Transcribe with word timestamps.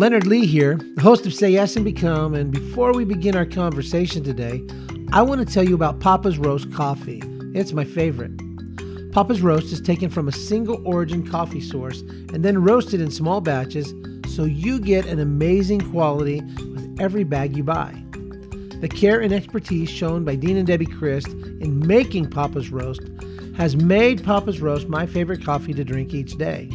Leonard 0.00 0.26
Lee 0.26 0.46
here, 0.46 0.76
the 0.94 1.02
host 1.02 1.26
of 1.26 1.34
Say 1.34 1.50
Yes 1.50 1.76
and 1.76 1.84
Become. 1.84 2.34
And 2.34 2.50
before 2.50 2.94
we 2.94 3.04
begin 3.04 3.36
our 3.36 3.44
conversation 3.44 4.24
today, 4.24 4.62
I 5.12 5.20
want 5.20 5.46
to 5.46 5.54
tell 5.54 5.62
you 5.62 5.74
about 5.74 6.00
Papa's 6.00 6.38
Roast 6.38 6.72
Coffee. 6.72 7.22
It's 7.54 7.74
my 7.74 7.84
favorite. 7.84 8.32
Papa's 9.12 9.42
Roast 9.42 9.70
is 9.74 9.80
taken 9.82 10.08
from 10.08 10.26
a 10.26 10.32
single 10.32 10.80
origin 10.86 11.28
coffee 11.28 11.60
source 11.60 12.00
and 12.00 12.42
then 12.42 12.62
roasted 12.62 13.02
in 13.02 13.10
small 13.10 13.42
batches 13.42 13.92
so 14.34 14.44
you 14.44 14.80
get 14.80 15.04
an 15.04 15.18
amazing 15.18 15.82
quality 15.90 16.40
with 16.40 16.96
every 16.98 17.24
bag 17.24 17.54
you 17.54 17.62
buy. 17.62 17.92
The 18.80 18.88
care 18.88 19.20
and 19.20 19.34
expertise 19.34 19.90
shown 19.90 20.24
by 20.24 20.34
Dean 20.34 20.56
and 20.56 20.66
Debbie 20.66 20.86
Christ 20.86 21.28
in 21.28 21.86
making 21.86 22.30
Papa's 22.30 22.70
Roast 22.70 23.02
has 23.54 23.76
made 23.76 24.24
Papa's 24.24 24.62
Roast 24.62 24.88
my 24.88 25.04
favorite 25.04 25.44
coffee 25.44 25.74
to 25.74 25.84
drink 25.84 26.14
each 26.14 26.38
day. 26.38 26.70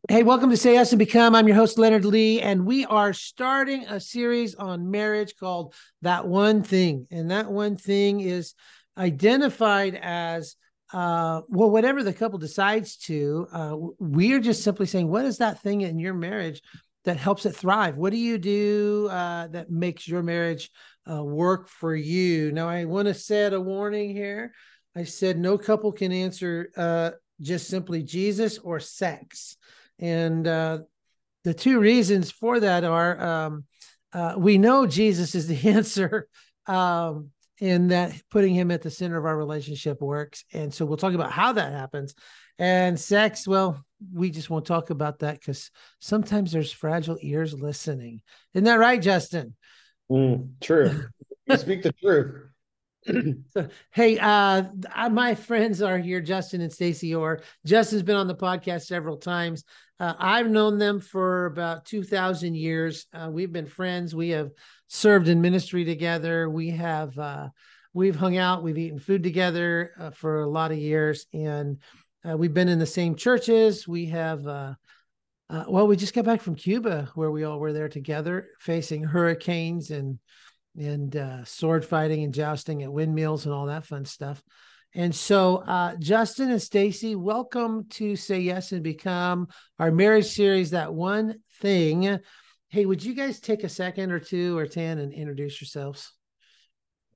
Hey, 0.07 0.21
welcome 0.21 0.51
to 0.51 0.57
Say 0.57 0.73
Yes 0.73 0.91
and 0.91 0.99
Become. 0.99 1.33
I'm 1.35 1.47
your 1.47 1.57
host, 1.57 1.79
Leonard 1.79 2.05
Lee, 2.05 2.39
and 2.39 2.65
we 2.65 2.85
are 2.85 3.11
starting 3.11 3.85
a 3.85 3.99
series 3.99 4.53
on 4.55 4.91
marriage 4.91 5.35
called 5.35 5.73
That 6.03 6.27
One 6.27 6.61
Thing. 6.61 7.07
And 7.09 7.31
that 7.31 7.51
one 7.51 7.75
thing 7.75 8.21
is 8.21 8.53
identified 8.97 9.95
as 9.95 10.55
uh, 10.95 11.41
well, 11.49 11.69
whatever 11.69 12.03
the 12.03 12.13
couple 12.13 12.39
decides 12.39 12.95
to, 12.95 13.45
uh, 13.51 13.75
we're 13.99 14.39
just 14.39 14.63
simply 14.63 14.85
saying, 14.85 15.09
what 15.09 15.25
is 15.25 15.39
that 15.39 15.61
thing 15.61 15.81
in 15.81 15.99
your 15.99 16.13
marriage 16.13 16.61
that 17.03 17.17
helps 17.17 17.45
it 17.45 17.53
thrive? 17.53 17.97
What 17.97 18.11
do 18.11 18.17
you 18.17 18.37
do 18.37 19.09
uh, 19.11 19.47
that 19.47 19.69
makes 19.69 20.07
your 20.07 20.23
marriage 20.23 20.71
uh, 21.11 21.21
work 21.21 21.67
for 21.67 21.93
you? 21.93 22.53
Now, 22.53 22.69
I 22.69 22.85
want 22.85 23.09
to 23.09 23.13
set 23.13 23.51
a 23.51 23.59
warning 23.59 24.11
here. 24.15 24.53
I 24.95 25.03
said 25.03 25.37
no 25.37 25.57
couple 25.57 25.91
can 25.91 26.13
answer 26.13 26.69
uh, 26.77 27.11
just 27.41 27.67
simply 27.67 28.01
Jesus 28.01 28.57
or 28.57 28.79
sex. 28.79 29.57
And 29.99 30.47
uh, 30.47 30.79
the 31.43 31.53
two 31.53 31.81
reasons 31.81 32.31
for 32.31 32.61
that 32.61 32.85
are 32.85 33.21
um, 33.21 33.65
we 34.37 34.57
know 34.57 34.87
Jesus 34.87 35.35
is 35.35 35.47
the 35.47 35.69
answer. 35.69 36.29
Um, 36.67 37.31
and 37.61 37.91
that 37.91 38.13
putting 38.29 38.53
him 38.53 38.71
at 38.71 38.81
the 38.81 38.91
center 38.91 39.17
of 39.17 39.25
our 39.25 39.37
relationship 39.37 40.01
works. 40.01 40.43
And 40.53 40.73
so 40.73 40.85
we'll 40.85 40.97
talk 40.97 41.13
about 41.13 41.31
how 41.31 41.53
that 41.53 41.71
happens. 41.71 42.13
And 42.57 42.99
sex, 42.99 43.47
well, 43.47 43.83
we 44.13 44.29
just 44.31 44.49
won't 44.49 44.65
talk 44.65 44.89
about 44.89 45.19
that 45.19 45.39
because 45.39 45.71
sometimes 45.99 46.51
there's 46.51 46.71
fragile 46.71 47.17
ears 47.21 47.53
listening. 47.53 48.21
Isn't 48.53 48.65
that 48.65 48.79
right, 48.79 49.01
Justin? 49.01 49.55
Mm, 50.11 50.51
true. 50.61 51.05
you 51.47 51.57
speak 51.57 51.83
the 51.83 51.93
truth. 51.93 52.49
hey, 53.91 54.17
uh, 54.19 54.63
my 55.11 55.35
friends 55.35 55.81
are 55.81 55.97
here, 55.97 56.21
Justin 56.21 56.61
and 56.61 56.73
Stacy 56.73 57.13
Orr. 57.13 57.41
Justin's 57.65 58.03
been 58.03 58.15
on 58.15 58.27
the 58.27 58.35
podcast 58.35 58.85
several 58.85 59.17
times. 59.17 59.63
Uh, 59.99 60.13
I've 60.17 60.49
known 60.49 60.77
them 60.77 60.99
for 60.99 61.45
about 61.45 61.85
2,000 61.85 62.55
years. 62.55 63.05
Uh, 63.13 63.29
we've 63.31 63.51
been 63.51 63.67
friends. 63.67 64.15
We 64.15 64.29
have 64.29 64.51
served 64.87 65.27
in 65.27 65.41
ministry 65.41 65.85
together. 65.85 66.49
We 66.49 66.69
have 66.71 67.17
uh, 67.17 67.49
we've 67.93 68.15
hung 68.15 68.37
out. 68.37 68.63
We've 68.63 68.77
eaten 68.77 68.99
food 68.99 69.23
together 69.23 69.91
uh, 69.99 70.11
for 70.11 70.41
a 70.41 70.49
lot 70.49 70.71
of 70.71 70.77
years, 70.77 71.25
and 71.33 71.77
uh, 72.27 72.37
we've 72.37 72.53
been 72.53 72.69
in 72.69 72.79
the 72.79 72.85
same 72.85 73.15
churches. 73.15 73.87
We 73.87 74.07
have. 74.07 74.45
Uh, 74.47 74.75
well, 75.67 75.85
we 75.85 75.95
just 75.95 76.15
got 76.15 76.25
back 76.25 76.41
from 76.41 76.55
Cuba, 76.55 77.11
where 77.13 77.29
we 77.29 77.43
all 77.43 77.59
were 77.59 77.71
there 77.71 77.87
together, 77.87 78.47
facing 78.59 79.03
hurricanes 79.03 79.91
and 79.91 80.19
and 80.77 81.15
uh, 81.15 81.45
sword 81.45 81.85
fighting 81.85 82.23
and 82.23 82.33
jousting 82.33 82.83
at 82.83 82.91
windmills 82.91 83.45
and 83.45 83.53
all 83.53 83.67
that 83.67 83.85
fun 83.85 84.05
stuff. 84.05 84.43
And 84.93 85.13
so, 85.13 85.57
uh, 85.57 85.95
Justin 85.97 86.51
and 86.51 86.61
Stacy, 86.61 87.15
welcome 87.15 87.85
to 87.91 88.15
Say 88.15 88.39
Yes 88.39 88.71
and 88.71 88.81
Become 88.81 89.49
our 89.77 89.91
marriage 89.91 90.27
series. 90.27 90.71
That 90.71 90.93
one 90.93 91.35
thing. 91.59 92.19
Hey, 92.75 92.85
would 92.85 93.01
you 93.01 93.13
guys 93.13 93.39
take 93.39 93.63
a 93.63 93.69
second 93.69 94.11
or 94.11 94.19
two 94.19 94.57
or 94.57 94.67
ten 94.67 94.99
and 94.99 95.13
introduce 95.13 95.61
yourselves? 95.61 96.11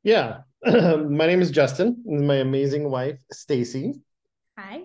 Yeah, 0.03 0.43
my 0.65 1.27
name 1.27 1.41
is 1.41 1.51
Justin, 1.51 2.01
and 2.07 2.25
my 2.25 2.35
amazing 2.35 2.89
wife 2.89 3.19
Stacy. 3.33 3.95
Hi. 4.57 4.83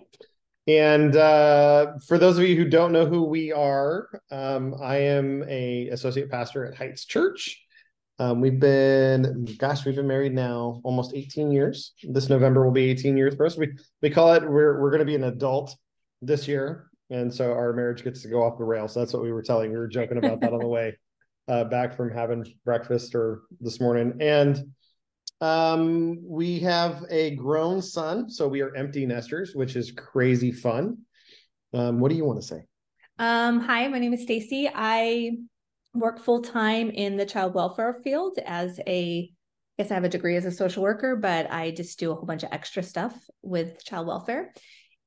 And 0.66 1.14
uh, 1.14 1.92
for 2.08 2.18
those 2.18 2.38
of 2.38 2.44
you 2.48 2.56
who 2.56 2.64
don't 2.64 2.90
know 2.90 3.06
who 3.06 3.22
we 3.22 3.52
are, 3.52 4.20
um, 4.32 4.74
I 4.82 4.96
am 4.96 5.44
a 5.48 5.90
associate 5.90 6.28
pastor 6.28 6.66
at 6.66 6.74
Heights 6.74 7.04
Church. 7.04 7.56
Um, 8.18 8.40
we've 8.40 8.58
been, 8.58 9.46
gosh, 9.56 9.84
we've 9.84 9.94
been 9.94 10.08
married 10.08 10.34
now 10.34 10.80
almost 10.82 11.14
18 11.14 11.52
years. 11.52 11.92
This 12.02 12.28
November 12.28 12.64
will 12.64 12.72
be 12.72 12.90
18 12.90 13.16
years 13.16 13.36
for 13.36 13.46
us. 13.46 13.56
We 13.56 13.68
we 14.02 14.10
call 14.10 14.32
it 14.32 14.42
we're 14.42 14.80
we're 14.80 14.90
going 14.90 14.98
to 14.98 15.04
be 15.04 15.14
an 15.14 15.22
adult 15.22 15.76
this 16.20 16.48
year, 16.48 16.90
and 17.10 17.32
so 17.32 17.53
our 17.53 17.72
marriage 17.72 18.04
gets 18.04 18.22
to 18.22 18.28
go 18.28 18.42
off 18.42 18.59
the 18.59 18.65
rails. 18.65 18.94
So 18.94 19.00
that's 19.00 19.12
what 19.12 19.22
we 19.22 19.32
were 19.32 19.42
telling. 19.42 19.70
We 19.70 19.78
were 19.78 19.88
joking 19.88 20.19
about 20.19 20.41
that 20.41 20.53
on 20.53 20.60
the 20.60 20.69
way 20.69 20.97
uh, 21.48 21.65
back 21.65 21.97
from 21.97 22.10
having 22.10 22.44
breakfast 22.65 23.15
or 23.15 23.42
this 23.60 23.81
morning, 23.81 24.15
and 24.20 24.72
um, 25.41 26.19
we 26.25 26.60
have 26.60 27.04
a 27.10 27.34
grown 27.34 27.82
son, 27.82 28.31
so 28.31 28.48
we 28.48 28.62
are 28.62 28.75
empty 28.75 29.04
nesters, 29.04 29.54
which 29.54 29.76
is 29.76 29.91
crazy 29.91 30.53
fun. 30.53 30.98
Um, 31.72 32.00
what 32.00 32.10
do 32.10 32.16
you 32.16 32.25
want 32.25 32.41
to 32.41 32.47
say? 32.47 32.62
Um, 33.19 33.60
hi, 33.60 33.87
my 33.88 33.98
name 33.98 34.14
is 34.14 34.22
Stacy. 34.22 34.70
I 34.72 35.32
work 35.93 36.20
full 36.20 36.43
time 36.43 36.91
in 36.91 37.16
the 37.16 37.26
child 37.26 37.54
welfare 37.54 38.00
field 38.03 38.38
as 38.44 38.81
a 38.87 39.31
I 39.76 39.82
guess 39.82 39.91
I 39.91 39.94
have 39.94 40.04
a 40.04 40.09
degree 40.09 40.37
as 40.37 40.44
a 40.44 40.53
social 40.53 40.84
worker, 40.84 41.16
but 41.16 41.50
I 41.50 41.72
just 41.72 41.98
do 41.98 42.12
a 42.12 42.14
whole 42.14 42.26
bunch 42.26 42.44
of 42.44 42.50
extra 42.53 42.81
stuff 42.81 43.12
with 43.43 43.84
child 43.84 44.06
welfare. 44.06 44.53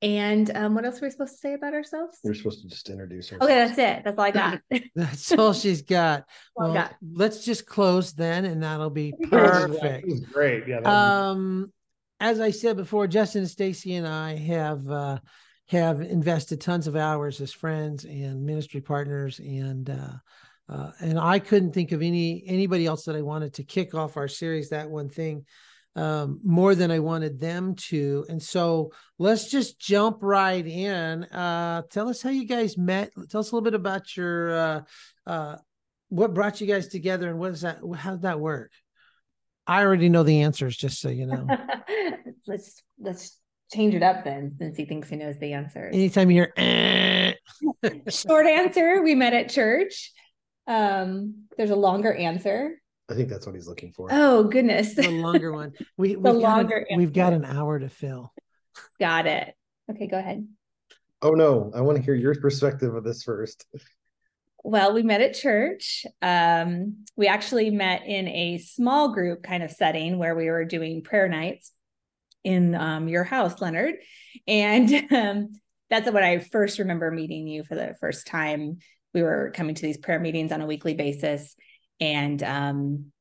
And 0.01 0.55
um, 0.55 0.75
what 0.75 0.85
else 0.85 1.01
are 1.01 1.05
we 1.05 1.09
supposed 1.09 1.33
to 1.33 1.39
say 1.39 1.53
about 1.53 1.73
ourselves? 1.73 2.19
We're 2.23 2.35
supposed 2.35 2.61
to 2.61 2.67
just 2.67 2.87
introduce 2.89 3.31
ourselves. 3.31 3.45
Okay, 3.45 3.55
that's 3.55 3.79
it. 3.79 4.03
That's 4.03 4.17
all 4.17 4.25
I 4.25 4.31
got. 4.31 4.61
that's 4.95 5.31
all 5.31 5.53
she's 5.53 5.81
got. 5.81 6.25
well, 6.55 6.73
got. 6.73 6.95
let's 7.01 7.43
just 7.43 7.65
close 7.65 8.13
then, 8.13 8.45
and 8.45 8.61
that'll 8.61 8.91
be 8.91 9.13
perfect. 9.29 10.31
great. 10.31 10.67
Yeah. 10.67 10.81
Um, 10.81 11.71
as 12.19 12.39
I 12.39 12.51
said 12.51 12.77
before, 12.77 13.07
Justin 13.07 13.41
and 13.41 13.49
Stacy 13.49 13.95
and 13.95 14.07
I 14.07 14.35
have 14.35 14.87
uh, 14.87 15.19
have 15.69 16.01
invested 16.01 16.61
tons 16.61 16.87
of 16.87 16.95
hours 16.95 17.41
as 17.41 17.51
friends 17.51 18.05
and 18.05 18.45
ministry 18.45 18.81
partners, 18.81 19.39
and 19.39 19.89
uh, 19.89 20.73
uh, 20.73 20.91
and 20.99 21.19
I 21.19 21.39
couldn't 21.39 21.73
think 21.73 21.91
of 21.91 22.03
any 22.03 22.43
anybody 22.45 22.85
else 22.85 23.05
that 23.05 23.15
I 23.15 23.21
wanted 23.23 23.55
to 23.55 23.63
kick 23.63 23.95
off 23.95 24.15
our 24.15 24.27
series. 24.27 24.69
That 24.69 24.91
one 24.91 25.09
thing 25.09 25.45
um, 25.97 26.39
more 26.43 26.75
than 26.75 26.91
I 26.91 26.99
wanted 26.99 27.39
them 27.39 27.75
to. 27.75 28.25
And 28.29 28.41
so 28.41 28.91
let's 29.17 29.49
just 29.49 29.79
jump 29.79 30.19
right 30.21 30.65
in. 30.65 31.23
Uh, 31.25 31.81
tell 31.89 32.07
us 32.07 32.21
how 32.21 32.29
you 32.29 32.45
guys 32.45 32.77
met. 32.77 33.11
Tell 33.29 33.41
us 33.41 33.51
a 33.51 33.55
little 33.55 33.65
bit 33.65 33.73
about 33.73 34.15
your 34.15 34.51
uh, 34.51 34.81
uh, 35.25 35.55
what 36.09 36.35
brought 36.35 36.61
you 36.61 36.67
guys 36.67 36.87
together 36.87 37.29
and 37.29 37.39
what 37.39 37.51
is 37.51 37.61
that? 37.61 37.79
How 37.95 38.11
did 38.11 38.21
that 38.21 38.39
work? 38.39 38.71
I 39.65 39.83
already 39.83 40.07
know 40.07 40.23
the 40.23 40.43
answers, 40.43 40.77
just 40.77 41.01
so 41.01 41.09
you 41.09 41.25
know. 41.25 41.47
let's 42.47 42.81
let's 42.99 43.37
change 43.73 43.95
it 43.95 44.03
up 44.03 44.23
then, 44.23 44.55
since 44.57 44.77
he 44.77 44.85
thinks 44.85 45.09
he 45.09 45.17
knows 45.17 45.37
the 45.39 45.53
answer. 45.53 45.89
Anytime 45.91 46.31
you 46.31 46.43
hear, 46.43 46.53
eh. 46.55 47.33
short 48.09 48.45
answer, 48.45 49.01
we 49.01 49.15
met 49.15 49.33
at 49.33 49.49
church. 49.49 50.13
Um, 50.67 51.47
there's 51.57 51.71
a 51.71 51.75
longer 51.75 52.13
answer. 52.13 52.79
I 53.09 53.13
think 53.13 53.29
that's 53.29 53.45
what 53.45 53.55
he's 53.55 53.67
looking 53.67 53.91
for. 53.91 54.09
Oh 54.11 54.43
goodness, 54.43 54.95
the 54.95 55.09
longer 55.09 55.51
one. 55.51 55.73
We 55.97 56.13
the 56.13 56.19
we've 56.19 56.35
longer. 56.35 56.85
Got 56.89 56.93
a, 56.93 56.97
we've 56.97 57.13
got 57.13 57.33
an 57.33 57.45
hour 57.45 57.79
to 57.79 57.89
fill. 57.89 58.33
Got 58.99 59.27
it. 59.27 59.53
Okay, 59.89 60.07
go 60.07 60.17
ahead. 60.17 60.47
Oh 61.21 61.31
no, 61.31 61.71
I 61.73 61.81
want 61.81 61.97
to 61.97 62.03
hear 62.03 62.13
your 62.13 62.35
perspective 62.35 62.93
of 62.93 63.03
this 63.03 63.23
first. 63.23 63.65
Well, 64.63 64.93
we 64.93 65.03
met 65.03 65.21
at 65.21 65.33
church. 65.33 66.05
Um, 66.21 67.05
we 67.15 67.27
actually 67.27 67.69
met 67.69 68.05
in 68.05 68.27
a 68.27 68.57
small 68.57 69.13
group 69.13 69.41
kind 69.41 69.63
of 69.63 69.71
setting 69.71 70.17
where 70.17 70.35
we 70.35 70.49
were 70.49 70.65
doing 70.65 71.01
prayer 71.01 71.29
nights 71.29 71.71
in 72.43 72.75
um, 72.75 73.07
your 73.07 73.23
house, 73.23 73.61
Leonard. 73.61 73.95
And 74.45 74.91
um, 75.13 75.53
that's 75.89 76.11
what 76.11 76.23
I 76.23 76.39
first 76.39 76.79
remember 76.79 77.09
meeting 77.11 77.47
you 77.47 77.63
for 77.63 77.75
the 77.75 77.95
first 78.01 78.27
time 78.27 78.79
we 79.13 79.23
were 79.23 79.51
coming 79.55 79.73
to 79.75 79.81
these 79.81 79.97
prayer 79.97 80.19
meetings 80.19 80.51
on 80.51 80.61
a 80.61 80.65
weekly 80.65 80.93
basis 80.93 81.55
and 81.99 82.43
um, 82.43 83.11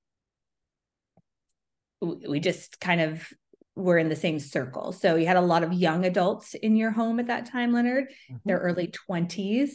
we 2.00 2.40
just 2.40 2.81
kind 2.81 3.00
of 3.00 3.28
were 3.75 3.99
in 3.99 4.08
the 4.08 4.17
same 4.17 4.38
circle 4.38 4.93
so 4.93 5.17
you 5.17 5.26
had 5.26 5.37
a 5.37 5.40
lot 5.40 5.62
of 5.62 5.73
young 5.73 6.06
adults 6.06 6.55
in 6.55 6.76
your 6.76 6.90
home 6.90 7.20
at 7.20 7.26
that 7.26 7.46
time 7.46 7.73
leonard 7.73 8.06
mm-hmm. 8.08 8.37
their 8.44 8.58
early 8.58 8.93
20s 9.08 9.70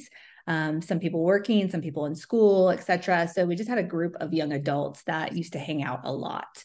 um, 0.47 0.81
some 0.81 0.99
people 0.99 1.23
working 1.23 1.69
some 1.69 1.81
people 1.81 2.05
in 2.05 2.15
school 2.15 2.71
etc 2.71 3.27
so 3.27 3.45
we 3.45 3.55
just 3.55 3.69
had 3.69 3.77
a 3.77 3.83
group 3.83 4.15
of 4.19 4.33
young 4.33 4.53
adults 4.53 5.03
that 5.03 5.35
used 5.35 5.53
to 5.53 5.59
hang 5.59 5.83
out 5.83 6.01
a 6.03 6.11
lot 6.11 6.63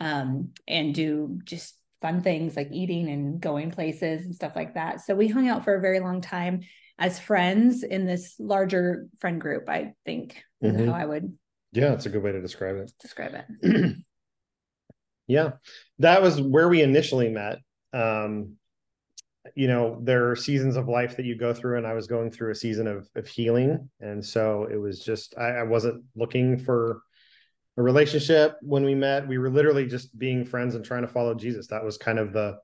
um, 0.00 0.50
and 0.66 0.94
do 0.94 1.38
just 1.44 1.74
fun 2.00 2.22
things 2.22 2.56
like 2.56 2.68
eating 2.72 3.10
and 3.10 3.40
going 3.40 3.70
places 3.70 4.24
and 4.24 4.34
stuff 4.34 4.52
like 4.56 4.74
that 4.74 5.00
so 5.02 5.14
we 5.14 5.28
hung 5.28 5.48
out 5.48 5.64
for 5.64 5.74
a 5.74 5.80
very 5.80 6.00
long 6.00 6.22
time 6.22 6.60
as 6.98 7.18
friends 7.18 7.82
in 7.82 8.06
this 8.06 8.34
larger 8.38 9.06
friend 9.20 9.40
group. 9.40 9.68
I 9.68 9.94
think 10.04 10.42
Mhm. 10.62 10.86
how 10.86 10.94
I 10.94 11.04
would 11.04 11.38
Yeah, 11.72 11.92
it's 11.92 12.06
a 12.06 12.10
good 12.10 12.22
way 12.22 12.32
to 12.32 12.40
describe 12.40 12.76
it. 12.76 12.92
describe 13.00 13.34
it. 13.34 13.96
yeah 15.26 15.50
that 15.98 16.22
was 16.22 16.40
where 16.40 16.68
we 16.68 16.82
initially 16.82 17.28
met. 17.28 17.58
Um 17.92 18.54
you 19.54 19.66
know 19.66 19.98
there 20.02 20.30
are 20.30 20.36
seasons 20.36 20.76
of 20.76 20.88
life 20.88 21.16
that 21.16 21.24
you 21.24 21.34
go 21.34 21.54
through 21.54 21.78
and 21.78 21.86
i 21.86 21.94
was 21.94 22.06
going 22.06 22.30
through 22.30 22.50
a 22.50 22.54
season 22.54 22.86
of 22.86 23.08
of 23.14 23.26
healing. 23.26 23.88
And 24.00 24.24
so 24.24 24.68
it 24.70 24.76
was 24.76 25.00
just 25.00 25.34
i, 25.38 25.48
I 25.48 25.62
wasn't 25.62 26.04
looking 26.16 26.58
for 26.58 27.02
a 27.76 27.82
relationship 27.82 28.56
when 28.60 28.84
we 28.84 28.94
met. 28.94 29.28
We 29.28 29.38
were 29.38 29.50
literally 29.50 29.86
just 29.86 30.18
being 30.18 30.44
friends 30.44 30.74
and 30.74 30.84
trying 30.84 31.02
to 31.02 31.08
follow 31.08 31.34
jesus. 31.34 31.68
That 31.68 31.84
was 31.84 31.96
kind 31.96 32.18
of 32.18 32.32
the 32.32 32.58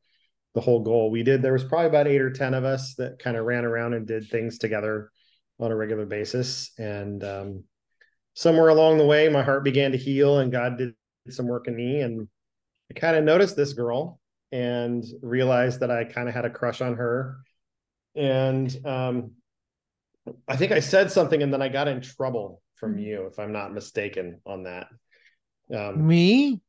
the 0.54 0.60
whole 0.60 0.80
goal 0.80 1.10
we 1.10 1.22
did. 1.22 1.42
There 1.42 1.52
was 1.52 1.64
probably 1.64 1.88
about 1.88 2.06
eight 2.06 2.20
or 2.20 2.30
ten 2.30 2.54
of 2.54 2.64
us 2.64 2.94
that 2.96 3.18
kind 3.18 3.36
of 3.36 3.44
ran 3.44 3.64
around 3.64 3.94
and 3.94 4.06
did 4.06 4.28
things 4.28 4.58
together 4.58 5.10
on 5.58 5.70
a 5.70 5.76
regular 5.76 6.06
basis. 6.06 6.70
And 6.78 7.22
um 7.24 7.64
somewhere 8.34 8.68
along 8.68 8.98
the 8.98 9.06
way 9.06 9.28
my 9.28 9.42
heart 9.42 9.64
began 9.64 9.92
to 9.92 9.98
heal 9.98 10.38
and 10.38 10.52
god 10.52 10.78
did 10.78 10.94
some 11.30 11.46
work 11.46 11.68
in 11.68 11.76
me 11.76 12.00
and 12.00 12.28
I 12.90 12.94
kind 12.98 13.16
of 13.16 13.24
noticed 13.24 13.56
this 13.56 13.72
girl 13.72 14.20
and 14.52 15.04
realized 15.22 15.80
that 15.80 15.90
I 15.90 16.04
kind 16.04 16.28
of 16.28 16.34
had 16.34 16.44
a 16.44 16.50
crush 16.50 16.80
on 16.80 16.94
her. 16.96 17.38
And 18.14 18.74
um, 18.86 19.32
I 20.46 20.56
think 20.56 20.72
I 20.72 20.80
said 20.80 21.10
something 21.10 21.42
and 21.42 21.52
then 21.52 21.62
I 21.62 21.68
got 21.68 21.88
in 21.88 22.00
trouble 22.00 22.62
from 22.76 22.98
you, 22.98 23.26
if 23.26 23.38
I'm 23.38 23.52
not 23.52 23.72
mistaken, 23.72 24.40
on 24.46 24.64
that. 24.64 24.86
Um, 25.74 26.06
Me? 26.06 26.60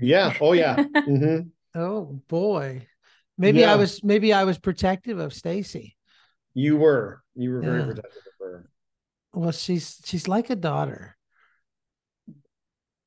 yeah. 0.00 0.34
Oh, 0.40 0.52
yeah. 0.52 0.84
hmm 1.04 1.40
Oh 1.74 2.20
boy. 2.28 2.86
Maybe 3.38 3.64
I 3.64 3.76
was 3.76 4.02
maybe 4.04 4.32
I 4.34 4.44
was 4.44 4.58
protective 4.58 5.18
of 5.18 5.32
Stacy. 5.32 5.96
You 6.52 6.76
were. 6.76 7.22
You 7.34 7.52
were 7.52 7.62
very 7.62 7.80
Yeah. 7.80 7.86
protective 7.86 8.22
of 8.26 8.32
her. 8.40 8.68
Well, 9.32 9.52
she's 9.52 10.00
she's 10.04 10.28
like 10.28 10.50
a 10.50 10.56
daughter. 10.56 11.16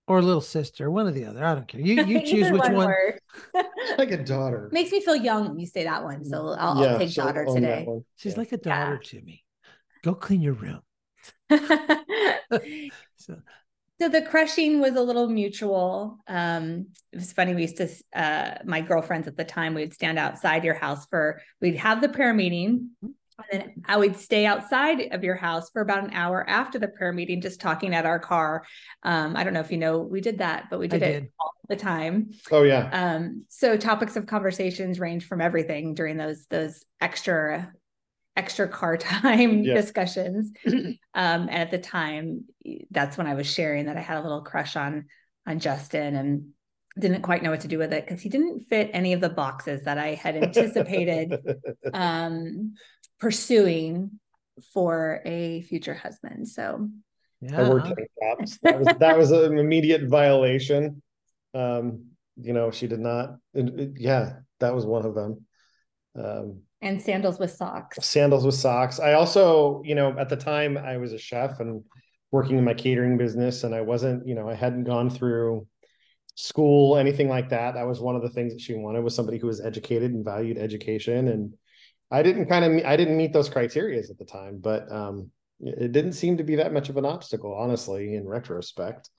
Or 0.05 0.19
a 0.19 0.21
little 0.21 0.41
sister, 0.41 0.91
one 0.91 1.07
or 1.07 1.11
the 1.11 1.23
other. 1.23 1.45
I 1.45 1.55
don't 1.55 1.65
care. 1.67 1.79
You 1.79 1.93
you 1.93 2.19
choose 2.25 2.51
which 2.51 2.61
one. 2.67 2.75
works. 2.75 3.21
Like 3.97 4.11
a 4.11 4.21
daughter. 4.21 4.67
Makes 4.73 4.91
me 4.91 4.99
feel 5.01 5.15
young 5.15 5.47
when 5.49 5.59
you 5.59 5.65
say 5.65 5.85
that 5.85 6.03
one. 6.03 6.25
So 6.25 6.49
I'll, 6.49 6.77
Yeah, 6.77 6.93
I'll 6.93 6.99
take 6.99 7.09
she'll 7.09 7.23
daughter 7.25 7.45
today. 7.45 7.87
She's 8.17 8.33
Yeah. 8.33 8.39
like 8.39 8.51
a 8.51 8.57
daughter 8.57 8.97
to 8.97 9.21
me. 9.21 9.43
Go 10.03 10.13
clean 10.13 10.41
your 10.41 10.53
room. 10.53 10.81
So 13.15 13.37
So 14.01 14.09
the 14.09 14.21
crushing 14.21 14.81
was 14.81 14.95
a 14.95 15.01
little 15.01 15.27
mutual. 15.29 16.19
Um, 16.27 16.87
it 17.11 17.17
was 17.17 17.31
funny. 17.31 17.53
We 17.55 17.61
used 17.61 17.77
to, 17.77 17.89
uh, 18.13 18.55
my 18.65 18.81
girlfriends 18.81 19.27
at 19.27 19.37
the 19.37 19.45
time, 19.45 19.73
we'd 19.75 19.93
stand 19.93 20.19
outside 20.19 20.63
your 20.65 20.73
house 20.73 21.05
for, 21.05 21.41
we'd 21.61 21.77
have 21.77 22.01
the 22.01 22.09
prayer 22.09 22.33
meeting. 22.33 22.89
And 23.51 23.61
then 23.61 23.73
I 23.85 23.97
would 23.97 24.15
stay 24.17 24.45
outside 24.45 25.09
of 25.11 25.23
your 25.23 25.35
house 25.35 25.69
for 25.71 25.81
about 25.81 26.03
an 26.03 26.11
hour 26.13 26.47
after 26.47 26.79
the 26.79 26.87
prayer 26.87 27.11
meeting, 27.13 27.41
just 27.41 27.59
talking 27.61 27.93
at 27.93 28.05
our 28.05 28.19
car. 28.19 28.63
Um, 29.03 29.35
I 29.35 29.43
don't 29.43 29.53
know 29.53 29.59
if 29.59 29.71
you 29.71 29.77
know, 29.77 29.99
we 29.99 30.21
did 30.21 30.37
that, 30.39 30.65
but 30.69 30.79
we 30.79 30.87
did 30.87 31.03
I 31.03 31.05
it 31.07 31.11
did. 31.21 31.31
all 31.39 31.53
the 31.69 31.75
time. 31.75 32.31
Oh, 32.51 32.63
yeah. 32.63 32.89
Um, 32.91 33.45
so 33.49 33.77
topics 33.77 34.15
of 34.15 34.25
conversations 34.27 34.99
range 34.99 35.25
from 35.25 35.41
everything 35.41 35.93
during 35.95 36.17
those 36.17 36.45
those 36.49 36.83
extra 37.01 37.71
extra 38.35 38.67
car 38.67 38.97
time 38.97 39.63
Yeah. 39.63 39.75
discussions. 39.75 40.51
um, 40.65 40.93
and 41.13 41.49
at 41.51 41.71
the 41.71 41.77
time, 41.79 42.45
that's 42.91 43.17
when 43.17 43.27
I 43.27 43.33
was 43.35 43.47
sharing 43.51 43.85
that 43.85 43.97
I 43.97 44.01
had 44.01 44.17
a 44.17 44.21
little 44.23 44.41
crush 44.41 44.75
on 44.75 45.05
on 45.45 45.59
Justin 45.59 46.15
and 46.15 46.49
didn't 46.97 47.23
quite 47.23 47.41
know 47.41 47.49
what 47.49 47.61
to 47.61 47.67
do 47.67 47.79
with 47.79 47.91
it 47.91 48.05
because 48.05 48.21
he 48.21 48.29
didn't 48.29 48.67
fit 48.69 48.91
any 48.93 49.13
of 49.13 49.19
the 49.21 49.29
boxes 49.29 49.83
that 49.85 49.97
I 49.97 50.13
had 50.13 50.35
anticipated 50.43 51.33
um, 51.91 52.75
pursuing 53.23 54.19
for 54.73 55.21
a 55.25 55.61
future 55.61 55.93
husband. 55.93 56.45
So 56.45 56.89
I 57.55 57.63
wore 57.63 57.79
yeah. 57.79 57.93
tank 57.95 58.09
tops. 58.21 58.59
That 58.63 58.79
was 58.79 58.87
that 58.99 59.17
was 59.17 59.31
an 59.31 59.57
immediate 59.57 60.09
violation. 60.09 61.01
Um, 61.53 62.07
you 62.35 62.51
know, 62.51 62.69
she 62.69 62.87
did 62.87 62.99
not. 62.99 63.37
it- 63.53 63.79
it- 63.79 63.93
yeah, 63.97 64.33
that 64.59 64.75
was 64.75 64.85
one 64.85 65.05
of 65.05 65.15
them. 65.15 65.45
Um, 66.21 66.63
and 66.81 67.01
sandals 67.01 67.39
with 67.39 67.51
socks. 67.51 68.05
sandals 68.05 68.45
with 68.45 68.55
socks. 68.55 68.99
I 68.99 69.13
also, 69.13 69.81
you 69.85 69.95
know, 69.95 70.17
at 70.19 70.27
the 70.27 70.35
time 70.35 70.77
I 70.77 70.97
was 70.97 71.13
a 71.13 71.17
chef 71.17 71.61
and 71.61 71.81
working 72.31 72.57
in 72.57 72.65
my 72.65 72.73
catering 72.73 73.17
business, 73.17 73.63
and 73.63 73.73
I 73.73 73.81
wasn't, 73.81 74.27
you 74.27 74.35
know, 74.35 74.49
I 74.49 74.53
hadn't 74.53 74.83
gone 74.83 75.09
through 75.09 75.65
school, 76.35 76.97
anything 76.97 77.29
like 77.29 77.49
that. 77.49 77.75
That 77.75 77.87
was 77.87 78.01
one 78.01 78.17
of 78.17 78.21
the 78.21 78.29
things 78.35 78.51
that 78.51 78.61
she 78.61 78.73
wanted 78.75 79.01
was 79.01 79.15
somebody 79.15 79.37
who 79.37 79.47
was 79.47 79.61
educated 79.61 80.11
and 80.11 80.25
valued 80.25 80.57
education. 80.57 81.29
And 81.29 81.53
I 82.13 82.21
didn't 82.21 82.45
kind 82.45 82.63
of, 82.63 82.85
I 82.85 82.95
didn't 82.95 83.17
meet 83.17 83.33
those 83.33 83.49
criterias 83.49 84.11
at 84.11 84.19
the 84.19 84.25
time, 84.25 84.59
but 84.61 84.89
um, 84.91 85.31
it 85.59 85.85
it 85.85 85.91
didn't 85.91 86.13
seem 86.13 86.37
to 86.37 86.43
be 86.43 86.57
that 86.57 86.71
much 86.71 86.89
of 86.89 86.97
an 86.97 87.05
obstacle, 87.05 87.55
honestly, 87.55 88.13
in 88.15 88.27
retrospect. 88.27 89.09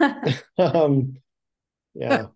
um, 0.58 1.14
yeah. 1.94 2.26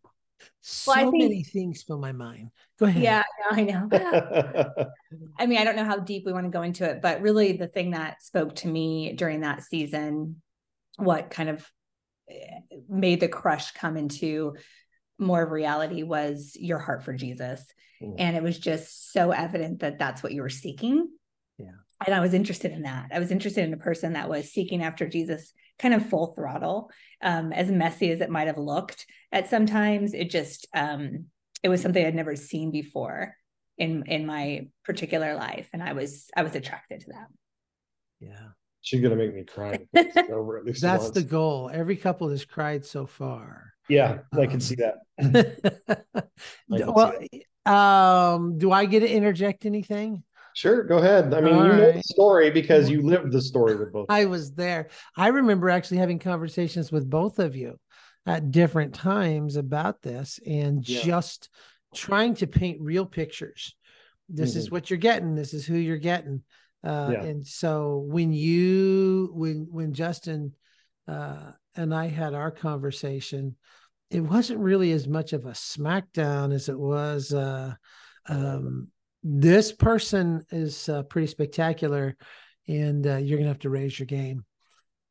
So 0.61 0.93
I 0.93 1.03
think- 1.03 1.23
many 1.23 1.43
things 1.43 1.83
fill 1.83 1.99
my 1.99 2.13
mind. 2.13 2.51
Go 2.79 2.87
ahead. 2.87 3.03
yeah, 3.03 3.25
I 3.51 3.63
know. 3.63 3.89
I 3.93 3.99
know. 3.99 4.87
I 5.39 5.47
mean, 5.47 5.59
I 5.59 5.65
don't 5.65 5.77
know 5.77 5.85
how 5.85 5.99
deep 5.99 6.25
we 6.25 6.33
want 6.33 6.47
to 6.47 6.51
go 6.51 6.63
into 6.63 6.89
it, 6.89 7.03
but 7.03 7.21
really 7.21 7.53
the 7.53 7.67
thing 7.67 7.91
that 7.91 8.23
spoke 8.23 8.55
to 8.57 8.69
me 8.69 9.13
during 9.13 9.41
that 9.41 9.65
season, 9.65 10.41
what 10.97 11.31
kind 11.31 11.49
of 11.51 11.69
eh, 12.31 12.61
made 12.89 13.21
the 13.21 13.29
crush 13.29 13.73
come 13.73 13.97
into 13.97 14.55
more 15.21 15.43
of 15.43 15.51
reality 15.51 16.03
was 16.03 16.57
your 16.59 16.79
heart 16.79 17.05
for 17.05 17.13
Jesus. 17.13 17.65
Mm. 18.03 18.15
And 18.19 18.37
it 18.37 18.43
was 18.43 18.59
just 18.59 19.13
so 19.13 19.31
evident 19.31 19.81
that 19.81 19.99
that's 19.99 20.23
what 20.23 20.33
you 20.33 20.43
were 20.43 20.49
seeking. 20.49 21.09
Yeah. 21.59 21.73
And 22.07 22.15
I 22.15 22.21
was 22.21 22.35
interested 22.35 22.73
in 22.73 22.83
that. 22.83 23.11
I 23.13 23.19
was 23.19 23.31
interested 23.31 23.65
in 23.65 23.75
a 23.75 23.79
person 23.79 24.15
that 24.15 24.31
was 24.31 24.51
seeking 24.51 24.83
after 24.83 25.07
Jesus 25.07 25.53
kind 25.79 25.95
of 25.95 26.09
full 26.09 26.35
throttle. 26.35 26.91
Um, 27.23 27.53
as 27.53 27.71
messy 27.71 28.11
as 28.11 28.21
it 28.21 28.31
might 28.31 28.47
have 28.47 28.59
looked 28.59 29.05
at 29.33 29.51
sometimes, 29.51 30.15
it 30.15 30.31
just 30.31 30.67
um 30.75 31.27
it 31.63 31.69
was 31.69 31.83
something 31.83 32.05
I'd 32.05 32.15
never 32.15 32.37
seen 32.37 32.71
before 32.71 33.35
in 33.77 34.05
in 34.07 34.27
my 34.27 34.69
particular 34.85 35.35
life. 35.35 35.69
And 35.73 35.83
I 35.83 35.93
was 35.93 36.29
I 36.35 36.43
was 36.43 36.55
attracted 36.55 37.01
to 37.01 37.07
that. 37.09 37.27
Yeah. 38.21 38.49
She's 38.83 39.03
gonna 39.03 39.17
make 39.17 39.35
me 39.35 39.45
cry. 39.45 39.87
Over 40.33 40.59
at 40.59 40.65
least 40.65 40.81
That's 40.83 41.05
once. 41.05 41.15
the 41.15 41.23
goal. 41.23 41.71
Every 41.73 41.97
couple 41.97 42.31
has 42.31 42.45
cried 42.45 42.85
so 42.87 43.07
far. 43.07 43.70
Yeah, 43.91 44.19
I 44.33 44.47
can 44.47 44.61
see 44.61 44.77
that. 44.77 44.97
can 45.21 46.93
well, 46.95 47.15
um, 47.67 48.59
do 48.59 48.73
I 48.73 48.87
get 48.87 49.01
to 49.01 49.11
interject 49.11 49.67
anything? 49.67 50.23
Sure, 50.55 50.83
go 50.85 50.99
ahead. 50.99 51.33
I 51.33 51.41
mean, 51.41 51.55
All 51.55 51.67
you 51.67 51.73
know 51.73 51.93
the 51.93 52.03
story 52.03 52.51
because 52.51 52.91
you 52.91 53.03
lived 53.03 53.33
the 53.33 53.41
story 53.41 53.77
with 53.77 53.93
both. 53.93 54.07
I 54.09 54.25
was 54.25 54.53
there. 54.53 54.89
I 55.17 55.29
remember 55.29 55.71
actually 55.71 55.99
having 55.99 56.19
conversations 56.19 56.91
with 56.91 57.09
both 57.09 57.39
of 57.39 57.55
you 57.55 57.79
at 58.27 58.51
different 58.51 58.95
times 58.95 59.57
about 59.57 60.03
this 60.03 60.41
and 60.47 60.87
Yeah. 60.87 61.03
just 61.03 61.49
trying 61.95 62.35
to 62.37 62.47
paint 62.47 62.81
real 62.81 63.07
pictures. 63.07 63.75
This 64.29 64.55
is 64.55 64.71
what 64.71 64.91
you're 64.91 64.99
getting. 64.99 65.35
This 65.35 65.55
is 65.55 65.67
who 65.67 65.77
you're 65.77 65.97
getting. 65.99 66.43
Uh, 66.85 66.89
Mm-hmm. 66.89 67.13
Yeah. 67.13 67.23
And 67.23 67.47
so 67.47 68.05
when 68.07 68.33
you, 68.33 69.31
when, 69.35 69.67
when 69.71 69.93
Justin 69.93 70.53
uh, 71.07 71.53
and 71.77 71.95
I 71.95 72.07
had 72.07 72.35
our 72.35 72.51
conversation, 72.51 73.57
it 74.11 74.21
wasn't 74.21 74.59
really 74.59 74.91
as 74.93 75.07
much 75.07 75.33
of 75.33 75.47
a 75.47 75.51
smackdown 75.51 76.53
as 76.53 76.69
it 76.69 76.79
was. 76.79 77.33
Uh, 77.33 77.75
um, 78.29 78.89
this 79.23 79.73
person 79.73 80.45
is 80.51 80.89
uh, 80.89 81.03
pretty 81.05 81.29
spectacular, 81.29 82.17
and 82.67 83.07
uh, 83.07 83.17
you're 83.17 83.39
gonna 83.39 83.49
have 83.49 83.61
to 83.61 83.71
raise 83.71 83.99
your 83.99 84.07
game. 84.07 84.45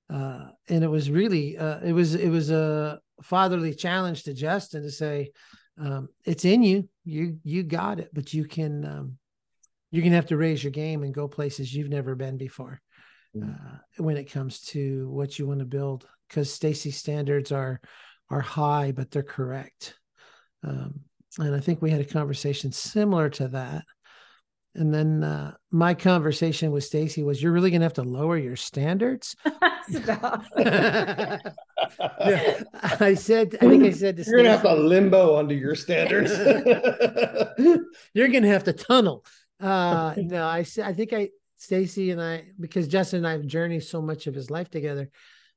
Uh, 0.09 0.47
and 0.67 0.83
it 0.83 0.89
was 0.89 1.09
really, 1.09 1.57
uh, 1.57 1.79
it 1.81 1.93
was, 1.93 2.15
it 2.15 2.29
was 2.29 2.49
a 2.49 2.99
fatherly 3.21 3.75
challenge 3.75 4.23
to 4.23 4.33
Justin 4.33 4.81
to 4.81 4.91
say, 4.91 5.31
um, 5.77 6.09
"It's 6.25 6.45
in 6.45 6.63
you. 6.63 6.89
You, 7.05 7.37
you 7.43 7.63
got 7.63 7.99
it, 7.99 8.09
but 8.11 8.33
you 8.33 8.45
can, 8.45 8.85
um, 8.85 9.17
you're 9.91 10.03
gonna 10.03 10.15
have 10.15 10.27
to 10.27 10.37
raise 10.37 10.63
your 10.63 10.71
game 10.71 11.03
and 11.03 11.13
go 11.13 11.27
places 11.27 11.73
you've 11.73 11.89
never 11.89 12.15
been 12.15 12.37
before." 12.37 12.81
Mm. 13.35 13.53
Uh, 13.53 13.77
when 13.97 14.17
it 14.17 14.31
comes 14.31 14.61
to 14.61 15.07
what 15.09 15.37
you 15.37 15.47
want 15.47 15.59
to 15.59 15.65
build, 15.65 16.07
because 16.27 16.51
Stacy's 16.51 16.97
standards 16.97 17.51
are 17.51 17.79
are 18.29 18.41
high, 18.41 18.91
but 18.91 19.11
they're 19.11 19.23
correct. 19.23 19.95
Um, 20.63 21.01
and 21.37 21.55
I 21.55 21.59
think 21.59 21.81
we 21.81 21.91
had 21.91 22.01
a 22.01 22.05
conversation 22.05 22.71
similar 22.71 23.29
to 23.31 23.47
that. 23.49 23.85
And 24.75 24.93
then 24.93 25.23
uh, 25.23 25.55
my 25.71 25.93
conversation 25.93 26.71
with 26.71 26.83
Stacy 26.83 27.23
was, 27.23 27.41
"You're 27.41 27.51
really 27.51 27.71
going 27.71 27.81
to 27.81 27.85
have 27.85 27.93
to 27.95 28.03
lower 28.03 28.37
your 28.37 28.55
standards." 28.55 29.35
Yeah. 32.19 32.61
I 33.01 33.13
said, 33.15 33.57
I 33.61 33.67
think 33.67 33.83
I 33.83 33.91
said 33.91 34.17
to 34.17 34.23
You're 34.23 34.37
gonna 34.37 34.51
have 34.51 34.61
to 34.61 34.73
limbo 34.73 35.37
under 35.37 35.55
your 35.55 35.75
standards. 35.75 36.31
"You're 38.13 38.27
going 38.27 38.43
to 38.43 38.49
have 38.49 38.65
to 38.65 38.73
tunnel." 38.73 39.25
Uh, 39.59 40.13
no, 40.17 40.45
I 40.45 40.63
said, 40.63 40.85
I 40.85 40.93
think 40.93 41.13
I, 41.13 41.29
Stacy 41.57 42.11
and 42.11 42.21
I, 42.21 42.45
because 42.59 42.87
Justin 42.87 43.19
and 43.19 43.27
I 43.27 43.31
have 43.31 43.45
journeyed 43.45 43.83
so 43.83 44.01
much 44.01 44.27
of 44.27 44.35
his 44.35 44.49
life 44.51 44.69
together. 44.69 45.09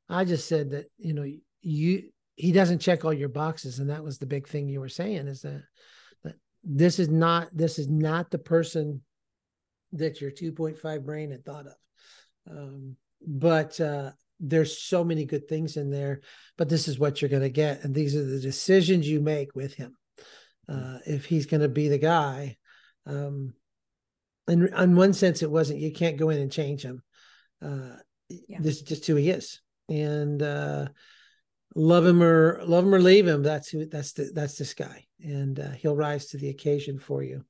I 0.09 0.25
just 0.25 0.49
said 0.49 0.71
that 0.71 0.87
you 0.99 1.14
know 1.14 1.26
you 1.61 2.11
he 2.43 2.51
doesn't 2.51 2.81
check 2.81 3.05
all 3.05 3.13
your 3.13 3.29
boxes, 3.29 3.79
and 3.79 3.89
that 3.89 4.03
was 4.03 4.19
the 4.19 4.27
big 4.27 4.49
thing 4.49 4.69
you 4.69 4.81
were 4.81 4.89
saying 4.89 5.29
is 5.29 5.43
that 5.43 5.63
that 6.25 6.35
this 6.65 6.99
is 6.99 7.09
not 7.09 7.57
this 7.57 7.79
is 7.79 7.89
not 7.89 8.33
the 8.33 8.39
person 8.39 9.01
that 9.93 10.21
your 10.21 10.33
2.5 10.33 11.05
brain 11.05 11.31
had 11.31 11.45
thought 11.45 11.67
of. 11.69 11.77
Um, 12.51 12.97
but 13.25 13.81
uh, 13.81 14.11
there's 14.41 14.77
so 14.77 15.05
many 15.05 15.25
good 15.25 15.47
things 15.47 15.77
in 15.77 15.89
there. 15.89 16.23
But 16.59 16.69
this 16.69 16.89
is 16.89 16.99
what 16.99 17.23
you're 17.23 17.29
going 17.29 17.43
to 17.43 17.49
get, 17.49 17.85
and 17.85 17.95
these 17.95 18.17
are 18.17 18.25
the 18.25 18.41
decisions 18.41 19.09
you 19.09 19.21
make 19.21 19.55
with 19.55 19.75
him. 19.75 19.97
Uh, 20.69 20.99
if 21.07 21.25
he's 21.25 21.47
going 21.47 21.61
to 21.61 21.69
be 21.69 21.87
the 21.87 21.99
guy, 21.99 22.57
um, 23.07 23.55
and 24.49 24.65
in 24.67 24.97
one 24.97 25.13
sense, 25.13 25.45
it 25.45 25.51
wasn't. 25.51 25.79
You 25.79 25.93
can't 25.93 26.17
go 26.17 26.31
in 26.31 26.41
and 26.41 26.51
change 26.51 26.83
him. 26.83 27.05
Uh, 27.65 27.99
yeah. 28.29 28.59
This 28.59 28.79
is 28.79 28.83
just 28.83 29.07
who 29.07 29.15
he 29.15 29.31
is, 29.31 29.61
and 29.89 30.43
uh, 30.43 30.89
love 31.75 32.07
him 32.07 32.23
or 32.23 32.61
love 32.64 32.85
him 32.85 32.95
or 32.95 33.00
leave 33.00 33.26
him. 33.26 33.43
That's 33.43 33.69
who. 33.69 33.87
That's 33.87 34.12
the 34.12 34.31
that's 34.35 34.59
this 34.59 34.75
guy, 34.75 35.07
and 35.21 35.59
uh, 35.59 35.71
he'll 35.71 35.97
rise 35.97 36.26
to 36.29 36.38
the 36.38 36.49
occasion 36.49 36.99
for 36.99 37.23
you. 37.23 37.45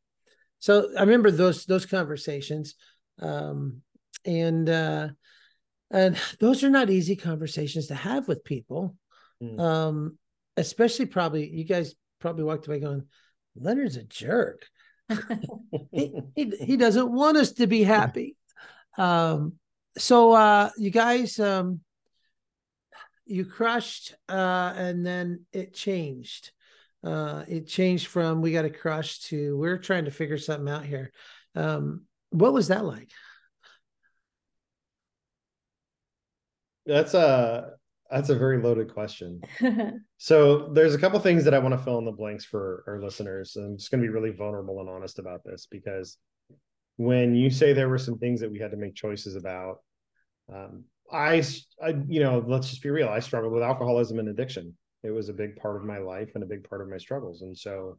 So 0.59 0.91
I 0.97 1.01
remember 1.01 1.31
those 1.31 1.67
those 1.67 1.87
conversations, 1.87 2.75
um, 3.21 3.83
and 4.25 4.69
uh, 4.69 5.09
and 5.91 6.17
those 6.41 6.65
are 6.65 6.71
not 6.71 6.91
easy 6.91 7.17
conversations 7.17 7.89
to 7.89 7.95
have 7.95 8.29
with 8.29 8.45
people, 8.45 8.97
mm. 9.43 9.59
um, 9.61 10.19
especially 10.57 11.07
probably 11.07 11.49
you 11.49 11.65
guys 11.65 11.95
probably 12.21 12.45
walked 12.45 12.67
away 12.67 12.81
going, 12.81 13.05
Leonard's 13.57 13.97
a 13.97 14.05
jerk. 14.05 14.67
he, 15.93 16.15
he, 16.35 16.53
he 16.61 16.77
doesn't 16.77 17.13
want 17.13 17.37
us 17.37 17.53
to 17.53 17.67
be 17.67 17.83
happy. 17.83 18.37
Um, 18.99 19.55
so 19.97 20.33
uh, 20.33 20.69
you 20.77 20.91
guys 20.91 21.41
um, 21.41 21.81
you 23.33 23.47
crushed 23.47 24.15
uh, 24.29 24.75
and 24.77 25.07
then 25.07 25.47
it 25.53 25.75
changed. 25.75 26.53
Uh, 27.03 27.45
it 27.49 27.67
changed 27.67 28.07
from 28.07 28.43
we 28.43 28.53
got 28.53 28.67
a 28.67 28.71
crush 28.71 29.21
to 29.21 29.57
we're 29.57 29.79
trying 29.79 30.05
to 30.05 30.11
figure 30.11 30.39
something 30.39 30.69
out 30.69 30.85
here. 30.85 31.11
Um, 31.55 32.03
what 32.31 32.53
was 32.53 32.69
that 32.69 32.85
like? 32.85 33.11
That's 36.85 37.15
a 37.15 37.71
that's 38.11 38.29
a 38.29 38.37
very 38.37 38.63
loaded 38.63 38.93
question. 38.93 39.41
So 40.19 40.69
there's 40.69 40.95
a 40.95 40.99
couple 40.99 41.19
things 41.19 41.43
that 41.43 41.53
i 41.53 41.59
want 41.59 41.77
to 41.77 41.83
fill 41.83 41.99
in 41.99 42.05
the 42.05 42.13
blanks 42.13 42.45
for 42.45 42.85
our 42.87 43.03
listeners 43.03 43.57
i'm 43.57 43.77
just 43.77 43.91
going 43.91 44.01
to 44.01 44.07
be 44.07 44.13
really 44.13 44.31
vulnerable 44.31 44.79
and 44.79 44.89
honest 44.89 45.19
about 45.19 45.43
this 45.45 45.67
because 45.69 46.17
when 46.97 47.35
you 47.35 47.51
say 47.51 47.73
there 47.73 47.89
were 47.89 47.99
some 47.99 48.19
things 48.19 48.41
that 48.41 48.53
we 48.53 48.61
had 48.61 48.71
to 48.71 48.77
make 48.77 48.95
choices 48.95 49.35
about 49.35 49.79
um, 50.55 50.85
I, 51.13 51.43
I, 51.83 51.95
you 52.09 52.21
know, 52.21 52.45
let's 52.47 52.71
just 52.71 52.83
be 52.83 52.91
real. 52.91 53.09
I 53.09 53.21
struggled 53.21 53.53
with 53.53 53.63
alcoholism 53.63 54.19
and 54.19 54.29
addiction. 54.29 54.77
It 55.03 55.11
was 55.11 55.29
a 55.29 55.35
big 55.35 55.57
part 55.57 55.77
of 55.77 55.85
my 55.85 55.99
life 55.99 56.31
and 56.35 56.45
a 56.45 56.47
big 56.47 56.69
part 56.69 56.81
of 56.81 56.89
my 56.89 56.99
struggles. 56.99 57.43
And 57.43 57.57
so, 57.57 57.99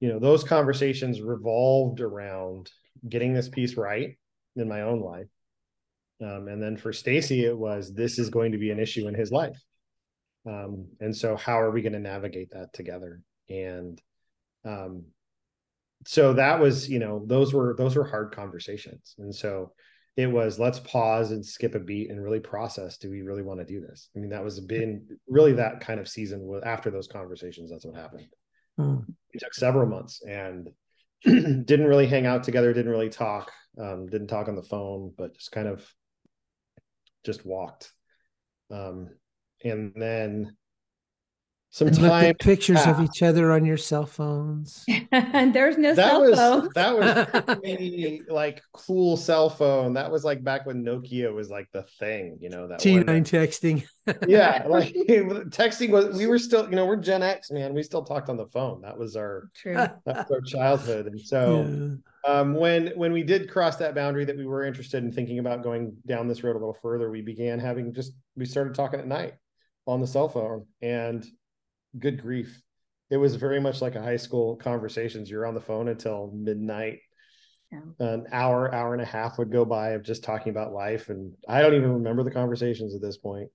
you 0.00 0.08
know, 0.08 0.18
those 0.18 0.44
conversations 0.44 1.22
revolved 1.22 2.00
around 2.00 2.70
getting 3.08 3.32
this 3.32 3.48
piece 3.48 3.76
right 3.76 4.16
in 4.56 4.68
my 4.68 4.82
own 4.82 5.00
life. 5.00 5.28
Um, 6.20 6.48
and 6.48 6.62
then 6.62 6.76
for 6.76 6.92
Stacy, 6.92 7.44
it 7.44 7.56
was 7.56 7.92
this 7.92 8.18
is 8.18 8.30
going 8.30 8.52
to 8.52 8.58
be 8.58 8.70
an 8.70 8.80
issue 8.80 9.06
in 9.06 9.14
his 9.14 9.30
life. 9.30 9.58
Um, 10.46 10.86
and 11.00 11.14
so, 11.14 11.36
how 11.36 11.60
are 11.60 11.70
we 11.70 11.82
going 11.82 11.92
to 11.92 11.98
navigate 11.98 12.50
that 12.52 12.72
together? 12.72 13.20
And 13.48 14.00
um, 14.64 15.04
so 16.06 16.32
that 16.34 16.60
was, 16.60 16.88
you 16.88 16.98
know, 16.98 17.22
those 17.26 17.52
were 17.52 17.74
those 17.76 17.96
were 17.96 18.04
hard 18.04 18.34
conversations. 18.34 19.14
And 19.18 19.34
so, 19.34 19.72
it 20.16 20.26
was 20.26 20.58
let's 20.58 20.80
pause 20.80 21.30
and 21.30 21.44
skip 21.44 21.74
a 21.74 21.78
beat 21.78 22.10
and 22.10 22.22
really 22.22 22.40
process. 22.40 22.96
Do 22.96 23.10
we 23.10 23.22
really 23.22 23.42
want 23.42 23.60
to 23.60 23.66
do 23.66 23.80
this? 23.80 24.08
I 24.16 24.20
mean 24.20 24.30
that 24.30 24.44
was 24.44 24.58
been 24.60 25.06
really 25.28 25.52
that 25.54 25.80
kind 25.80 26.00
of 26.00 26.08
season 26.08 26.60
after 26.64 26.90
those 26.90 27.08
conversations 27.08 27.70
that's 27.70 27.84
what 27.84 27.96
happened. 27.96 28.26
Hmm. 28.76 28.98
it 29.32 29.40
took 29.40 29.54
several 29.54 29.86
months 29.86 30.22
and 30.28 30.68
didn't 31.24 31.86
really 31.86 32.06
hang 32.06 32.26
out 32.26 32.44
together 32.44 32.74
didn't 32.74 32.90
really 32.90 33.08
talk 33.08 33.50
um, 33.80 34.06
didn't 34.06 34.26
talk 34.26 34.48
on 34.48 34.54
the 34.54 34.62
phone 34.62 35.14
but 35.16 35.34
just 35.34 35.50
kind 35.50 35.66
of 35.66 35.86
just 37.26 37.44
walked. 37.44 37.92
Um, 38.70 39.10
and 39.62 39.92
then 39.96 40.56
some 41.76 41.88
and 41.88 41.96
time 41.98 42.34
pictures 42.36 42.78
passed. 42.78 42.98
of 42.98 43.04
each 43.04 43.22
other 43.22 43.52
on 43.52 43.66
your 43.66 43.76
cell 43.76 44.06
phones. 44.06 44.82
and 45.12 45.54
there's 45.54 45.76
no 45.76 45.94
that 45.94 46.10
cell 46.10 46.22
was, 46.22 46.38
phone. 46.38 46.70
That 46.74 46.98
was 47.44 47.58
pretty, 47.60 48.22
like 48.30 48.62
cool 48.72 49.18
cell 49.18 49.50
phone. 49.50 49.92
That 49.92 50.10
was 50.10 50.24
like 50.24 50.42
back 50.42 50.64
when 50.64 50.82
Nokia 50.82 51.34
was 51.34 51.50
like 51.50 51.68
the 51.72 51.82
thing, 51.98 52.38
you 52.40 52.48
know, 52.48 52.66
that 52.68 52.80
T9 52.80 53.04
texting. 53.04 53.86
yeah, 54.26 54.64
like 54.66 54.94
texting 55.50 55.90
was 55.90 56.16
we 56.16 56.26
were 56.26 56.38
still, 56.38 56.64
you 56.64 56.76
know, 56.76 56.86
we're 56.86 56.96
Gen 56.96 57.22
X, 57.22 57.50
man. 57.50 57.74
We 57.74 57.82
still 57.82 58.04
talked 58.04 58.30
on 58.30 58.38
the 58.38 58.46
phone. 58.46 58.80
That 58.80 58.96
was 58.96 59.14
our 59.14 59.50
True. 59.54 59.74
that 59.74 60.00
was 60.06 60.30
our 60.30 60.40
childhood. 60.40 61.08
And 61.08 61.20
so 61.20 62.00
yeah. 62.24 62.40
um, 62.40 62.54
when 62.54 62.86
when 62.96 63.12
we 63.12 63.22
did 63.22 63.50
cross 63.50 63.76
that 63.76 63.94
boundary 63.94 64.24
that 64.24 64.38
we 64.38 64.46
were 64.46 64.64
interested 64.64 65.04
in 65.04 65.12
thinking 65.12 65.40
about 65.40 65.62
going 65.62 65.94
down 66.06 66.26
this 66.26 66.42
road 66.42 66.52
a 66.52 66.58
little 66.58 66.78
further, 66.80 67.10
we 67.10 67.20
began 67.20 67.58
having 67.58 67.92
just 67.92 68.12
we 68.34 68.46
started 68.46 68.74
talking 68.74 68.98
at 68.98 69.06
night 69.06 69.34
on 69.86 70.00
the 70.00 70.06
cell 70.06 70.30
phone 70.30 70.64
and 70.80 71.26
good 71.98 72.20
grief. 72.20 72.62
It 73.10 73.16
was 73.16 73.36
very 73.36 73.60
much 73.60 73.80
like 73.80 73.94
a 73.94 74.02
high 74.02 74.16
school 74.16 74.56
conversations. 74.56 75.30
You're 75.30 75.46
on 75.46 75.54
the 75.54 75.60
phone 75.60 75.88
until 75.88 76.30
midnight. 76.34 76.98
Yeah. 77.72 77.80
An 77.98 78.26
hour, 78.32 78.72
hour 78.74 78.92
and 78.92 79.02
a 79.02 79.06
half 79.06 79.38
would 79.38 79.50
go 79.50 79.64
by 79.64 79.90
of 79.90 80.02
just 80.02 80.24
talking 80.24 80.50
about 80.50 80.72
life. 80.72 81.08
And 81.08 81.32
I 81.48 81.62
don't 81.62 81.74
even 81.74 81.94
remember 81.94 82.22
the 82.22 82.30
conversations 82.30 82.94
at 82.94 83.02
this 83.02 83.16
point. 83.16 83.48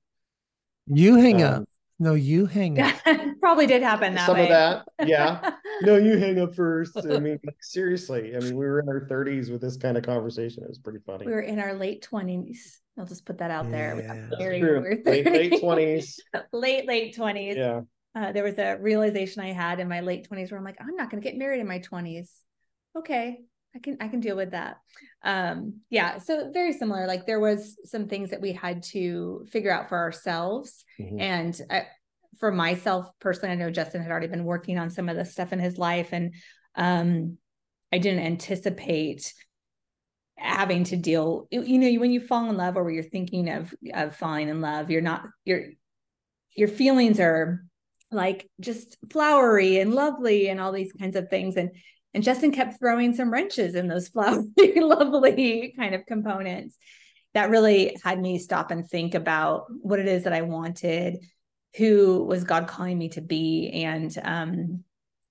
You 0.88 1.15
hang 1.15 1.43
um, 1.43 1.53
up. 1.53 1.63
No, 2.00 2.13
you 2.13 2.45
hang 2.45 2.79
up. 2.79 2.95
Probably 3.41 3.67
did 3.67 3.83
happen 3.83 4.15
that 4.15 4.25
Some 4.25 4.38
way. 4.38 4.43
of 4.43 4.50
that. 4.50 5.07
Yeah. 5.07 5.51
no, 5.81 5.98
you 5.98 6.17
hang 6.17 6.39
up 6.39 6.55
first. 6.55 6.98
I 6.98 7.19
mean, 7.19 7.39
seriously. 7.62 8.36
I 8.36 8.39
mean, 8.39 8.55
we 8.55 8.65
were 8.65 8.79
in 8.79 8.89
our 8.89 9.07
30s 9.07 9.51
with 9.51 9.62
this 9.62 9.77
kind 9.77 9.98
of 9.98 10.03
conversation. 10.03 10.63
It 10.63 10.69
was 10.69 10.79
pretty 10.79 11.00
funny. 11.05 11.25
We 11.25 11.31
were 11.31 11.41
in 11.41 11.60
our 11.60 11.74
late 11.74 12.07
20s. 12.10 12.57
I'll 12.98 13.05
just 13.05 13.25
put 13.25 13.38
that 13.38 13.51
out 13.51 13.65
yeah. 13.65 13.71
there. 13.71 14.29
Very, 14.38 14.62
late, 15.05 15.25
late 15.25 15.53
20s. 15.53 16.15
late, 16.53 16.88
late 16.88 17.15
20s. 17.15 17.55
Yeah 17.55 17.81
uh, 18.13 18.32
there 18.32 18.44
was 18.44 18.58
a 18.58 18.77
realization 18.77 19.41
I 19.41 19.53
had 19.53 19.80
in 19.80 19.88
my 19.88 20.01
late 20.01 20.27
20s 20.30 20.51
where 20.51 20.58
I'm 20.58 20.65
like, 20.65 20.77
I'm 20.80 20.96
not 20.96 21.10
going 21.10 21.22
to 21.22 21.27
get 21.27 21.38
married 21.38 21.62
in 21.62 21.68
my 21.68 21.80
20s. 21.80 22.30
Okay, 22.98 23.39
I 23.75 23.80
can 23.80 23.98
I 24.01 24.10
can 24.10 24.20
deal 24.20 24.36
with 24.36 24.51
that. 24.51 24.77
Um, 25.24 25.82
yeah, 25.89 26.18
so 26.18 26.51
very 26.51 26.74
similar. 26.74 27.08
Like 27.08 27.25
there 27.25 27.39
was 27.39 27.77
some 27.86 28.08
things 28.08 28.32
that 28.32 28.41
we 28.41 28.51
had 28.51 28.84
to 28.91 29.46
figure 29.50 29.72
out 29.72 29.88
for 29.88 29.98
ourselves, 29.98 30.84
mm-hmm. 31.00 31.20
and 31.20 31.62
I, 31.70 31.88
for 32.39 32.51
myself 32.51 33.08
personally, 33.20 33.53
I 33.53 33.56
know 33.56 33.72
Justin 33.72 34.01
had 34.01 34.12
already 34.12 34.27
been 34.27 34.44
working 34.44 34.77
on 34.77 34.89
some 34.89 35.08
of 35.08 35.15
the 35.15 35.24
stuff 35.24 35.53
in 35.53 35.60
his 35.60 35.77
life, 35.77 36.10
and 36.12 36.34
um, 36.75 37.38
I 37.94 37.98
didn't 38.00 38.25
anticipate 38.25 39.34
having 40.38 40.84
to 40.86 40.98
deal. 40.98 41.48
You 41.50 41.77
know, 41.80 42.00
when 42.00 42.12
you 42.12 42.20
fall 42.20 42.50
in 42.50 42.58
love, 42.58 42.75
or 42.75 42.91
you're 42.91 43.03
thinking 43.03 43.50
of 43.50 43.74
of 43.94 44.18
falling 44.18 44.50
in 44.50 44.60
love, 44.60 44.91
you're 44.91 45.01
not 45.01 45.24
your 45.46 45.68
your 46.58 46.68
feelings 46.68 47.22
are 47.22 47.63
like 48.12 48.50
just 48.60 48.98
flowery 49.10 49.80
and 49.80 49.94
lovely 49.94 50.50
and 50.50 50.60
all 50.60 50.72
these 50.72 50.94
kinds 50.94 51.15
of 51.15 51.30
things. 51.30 51.56
And 51.56 51.72
and 52.13 52.24
Justin 52.24 52.51
kept 52.51 52.77
throwing 52.77 53.15
some 53.15 53.32
wrenches 53.32 53.75
in 53.75 53.88
those 53.88 54.08
flowery 54.10 54.74
lovely 54.75 55.74
kind 55.77 55.96
of 55.96 56.06
components 56.06 56.77
that 57.34 57.50
really 57.50 57.96
had 58.03 58.20
me 58.20 58.38
stop 58.38 58.72
and 58.72 58.88
think 58.88 59.15
about 59.15 59.65
what 59.70 60.00
it 60.00 60.08
is 60.08 60.25
that 60.25 60.34
I 60.34 60.41
wanted 60.41 61.18
who 61.77 62.25
was 62.25 62.44
God 62.44 62.68
calling 62.68 62.98
me 62.98 63.08
to 63.10 63.22
be 63.22 63.70
and 63.86 64.15
um 64.24 64.84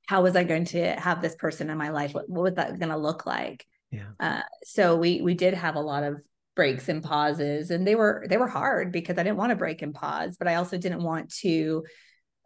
how 0.08 0.22
was 0.22 0.34
I 0.34 0.42
going 0.42 0.64
to 0.66 0.92
have 0.98 1.22
this 1.22 1.36
person 1.36 1.70
in 1.70 1.78
my 1.78 1.90
life? 1.90 2.12
What, 2.14 2.28
what 2.28 2.42
was 2.42 2.54
that 2.54 2.80
going 2.80 2.90
to 2.90 2.96
look 2.96 3.26
like? 3.26 3.64
Yeah. 3.92 4.08
Uh, 4.18 4.40
so 4.64 4.96
we 4.96 5.20
we 5.20 5.34
did 5.34 5.54
have 5.54 5.76
a 5.76 5.80
lot 5.80 6.02
of 6.02 6.20
breaks 6.56 6.88
and 6.88 7.02
pauses 7.02 7.70
and 7.70 7.86
they 7.86 7.94
were 7.94 8.26
they 8.28 8.36
were 8.36 8.48
hard 8.48 8.90
because 8.90 9.18
I 9.18 9.22
didn't 9.22 9.38
want 9.38 9.50
to 9.50 9.56
break 9.56 9.82
and 9.82 9.94
pause 9.94 10.36
but 10.36 10.48
I 10.48 10.56
also 10.56 10.78
didn't 10.78 11.02
want 11.02 11.32
to 11.36 11.84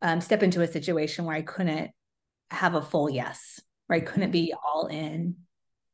um, 0.04 0.20
step 0.20 0.42
into 0.42 0.60
a 0.60 0.68
situation 0.68 1.24
where 1.24 1.34
I 1.34 1.40
couldn't 1.42 1.90
have 2.50 2.74
a 2.74 2.82
full 2.82 3.08
yes, 3.08 3.58
where 3.86 3.96
I 3.96 4.00
couldn't 4.00 4.32
be 4.32 4.52
all 4.52 4.86
in. 4.86 5.36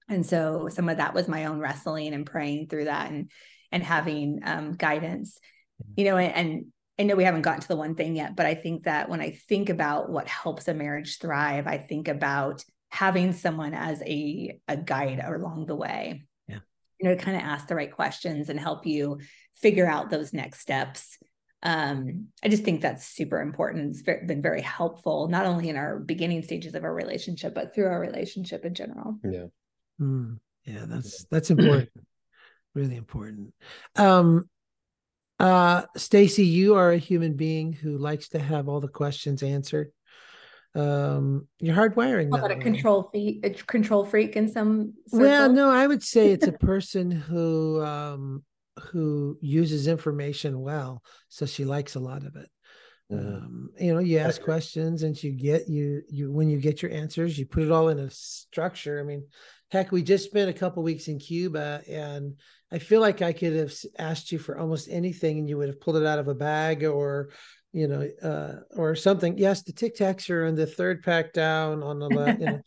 And 0.08 0.26
so 0.26 0.68
some 0.68 0.88
of 0.88 0.96
that 0.96 1.14
was 1.14 1.28
my 1.28 1.44
own 1.44 1.60
wrestling 1.60 2.12
and 2.12 2.26
praying 2.26 2.66
through 2.66 2.86
that 2.86 3.10
and 3.10 3.30
and 3.70 3.84
having 3.84 4.40
um, 4.44 4.72
guidance, 4.72 5.38
you 5.96 6.04
know, 6.04 6.16
and, 6.16 6.34
and 6.34 6.64
I 6.98 7.04
know 7.04 7.14
we 7.14 7.22
haven't 7.22 7.42
gotten 7.42 7.60
to 7.60 7.68
the 7.68 7.76
one 7.76 7.94
thing 7.94 8.16
yet, 8.16 8.34
but 8.34 8.46
I 8.46 8.56
think 8.56 8.82
that 8.82 9.08
when 9.08 9.20
I 9.20 9.30
think 9.30 9.68
about 9.68 10.10
what 10.10 10.26
helps 10.26 10.66
a 10.66 10.74
marriage 10.74 11.18
thrive, 11.18 11.68
I 11.68 11.78
think 11.78 12.08
about 12.08 12.64
having 12.88 13.32
someone 13.32 13.74
as 13.74 14.02
a 14.02 14.58
a 14.66 14.76
guide 14.76 15.20
along 15.24 15.66
the 15.66 15.76
way. 15.76 16.24
Yeah. 16.48 16.58
You 16.98 17.08
know, 17.08 17.14
to 17.14 17.22
kind 17.22 17.36
of 17.36 17.44
ask 17.44 17.68
the 17.68 17.76
right 17.76 17.92
questions 17.92 18.48
and 18.48 18.58
help 18.58 18.86
you 18.86 19.20
figure 19.54 19.86
out 19.86 20.10
those 20.10 20.32
next 20.32 20.58
steps 20.58 21.16
um, 21.62 22.28
I 22.42 22.48
just 22.48 22.64
think 22.64 22.80
that's 22.80 23.06
super 23.06 23.40
important. 23.40 23.90
It's 23.90 24.02
been 24.02 24.40
very 24.40 24.62
helpful, 24.62 25.28
not 25.28 25.44
only 25.46 25.68
in 25.68 25.76
our 25.76 25.98
beginning 25.98 26.42
stages 26.42 26.74
of 26.74 26.84
our 26.84 26.94
relationship, 26.94 27.54
but 27.54 27.74
through 27.74 27.86
our 27.86 28.00
relationship 28.00 28.64
in 28.64 28.74
general. 28.74 29.18
Yeah. 29.22 29.46
Mm, 30.00 30.38
yeah, 30.64 30.84
that's 30.86 31.26
that's 31.30 31.50
important. 31.50 31.90
really 32.74 32.96
important. 32.96 33.52
Um, 33.96 34.48
uh, 35.38 35.82
Stacy, 35.96 36.46
you 36.46 36.76
are 36.76 36.92
a 36.92 36.98
human 36.98 37.34
being 37.34 37.72
who 37.72 37.98
likes 37.98 38.28
to 38.30 38.38
have 38.38 38.68
all 38.68 38.80
the 38.80 38.88
questions 38.88 39.42
answered. 39.42 39.92
um 40.76 41.48
you're 41.58 41.74
hardwiring 41.74 42.30
that 42.30 42.52
a 42.52 42.54
way. 42.54 42.60
control 42.60 43.08
freak, 43.10 43.44
a 43.44 43.50
control 43.50 44.04
freak 44.04 44.36
in 44.36 44.48
some. 44.48 44.94
well 45.10 45.52
no 45.52 45.68
i 45.68 45.84
would 45.84 46.00
say 46.00 46.30
it's 46.30 46.46
a 46.46 46.52
person 46.52 47.10
who 47.10 47.82
um 47.82 48.44
who 48.78 49.36
uses 49.40 49.86
information 49.86 50.60
well 50.60 51.02
so 51.28 51.46
she 51.46 51.64
likes 51.64 51.94
a 51.94 52.00
lot 52.00 52.24
of 52.24 52.36
it. 52.36 52.48
Mhm. 53.12 53.36
um 53.42 53.70
you 53.78 53.92
know 53.92 53.98
you 54.00 54.18
ask 54.18 54.40
questions 54.42 55.02
and 55.02 55.20
you 55.22 55.32
get 55.32 55.68
you 55.68 56.02
you 56.08 56.30
when 56.32 56.48
you 56.48 56.58
get 56.60 56.80
your 56.82 56.92
answers 56.92 57.38
you 57.38 57.44
put 57.46 57.64
it 57.64 57.70
all 57.70 57.88
in 57.88 57.98
a 57.98 58.10
structure. 58.10 59.00
I 59.00 59.02
mean 59.02 59.26
heck 59.70 59.90
we 59.92 60.02
just 60.02 60.24
spent 60.24 60.50
a 60.50 60.52
couple 60.52 60.82
weeks 60.82 61.06
in 61.08 61.18
cuba 61.18 61.80
and 61.88 62.34
i 62.72 62.78
feel 62.80 63.00
like 63.00 63.22
i 63.22 63.32
could 63.32 63.54
have 63.54 63.72
asked 63.98 64.32
you 64.32 64.38
for 64.38 64.58
almost 64.58 64.88
anything 64.90 65.38
and 65.38 65.48
you 65.48 65.56
would 65.56 65.68
have 65.68 65.80
pulled 65.80 65.96
it 65.96 66.04
out 66.06 66.18
of 66.18 66.26
a 66.28 66.34
bag 66.34 66.82
or 66.84 67.30
you 67.72 67.86
know 67.86 68.02
uh 68.22 68.54
or 68.76 68.94
something. 68.96 69.38
Yes 69.38 69.62
the 69.62 69.72
tic 69.72 69.96
tacs 69.96 70.28
are 70.30 70.44
in 70.46 70.54
the 70.56 70.66
third 70.66 71.02
pack 71.02 71.32
down 71.32 71.82
on 71.82 71.98
the 72.00 72.08
left 72.08 72.40
you 72.40 72.46
know 72.46 72.60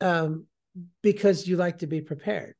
um 0.00 0.46
because 1.02 1.46
you 1.46 1.56
like 1.56 1.78
to 1.78 1.86
be 1.86 2.00
prepared. 2.00 2.54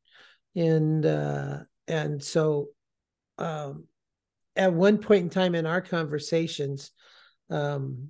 And 0.54 1.04
uh 1.04 1.58
and 1.88 2.22
so 2.22 2.68
um 3.38 3.84
at 4.56 4.72
one 4.72 4.98
point 4.98 5.22
in 5.24 5.30
time 5.30 5.54
in 5.54 5.66
our 5.66 5.80
conversations 5.80 6.90
um 7.50 8.08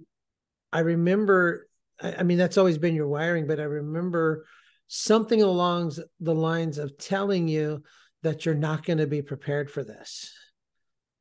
i 0.73 0.81
remember 0.81 1.69
I, 2.01 2.17
I 2.17 2.23
mean 2.23 2.39
that's 2.39 2.59
always 2.59 2.79
been 2.79 2.95
your 2.95 3.09
wiring 3.09 3.47
but 3.47 3.61
i 3.61 3.65
remember 3.65 4.47
something 4.89 5.43
along 5.43 5.93
the 6.21 6.35
lines 6.35 6.79
of 6.79 6.99
telling 6.99 7.49
you 7.49 7.83
that 8.23 8.45
you're 8.45 8.55
not 8.55 8.85
going 8.85 8.99
to 8.99 9.07
be 9.07 9.23
prepared 9.23 9.71
for 9.71 9.85
this 9.85 10.33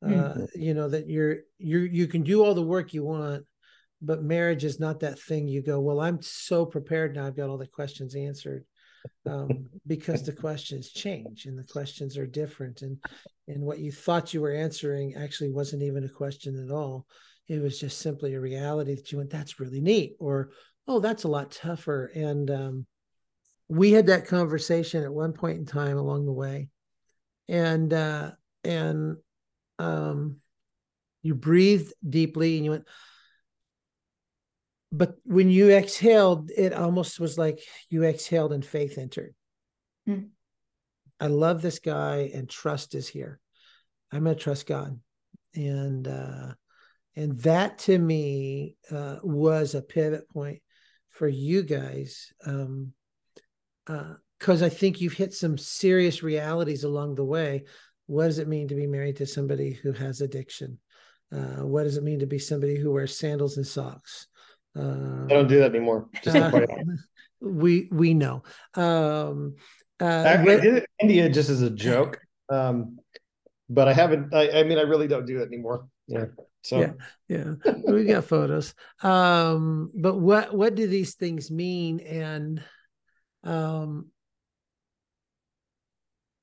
uh 0.04 0.08
Mhm. 0.08 0.48
you 0.54 0.74
know 0.74 0.88
that 0.88 1.08
you're 1.08 1.38
you 1.58 1.80
you 1.80 2.06
can 2.08 2.22
do 2.22 2.44
all 2.44 2.54
the 2.54 2.62
work 2.62 2.92
you 2.92 3.04
want 3.04 3.44
but 4.00 4.22
marriage 4.22 4.64
is 4.64 4.80
not 4.80 5.00
that 5.00 5.18
thing 5.18 5.46
you 5.46 5.62
go 5.62 5.78
well 5.80 6.00
i'm 6.00 6.20
so 6.20 6.66
prepared 6.66 7.14
now 7.14 7.26
i've 7.26 7.36
got 7.36 7.48
all 7.48 7.58
the 7.58 7.66
questions 7.66 8.16
answered 8.16 8.64
um, 9.26 9.66
because 9.86 10.22
the 10.24 10.32
questions 10.32 10.90
change 10.90 11.46
and 11.46 11.58
the 11.58 11.64
questions 11.64 12.16
are 12.16 12.26
different. 12.26 12.82
And 12.82 12.98
and 13.48 13.62
what 13.62 13.78
you 13.78 13.92
thought 13.92 14.34
you 14.34 14.40
were 14.40 14.52
answering 14.52 15.14
actually 15.14 15.50
wasn't 15.50 15.82
even 15.82 16.04
a 16.04 16.08
question 16.08 16.64
at 16.64 16.74
all. 16.74 17.06
It 17.48 17.60
was 17.60 17.78
just 17.78 17.98
simply 17.98 18.34
a 18.34 18.40
reality 18.40 18.94
that 18.94 19.10
you 19.12 19.18
went 19.18 19.30
that's 19.30 19.60
really 19.60 19.80
neat 19.80 20.16
or 20.18 20.50
oh 20.86 21.00
that's 21.00 21.24
a 21.24 21.28
lot 21.28 21.50
tougher. 21.50 22.06
And 22.14 22.50
um, 22.50 22.86
we 23.68 23.92
had 23.92 24.06
that 24.06 24.26
conversation 24.26 25.02
at 25.02 25.12
one 25.12 25.32
point 25.32 25.58
in 25.58 25.66
time 25.66 25.96
along 25.96 26.26
the 26.26 26.32
way. 26.32 26.68
And 27.48 27.92
uh 27.92 28.32
and 28.64 29.16
um 29.78 30.36
you 31.22 31.34
breathed 31.34 31.92
deeply 32.08 32.56
and 32.56 32.64
you 32.64 32.70
went 32.72 32.86
but 34.92 35.16
when 35.24 35.48
you 35.48 35.70
exhaled 35.70 36.50
it 36.50 36.74
almost 36.74 37.18
was 37.18 37.38
like 37.38 37.60
you 37.88 38.04
exhaled 38.04 38.52
and 38.52 38.64
faith 38.64 38.98
entered. 38.98 39.34
Hmm. 40.06 40.26
i 41.18 41.28
love 41.28 41.62
this 41.62 41.78
guy 41.78 42.30
and 42.34 42.48
trust 42.48 42.94
is 42.94 43.08
here. 43.08 43.40
I'm 44.12 44.24
gonna 44.24 44.36
trust 44.36 44.66
god. 44.66 45.00
And 45.54 46.06
uh 46.06 46.54
and 47.16 47.38
that 47.40 47.78
to 47.78 47.98
me 47.98 48.76
uh 48.90 49.16
was 49.22 49.74
a 49.74 49.82
pivot 49.82 50.28
point 50.28 50.60
for 51.08 51.28
you 51.28 51.62
guys 51.62 52.32
um 52.46 52.92
uh 53.86 54.14
because 54.38 54.62
i 54.62 54.68
think 54.68 55.00
you've 55.00 55.12
hit 55.12 55.32
some 55.32 55.56
serious 55.56 56.22
realities 56.22 56.84
along 56.84 57.14
the 57.14 57.24
way. 57.24 57.64
What 58.06 58.26
does 58.26 58.38
it 58.38 58.48
mean 58.48 58.68
to 58.68 58.74
be 58.74 58.86
married 58.86 59.16
to 59.16 59.26
somebody 59.26 59.72
who 59.72 59.92
has 59.92 60.20
addiction? 60.20 60.78
Uh, 61.32 61.64
what 61.64 61.84
does 61.84 61.96
it 61.96 62.02
mean 62.02 62.18
to 62.18 62.26
be 62.26 62.38
somebody 62.38 62.76
who 62.76 62.92
wears 62.92 63.16
sandals 63.16 63.56
and 63.56 63.66
socks 63.66 64.26
uh, 64.78 65.26
I 65.26 65.28
don't 65.28 65.48
do 65.48 65.58
that 65.60 65.74
anymore. 65.74 66.08
Uh, 66.26 66.50
we 67.40 67.88
we 67.90 68.14
know 68.14 68.44
um 68.74 69.56
uh 70.00 70.22
I, 70.26 70.34
I 70.34 70.56
did 70.56 70.76
it 70.76 70.86
in 71.00 71.08
India 71.08 71.28
just 71.28 71.50
as 71.50 71.62
a 71.62 71.70
joke. 71.70 72.20
Um, 72.48 72.98
but 73.68 73.88
I 73.88 73.92
haven't 73.92 74.34
I, 74.34 74.60
I 74.60 74.62
mean 74.64 74.78
I 74.78 74.82
really 74.82 75.08
don't 75.08 75.26
do 75.26 75.40
it 75.40 75.46
anymore. 75.46 75.88
Yeah. 76.06 76.26
So 76.62 76.78
Yeah. 76.78 76.92
yeah 77.28 77.54
we 77.86 78.04
got 78.04 78.24
photos 78.24 78.74
um 79.02 79.90
but 79.94 80.16
what 80.16 80.54
what 80.54 80.74
do 80.74 80.86
these 80.86 81.14
things 81.14 81.50
mean 81.50 82.00
and 82.00 82.62
um 83.44 84.10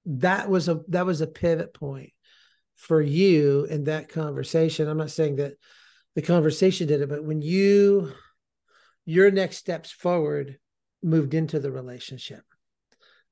that 0.06 0.50
was 0.50 0.68
a 0.68 0.82
that 0.88 1.06
was 1.06 1.22
a 1.22 1.28
pivot 1.28 1.74
point 1.74 2.12
for 2.76 3.02
you 3.02 3.66
in 3.66 3.84
that 3.86 4.10
conversation 4.10 4.88
i'm 4.88 4.98
not 4.98 5.12
saying 5.12 5.36
that 5.36 5.54
the 6.16 6.22
conversation 6.22 6.88
did 6.88 7.02
it 7.02 7.10
but 7.10 7.24
when 7.24 7.42
you 7.42 8.12
your 9.10 9.32
next 9.32 9.58
steps 9.58 9.92
forward 9.92 10.58
moved 11.02 11.34
into 11.34 11.60
the 11.60 11.72
relationship 11.72 12.44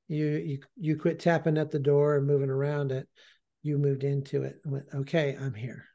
you 0.08 0.26
you 0.26 0.60
you 0.76 0.98
quit 0.98 1.20
tapping 1.20 1.58
at 1.58 1.72
the 1.72 1.80
door 1.80 2.16
and 2.16 2.26
moving 2.26 2.50
around 2.50 2.92
it 2.92 3.08
you 3.62 3.78
moved 3.78 4.04
into 4.04 4.44
it 4.44 4.56
and 4.64 4.74
went 4.74 4.86
okay 4.94 5.38
i'm 5.40 5.54
here 5.54 5.86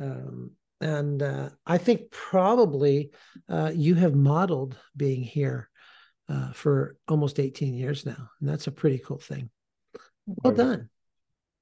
um, 0.00 0.52
and 0.80 1.22
uh, 1.22 1.48
I 1.66 1.78
think 1.78 2.10
probably 2.10 3.10
uh, 3.48 3.72
you 3.74 3.94
have 3.96 4.14
modeled 4.14 4.76
being 4.96 5.22
here 5.22 5.68
uh, 6.28 6.52
for 6.52 6.96
almost 7.08 7.40
18 7.40 7.74
years 7.74 8.06
now, 8.06 8.30
and 8.40 8.48
that's 8.48 8.68
a 8.68 8.72
pretty 8.72 8.98
cool 8.98 9.18
thing. 9.18 9.50
Well 10.26 10.54
done, 10.54 10.88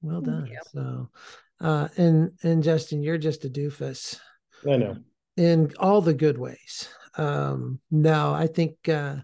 well 0.01 0.21
done. 0.21 0.47
you. 0.47 0.59
So, 0.71 1.09
uh, 1.61 1.87
and 1.97 2.31
and 2.43 2.61
Justin, 2.61 3.01
you're 3.01 3.17
just 3.17 3.45
a 3.45 3.49
doofus 3.49 4.19
I 4.69 4.77
know. 4.77 4.97
in 5.35 5.71
all 5.79 6.01
the 6.01 6.13
good 6.13 6.37
ways. 6.37 6.89
Um, 7.17 7.79
no, 7.89 8.33
I 8.33 8.47
think 8.47 8.87
uh, 8.87 9.17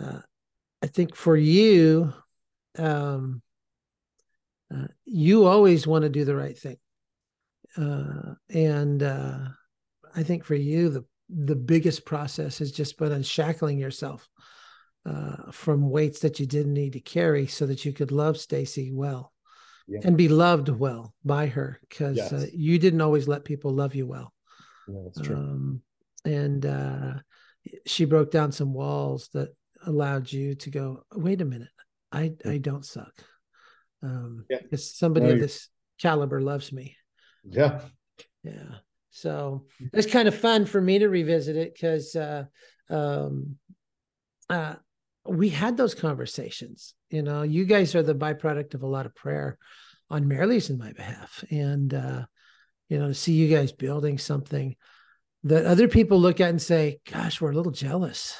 uh, 0.00 0.20
I 0.82 0.86
think 0.86 1.16
for 1.16 1.36
you, 1.36 2.12
um, 2.78 3.42
uh, 4.74 4.86
you 5.04 5.44
always 5.46 5.86
want 5.86 6.02
to 6.02 6.08
do 6.08 6.24
the 6.24 6.36
right 6.36 6.56
thing, 6.58 6.76
uh, 7.76 8.34
and 8.50 9.02
uh, 9.02 9.38
I 10.14 10.22
think 10.22 10.44
for 10.44 10.54
you, 10.54 10.88
the 10.90 11.04
the 11.28 11.56
biggest 11.56 12.04
process 12.04 12.58
has 12.58 12.70
just 12.70 12.98
been 12.98 13.12
unshackling 13.12 13.78
yourself 13.78 14.28
uh, 15.06 15.50
from 15.50 15.90
weights 15.90 16.20
that 16.20 16.38
you 16.38 16.46
didn't 16.46 16.74
need 16.74 16.92
to 16.92 17.00
carry, 17.00 17.46
so 17.46 17.66
that 17.66 17.84
you 17.84 17.92
could 17.92 18.12
love 18.12 18.36
Stacy 18.38 18.92
well 18.92 19.32
Yeah. 19.88 20.00
and 20.04 20.16
be 20.16 20.28
loved 20.28 20.68
well 20.68 21.14
by 21.24 21.46
her, 21.46 21.80
because 21.88 22.16
Yes. 22.16 22.32
uh, 22.32 22.46
you 22.52 22.78
didn't 22.78 23.00
always 23.00 23.26
let 23.26 23.44
people 23.44 23.72
love 23.72 23.94
you 23.94 24.06
well. 24.06 24.32
Yeah, 24.86 25.00
that's 25.04 25.20
true. 25.20 25.36
Um, 25.36 25.82
and 26.24 26.64
uh, 26.64 27.14
she 27.86 28.04
broke 28.04 28.30
down 28.30 28.52
some 28.52 28.72
walls 28.72 29.28
that 29.34 29.54
allowed 29.86 30.32
you 30.32 30.54
to 30.54 30.70
go, 30.70 31.04
wait 31.12 31.40
a 31.40 31.44
minute, 31.44 31.68
I 32.12 32.32
I 32.44 32.58
don't 32.58 32.84
suck. 32.84 33.12
Um, 34.02 34.44
Yeah. 34.48 34.58
because 34.62 34.94
somebody 34.94 35.26
No, 35.26 35.32
of 35.32 35.40
this 35.40 35.68
caliber 35.98 36.40
loves 36.40 36.72
me. 36.72 36.96
yeah. 37.44 37.80
Yeah. 38.42 38.76
So 39.10 39.66
it's 39.92 40.10
kind 40.10 40.28
of 40.28 40.34
fun 40.34 40.66
for 40.66 40.80
me 40.80 40.98
to 40.98 41.08
revisit 41.08 41.56
it 41.56 41.72
because 41.72 42.16
uh, 42.16 42.44
um, 42.90 43.56
uh, 44.50 44.74
we 45.24 45.48
had 45.48 45.76
those 45.76 45.94
conversations. 45.94 46.94
You 47.10 47.22
know, 47.22 47.42
you 47.42 47.64
guys 47.64 47.94
are 47.94 48.02
the 48.02 48.14
byproduct 48.14 48.74
of 48.74 48.82
a 48.82 48.88
lot 48.88 49.06
of 49.06 49.14
prayer 49.14 49.56
on 50.10 50.28
Marilee's 50.28 50.68
in 50.68 50.78
my 50.78 50.92
behalf, 50.92 51.44
and 51.50 51.94
uh, 51.94 52.26
you 52.88 52.98
know, 52.98 53.08
to 53.08 53.14
see 53.14 53.32
you 53.32 53.48
guys 53.48 53.72
building 53.72 54.18
something 54.18 54.76
that 55.44 55.66
other 55.66 55.88
people 55.88 56.18
look 56.18 56.40
at 56.40 56.50
and 56.50 56.60
say, 56.60 57.00
"Gosh, 57.10 57.40
we're 57.40 57.52
a 57.52 57.54
little 57.54 57.72
jealous." 57.72 58.36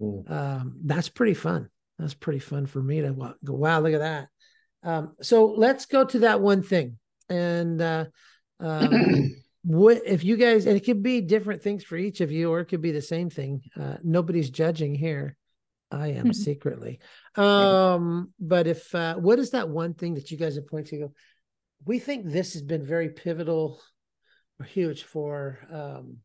Mm. 0.00 0.30
Um, 0.30 0.80
that's 0.84 1.08
pretty 1.08 1.34
fun. 1.34 1.68
That's 1.98 2.14
pretty 2.14 2.40
fun 2.40 2.66
for 2.66 2.82
me 2.82 3.00
to 3.00 3.12
go. 3.44 3.54
Wow, 3.54 3.80
look 3.80 3.94
at 3.94 4.00
that. 4.00 4.28
Um, 4.82 5.14
so 5.22 5.46
let's 5.46 5.86
go 5.86 6.04
to 6.04 6.20
that 6.20 6.40
one 6.40 6.62
thing, 6.62 6.98
and 7.28 7.80
uh, 7.80 8.04
um, 8.60 9.34
what 9.64 10.02
if 10.06 10.22
you 10.22 10.36
guys 10.36 10.66
and 10.66 10.76
it 10.76 10.84
could 10.84 11.02
be 11.02 11.20
different 11.20 11.60
things 11.60 11.82
for 11.82 11.96
each 11.96 12.20
of 12.20 12.30
you 12.30 12.50
or 12.52 12.60
it 12.60 12.66
could 12.66 12.80
be 12.80 12.92
the 12.92 13.02
same 13.02 13.28
thing 13.28 13.60
uh 13.76 13.96
nobody's 14.04 14.48
judging 14.48 14.94
here 14.94 15.36
i 15.90 16.06
am 16.12 16.26
Mhm. 16.26 16.34
secretly 16.36 17.00
um 17.34 18.32
but 18.38 18.68
if 18.68 18.94
uh 18.94 19.16
what 19.16 19.40
is 19.40 19.50
that 19.50 19.68
one 19.68 19.92
thing 19.94 20.14
that 20.14 20.30
you 20.30 20.36
guys 20.36 20.54
have 20.54 20.68
pointed 20.68 20.90
to 20.90 20.98
go 20.98 21.12
we 21.84 21.98
think 21.98 22.26
this 22.30 22.52
has 22.52 22.62
been 22.62 22.84
very 22.86 23.08
pivotal 23.08 23.80
or 24.60 24.66
huge 24.66 25.02
for 25.02 25.58
um 25.72 26.18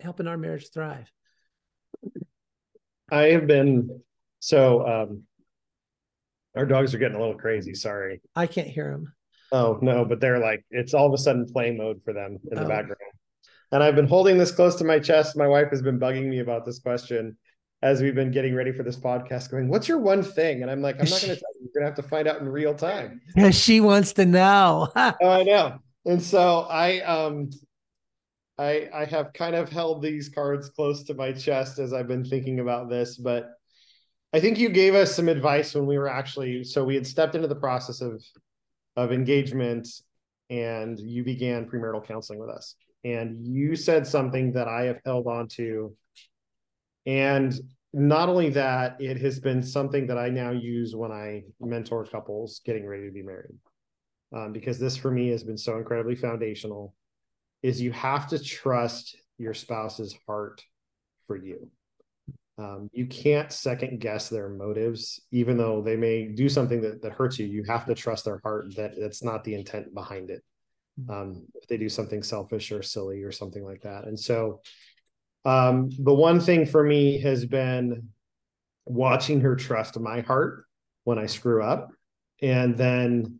helping 0.00 0.26
our 0.26 0.36
marriage 0.36 0.70
thrive 0.72 1.10
I 3.10 3.24
have 3.26 3.46
been 3.46 4.00
so 4.40 4.86
um 4.86 5.22
our 6.56 6.66
dogs 6.66 6.94
are 6.94 6.98
getting 6.98 7.16
a 7.16 7.20
little 7.20 7.36
crazy, 7.38 7.74
sorry. 7.74 8.20
i 8.34 8.46
can't 8.46 8.68
hear 8.68 8.90
them 8.92 9.12
Oh 9.52 9.78
no, 9.80 10.04
but 10.04 10.20
they're 10.20 10.40
like 10.40 10.64
it's 10.70 10.92
all 10.92 11.06
of 11.06 11.12
a 11.14 11.18
sudden 11.18 11.46
play 11.46 11.70
mode 11.70 12.00
for 12.04 12.12
them 12.12 12.38
in 12.50 12.56
the 12.58 12.64
Oh. 12.64 12.68
background. 12.68 12.98
And 13.72 13.82
I've 13.82 13.94
been 13.96 14.06
holding 14.08 14.38
this 14.38 14.50
close 14.52 14.74
to 14.76 14.84
my 14.84 14.98
chest. 14.98 15.36
My 15.36 15.46
wife 15.48 15.68
has 15.70 15.82
been 15.82 15.98
bugging 16.00 16.28
me 16.28 16.38
about 16.40 16.64
this 16.64 16.78
question 16.80 17.36
as 17.82 18.00
we've 18.00 18.14
been 18.14 18.30
getting 18.32 18.54
ready 18.54 18.72
for 18.72 18.82
this 18.84 18.96
podcast, 18.96 19.50
going, 19.50 19.68
What's 19.68 19.86
your 19.88 19.98
one 19.98 20.22
thing? 20.22 20.62
And 20.62 20.70
I'm 20.70 20.82
like, 20.82 20.96
I'm 21.00 21.08
not 21.08 21.20
gonna 21.20 21.34
tell 21.42 21.52
you, 21.54 21.60
you're 21.62 21.70
gonna 21.74 21.86
have 21.86 21.94
to 21.96 22.02
find 22.08 22.26
out 22.28 22.40
in 22.40 22.48
real 22.48 22.74
time. 22.74 23.20
Yeah, 23.36 23.50
she 23.64 23.80
wants 23.80 24.12
to 24.14 24.26
know 24.26 24.88
Oh, 24.96 25.14
I 25.22 25.42
know. 25.44 25.78
And 26.04 26.20
so 26.22 26.60
I 26.62 27.00
um 27.02 27.50
I 28.58 28.88
I 28.92 29.04
have 29.06 29.32
kind 29.32 29.54
of 29.54 29.68
held 29.68 30.02
these 30.02 30.28
cards 30.28 30.68
close 30.70 31.02
to 31.04 31.14
my 31.14 31.32
chest 31.32 31.78
as 31.78 31.92
I've 31.92 32.08
been 32.08 32.24
thinking 32.24 32.60
about 32.60 32.88
this, 32.88 33.16
but 33.16 33.50
I 34.32 34.40
think 34.40 34.58
you 34.58 34.68
gave 34.68 34.94
us 34.94 35.14
some 35.14 35.28
advice 35.28 35.74
when 35.74 35.86
we 35.86 35.98
were 35.98 36.08
actually 36.08 36.64
so 36.64 36.84
we 36.84 36.94
had 36.94 37.06
stepped 37.06 37.34
into 37.34 37.48
the 37.48 37.54
process 37.54 38.00
of 38.00 38.22
of 38.96 39.12
engagement 39.12 39.88
and 40.50 40.98
you 40.98 41.24
began 41.24 41.68
premarital 41.68 42.06
counseling 42.06 42.38
with 42.38 42.50
us. 42.50 42.76
And 43.04 43.46
you 43.46 43.76
said 43.76 44.06
something 44.06 44.52
that 44.52 44.68
I 44.68 44.84
have 44.84 45.00
held 45.04 45.26
on 45.26 45.48
to. 45.48 45.94
And 47.04 47.54
not 47.92 48.28
only 48.28 48.50
that, 48.50 49.00
it 49.00 49.20
has 49.20 49.38
been 49.38 49.62
something 49.62 50.06
that 50.08 50.18
I 50.18 50.28
now 50.28 50.50
use 50.50 50.94
when 50.94 51.12
I 51.12 51.42
mentor 51.60 52.04
couples 52.04 52.60
getting 52.64 52.86
ready 52.86 53.06
to 53.06 53.12
be 53.12 53.22
married. 53.22 53.54
Um, 54.34 54.52
because 54.52 54.78
this 54.78 54.96
for 54.96 55.10
me 55.10 55.28
has 55.28 55.44
been 55.44 55.56
so 55.56 55.78
incredibly 55.78 56.16
foundational 56.16 56.94
is 57.62 57.80
you 57.80 57.92
have 57.92 58.28
to 58.28 58.38
trust 58.38 59.16
your 59.38 59.54
spouse's 59.54 60.16
heart 60.26 60.62
for 61.26 61.36
you. 61.36 61.70
Um, 62.58 62.88
you 62.92 63.06
can't 63.06 63.52
second 63.52 64.00
guess 64.00 64.28
their 64.28 64.48
motives, 64.48 65.20
even 65.30 65.58
though 65.58 65.82
they 65.82 65.96
may 65.96 66.28
do 66.28 66.48
something 66.48 66.80
that, 66.80 67.02
that 67.02 67.12
hurts 67.12 67.38
you. 67.38 67.46
You 67.46 67.64
have 67.64 67.84
to 67.86 67.94
trust 67.94 68.24
their 68.24 68.40
heart 68.42 68.74
that 68.76 68.92
it's 68.96 69.22
not 69.22 69.44
the 69.44 69.54
intent 69.54 69.92
behind 69.92 70.30
it. 70.30 70.42
Hmm. 71.04 71.10
Um, 71.10 71.46
if 71.54 71.68
they 71.68 71.76
do 71.76 71.90
something 71.90 72.22
selfish 72.22 72.72
or 72.72 72.82
silly 72.82 73.22
or 73.22 73.32
something 73.32 73.62
like 73.64 73.82
that. 73.82 74.04
And 74.04 74.18
so, 74.18 74.62
um, 75.44 75.90
the 75.98 76.14
one 76.14 76.40
thing 76.40 76.66
for 76.66 76.82
me 76.82 77.20
has 77.20 77.44
been 77.44 78.08
watching 78.86 79.40
her 79.42 79.54
trust 79.54 79.98
my 80.00 80.20
heart 80.20 80.64
when 81.04 81.18
I 81.18 81.26
screw 81.26 81.62
up, 81.62 81.90
and 82.42 82.76
then 82.76 83.38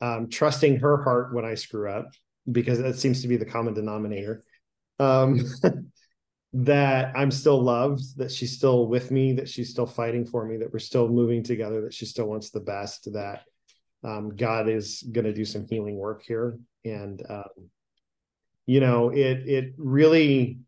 um, 0.00 0.28
trusting 0.28 0.80
her 0.80 1.02
heart 1.02 1.32
when 1.32 1.44
I 1.44 1.54
screw 1.54 1.90
up, 1.90 2.10
because 2.50 2.80
that 2.80 2.98
seems 2.98 3.22
to 3.22 3.28
be 3.28 3.36
the 3.36 3.44
common 3.44 3.74
denominator. 3.74 4.42
Um, 4.98 5.44
that 6.54 7.12
I'm 7.14 7.30
still 7.30 7.62
loved, 7.62 8.16
that 8.16 8.30
she's 8.30 8.56
still 8.56 8.86
with 8.86 9.10
me, 9.10 9.34
that 9.34 9.48
she's 9.48 9.70
still 9.70 9.86
fighting 9.86 10.24
for 10.24 10.46
me, 10.46 10.56
that 10.58 10.72
we're 10.72 10.78
still 10.78 11.08
moving 11.08 11.42
together, 11.42 11.82
that 11.82 11.94
she 11.94 12.06
still 12.06 12.26
wants 12.26 12.50
the 12.50 12.60
best, 12.60 13.12
that 13.12 13.42
um, 14.02 14.34
God 14.34 14.68
is 14.68 15.02
going 15.02 15.26
to 15.26 15.34
do 15.34 15.44
some 15.44 15.66
healing 15.68 15.96
work 15.96 16.22
here. 16.22 16.58
And, 16.84 17.22
um, 17.28 17.70
you 18.66 18.80
know, 18.80 19.10
it, 19.10 19.46
it 19.46 19.74
really 19.76 20.60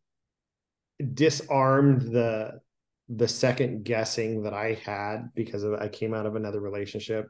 disarmed 1.15 2.03
the, 2.03 2.61
the 3.09 3.29
second 3.29 3.85
guessing 3.85 4.43
that 4.43 4.53
I 4.53 4.79
had 4.85 5.31
because 5.35 5.63
of, 5.63 5.75
I 5.75 5.89
came 5.89 6.13
out 6.13 6.27
of 6.27 6.37
another 6.37 6.61
relationship 6.61 7.27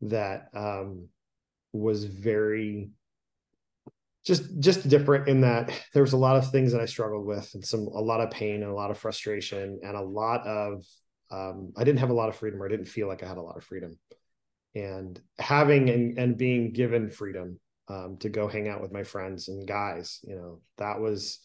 that 0.00 0.48
um, 0.54 1.08
was 1.72 2.04
very 2.04 2.90
just 4.24 4.58
just 4.58 4.88
different 4.88 5.28
in 5.28 5.42
that 5.42 5.70
there 5.92 6.02
was 6.02 6.14
a 6.14 6.18
lot 6.18 6.36
of 6.36 6.50
things 6.50 6.72
that 6.72 6.80
I 6.80 6.86
struggled 6.86 7.26
with 7.26 7.50
and 7.54 7.64
some 7.64 7.80
a 7.80 8.00
lot 8.00 8.20
of 8.20 8.30
pain 8.30 8.62
and 8.62 8.70
a 8.70 8.74
lot 8.74 8.90
of 8.90 8.98
frustration 8.98 9.80
and 9.82 9.96
a 9.96 10.02
lot 10.02 10.46
of 10.46 10.84
um, 11.30 11.72
I 11.76 11.84
didn't 11.84 12.00
have 12.00 12.10
a 12.10 12.14
lot 12.14 12.28
of 12.28 12.36
freedom 12.36 12.62
or 12.62 12.66
I 12.66 12.70
didn't 12.70 12.86
feel 12.86 13.08
like 13.08 13.22
I 13.22 13.28
had 13.28 13.38
a 13.38 13.42
lot 13.42 13.56
of 13.56 13.64
freedom. 13.64 13.98
And 14.74 15.20
having 15.38 15.88
and, 15.90 16.18
and 16.18 16.36
being 16.36 16.72
given 16.72 17.10
freedom 17.10 17.60
um, 17.88 18.16
to 18.20 18.28
go 18.28 18.48
hang 18.48 18.68
out 18.68 18.80
with 18.80 18.92
my 18.92 19.04
friends 19.04 19.48
and 19.48 19.68
guys 19.68 20.20
you 20.22 20.34
know 20.34 20.60
that 20.78 20.98
was 21.00 21.40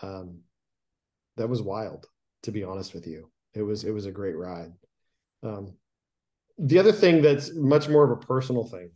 um, 0.00 0.38
that 1.36 1.48
was 1.48 1.62
wild 1.62 2.06
to 2.44 2.52
be 2.52 2.64
honest 2.64 2.94
with 2.94 3.06
you. 3.06 3.30
It 3.54 3.62
was 3.62 3.84
it 3.84 3.90
was 3.90 4.06
a 4.06 4.12
great 4.12 4.36
ride. 4.36 4.72
Um, 5.42 5.74
the 6.58 6.78
other 6.78 6.92
thing 6.92 7.22
that's 7.22 7.54
much 7.54 7.88
more 7.88 8.04
of 8.04 8.10
a 8.10 8.26
personal 8.26 8.66
thing 8.66 8.90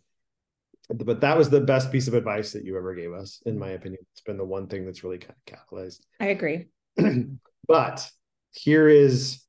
but 0.89 1.21
that 1.21 1.37
was 1.37 1.51
the 1.51 1.61
best 1.61 1.91
piece 1.91 2.09
of 2.09 2.15
advice 2.15 2.53
that 2.53 2.65
you 2.65 2.77
ever 2.77 2.95
gave 2.95 3.13
us, 3.13 3.43
in 3.47 3.59
my 3.59 3.71
opinion. 3.71 4.01
It's 4.13 4.21
been 4.21 4.37
the 4.37 4.45
one 4.45 4.69
thing 4.69 4.85
that's 4.85 5.03
really 5.03 5.19
kind 5.19 5.35
of 5.35 5.55
catalyzed. 5.55 6.01
I 6.21 6.27
agree. 6.27 6.67
but 7.69 8.09
here 8.53 8.89
is 8.89 9.45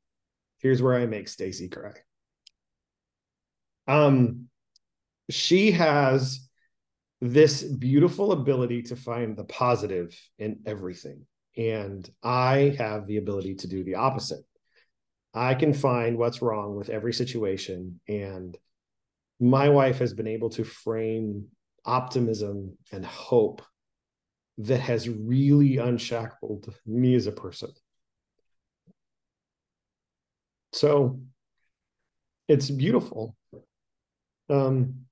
here's 0.60 0.82
where 0.82 0.96
I 0.96 1.06
make 1.06 1.28
Stacy 1.28 1.70
cry. 1.70 1.94
Um, 3.88 4.48
she 5.30 5.72
has 5.72 6.48
this 7.22 7.64
beautiful 7.64 8.32
ability 8.32 8.84
to 8.84 8.96
find 8.96 9.36
the 9.36 9.44
positive 9.46 10.16
in 10.38 10.60
everything. 10.66 11.26
And 11.56 12.08
I 12.24 12.76
have 12.78 13.08
the 13.08 13.18
ability 13.18 13.56
to 13.56 13.68
do 13.68 13.84
the 13.84 13.96
opposite. 13.96 14.44
I 15.34 15.56
can 15.56 15.74
find 15.74 16.18
what's 16.18 16.42
wrong 16.42 16.76
with 16.76 16.90
every 16.90 17.14
situation 17.14 18.00
and 18.08 18.56
my 19.40 19.70
wife 19.70 20.00
has 20.00 20.14
been 20.14 20.28
able 20.28 20.50
to 20.50 20.64
frame 20.64 21.48
optimism 21.86 22.78
and 22.92 23.06
hope 23.06 23.62
that 24.60 24.80
has 24.80 25.08
really 25.08 25.78
unshackled 25.78 26.74
me 26.86 27.14
as 27.16 27.28
a 27.28 27.32
person. 27.32 27.70
So 30.74 31.20
it's 32.48 32.70
beautiful. 32.70 33.36
Um, 34.50 35.06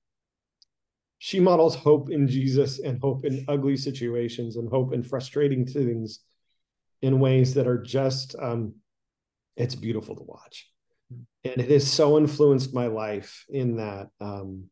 she 1.18 1.40
models 1.40 1.74
hope 1.74 2.10
in 2.10 2.28
Jesus 2.28 2.78
and 2.80 3.00
hope 3.00 3.24
in 3.24 3.44
ugly 3.48 3.76
situations 3.76 4.56
and 4.56 4.68
hope 4.68 4.92
in 4.92 5.02
frustrating 5.02 5.66
things 5.66 6.20
in 7.02 7.20
ways 7.20 7.54
that 7.54 7.66
are 7.66 7.80
just, 7.82 8.34
um, 8.40 8.74
it's 9.56 9.74
beautiful 9.74 10.16
to 10.16 10.22
watch 10.24 10.70
and 11.10 11.60
it 11.60 11.70
has 11.70 11.90
so 11.90 12.16
influenced 12.16 12.74
my 12.74 12.86
life 12.86 13.44
in 13.48 13.76
that 13.76 14.08
um, 14.20 14.64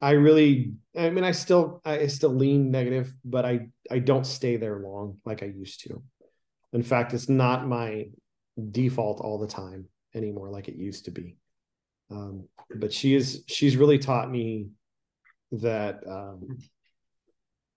I 0.00 0.12
really, 0.12 0.74
I 0.96 1.10
mean, 1.10 1.24
I 1.24 1.32
still, 1.32 1.80
I 1.84 2.06
still 2.08 2.34
lean 2.34 2.70
negative, 2.70 3.12
but 3.24 3.44
I, 3.44 3.68
I 3.90 4.00
don't 4.00 4.26
stay 4.26 4.56
there 4.56 4.78
long 4.78 5.18
like 5.24 5.42
I 5.42 5.46
used 5.46 5.80
to. 5.82 6.02
In 6.72 6.82
fact, 6.82 7.14
it's 7.14 7.28
not 7.28 7.66
my 7.66 8.08
default 8.70 9.20
all 9.20 9.38
the 9.38 9.46
time 9.46 9.86
anymore 10.14 10.50
like 10.50 10.68
it 10.68 10.76
used 10.76 11.06
to 11.06 11.10
be. 11.10 11.36
Um, 12.10 12.48
but 12.76 12.92
she 12.92 13.14
is, 13.14 13.44
she's 13.46 13.76
really 13.76 13.98
taught 13.98 14.30
me 14.30 14.68
that 15.52 16.00
um, 16.06 16.58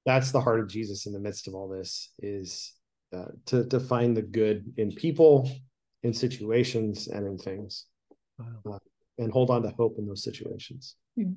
that's 0.06 0.32
the 0.32 0.42
heart 0.42 0.60
of 0.60 0.68
Jesus 0.68 1.06
in 1.06 1.14
the 1.14 1.20
midst 1.20 1.48
of 1.48 1.54
all 1.54 1.68
this 1.68 2.12
is 2.20 2.74
uh, 3.14 3.26
to 3.46 3.66
to 3.66 3.80
find 3.80 4.16
the 4.16 4.22
good 4.22 4.74
in 4.78 4.92
people, 4.92 5.50
in 6.08 6.14
situations, 6.14 7.08
and 7.08 7.28
in 7.28 7.38
things 7.38 7.86
wow. 8.40 8.74
uh, 8.74 8.80
and 9.20 9.32
hold 9.32 9.50
on 9.50 9.62
to 9.64 9.70
hope 9.70 9.96
in 9.98 10.08
those 10.08 10.24
situations. 10.24 10.96
Hmm. 11.16 11.34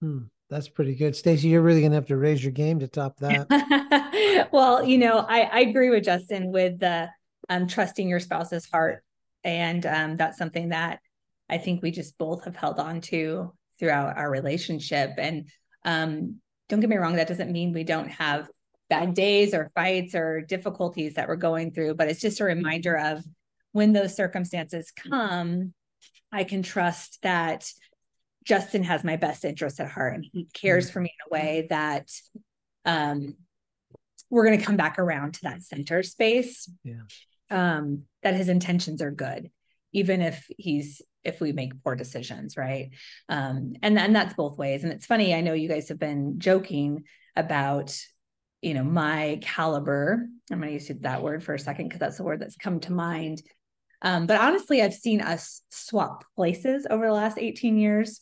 Hmm. 0.00 0.18
That's 0.48 0.68
pretty 0.68 0.94
good. 0.94 1.16
Stacy, 1.16 1.48
you're 1.48 1.62
really 1.62 1.80
going 1.80 1.90
to 1.90 1.96
have 1.96 2.06
to 2.06 2.16
raise 2.16 2.42
your 2.42 2.52
game 2.52 2.78
to 2.78 2.88
top 2.88 3.18
that. 3.18 4.48
well, 4.52 4.84
you 4.84 4.96
know, 4.96 5.18
I, 5.18 5.40
I 5.40 5.60
agree 5.60 5.90
with 5.90 6.04
Justin 6.04 6.52
with 6.52 6.78
the 6.78 7.08
um, 7.48 7.66
trusting 7.66 8.08
your 8.08 8.20
spouse's 8.20 8.66
heart. 8.66 9.02
And 9.42 9.84
um, 9.86 10.16
that's 10.16 10.38
something 10.38 10.68
that 10.68 11.00
I 11.48 11.58
think 11.58 11.82
we 11.82 11.90
just 11.90 12.16
both 12.16 12.44
have 12.44 12.56
held 12.56 12.78
on 12.78 13.00
to 13.02 13.52
throughout 13.78 14.16
our 14.16 14.30
relationship. 14.30 15.14
And 15.18 15.48
um, 15.84 16.40
don't 16.68 16.80
get 16.80 16.90
me 16.90 16.96
wrong, 16.96 17.16
that 17.16 17.28
doesn't 17.28 17.52
mean 17.52 17.72
we 17.72 17.84
don't 17.84 18.08
have 18.08 18.48
bad 18.88 19.14
days 19.14 19.52
or 19.52 19.72
fights 19.74 20.14
or 20.14 20.42
difficulties 20.42 21.14
that 21.14 21.26
we're 21.26 21.36
going 21.36 21.72
through, 21.72 21.94
but 21.94 22.08
it's 22.08 22.20
just 22.20 22.40
a 22.40 22.44
reminder 22.44 22.96
of 22.96 23.24
when 23.76 23.92
those 23.92 24.16
circumstances 24.16 24.90
come, 24.90 25.74
I 26.32 26.44
can 26.44 26.62
trust 26.62 27.18
that 27.22 27.70
Justin 28.42 28.82
has 28.84 29.04
my 29.04 29.16
best 29.16 29.44
interest 29.44 29.80
at 29.80 29.90
heart 29.90 30.14
and 30.14 30.24
he 30.32 30.48
cares 30.54 30.86
mm-hmm. 30.86 30.92
for 30.94 31.00
me 31.00 31.10
in 31.10 31.30
a 31.30 31.34
way 31.38 31.66
that 31.68 32.10
um, 32.86 33.34
we're 34.30 34.46
going 34.46 34.58
to 34.58 34.64
come 34.64 34.78
back 34.78 34.98
around 34.98 35.34
to 35.34 35.40
that 35.42 35.62
center 35.62 36.02
space. 36.02 36.70
Yeah. 36.84 37.02
Um, 37.50 38.04
that 38.22 38.32
his 38.32 38.48
intentions 38.48 39.02
are 39.02 39.10
good, 39.10 39.50
even 39.92 40.22
if 40.22 40.46
he's 40.56 41.02
if 41.22 41.42
we 41.42 41.52
make 41.52 41.84
poor 41.84 41.96
decisions, 41.96 42.56
right? 42.56 42.90
Um, 43.28 43.74
and 43.82 43.98
and 43.98 44.16
that's 44.16 44.32
both 44.32 44.56
ways. 44.56 44.84
And 44.84 44.92
it's 44.92 45.06
funny. 45.06 45.34
I 45.34 45.42
know 45.42 45.52
you 45.52 45.68
guys 45.68 45.90
have 45.90 45.98
been 45.98 46.38
joking 46.38 47.04
about 47.36 47.96
you 48.62 48.72
know 48.72 48.84
my 48.84 49.38
caliber. 49.42 50.26
I'm 50.50 50.60
going 50.60 50.70
to 50.70 50.74
use 50.74 50.90
that 51.02 51.22
word 51.22 51.44
for 51.44 51.54
a 51.54 51.58
second 51.58 51.88
because 51.88 52.00
that's 52.00 52.16
the 52.16 52.24
word 52.24 52.40
that's 52.40 52.56
come 52.56 52.80
to 52.80 52.92
mind 52.92 53.42
um, 54.06 54.28
but 54.28 54.40
honestly, 54.40 54.80
I've 54.80 54.94
seen 54.94 55.20
us 55.20 55.62
swap 55.68 56.24
places 56.36 56.86
over 56.88 57.06
the 57.06 57.12
last 57.12 57.38
18 57.38 57.76
years 57.76 58.20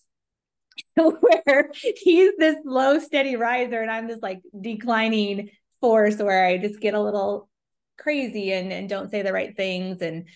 where 0.94 1.70
he's 1.74 2.30
this 2.38 2.56
low, 2.64 2.98
steady 2.98 3.36
riser 3.36 3.82
and 3.82 3.90
I'm 3.90 4.08
this 4.08 4.22
like 4.22 4.40
declining 4.58 5.50
force 5.82 6.16
where 6.16 6.46
I 6.46 6.56
just 6.56 6.80
get 6.80 6.94
a 6.94 7.02
little 7.02 7.50
crazy 7.98 8.54
and, 8.54 8.72
and 8.72 8.88
don't 8.88 9.10
say 9.10 9.20
the 9.20 9.34
right 9.34 9.54
things 9.54 10.00
and 10.00 10.26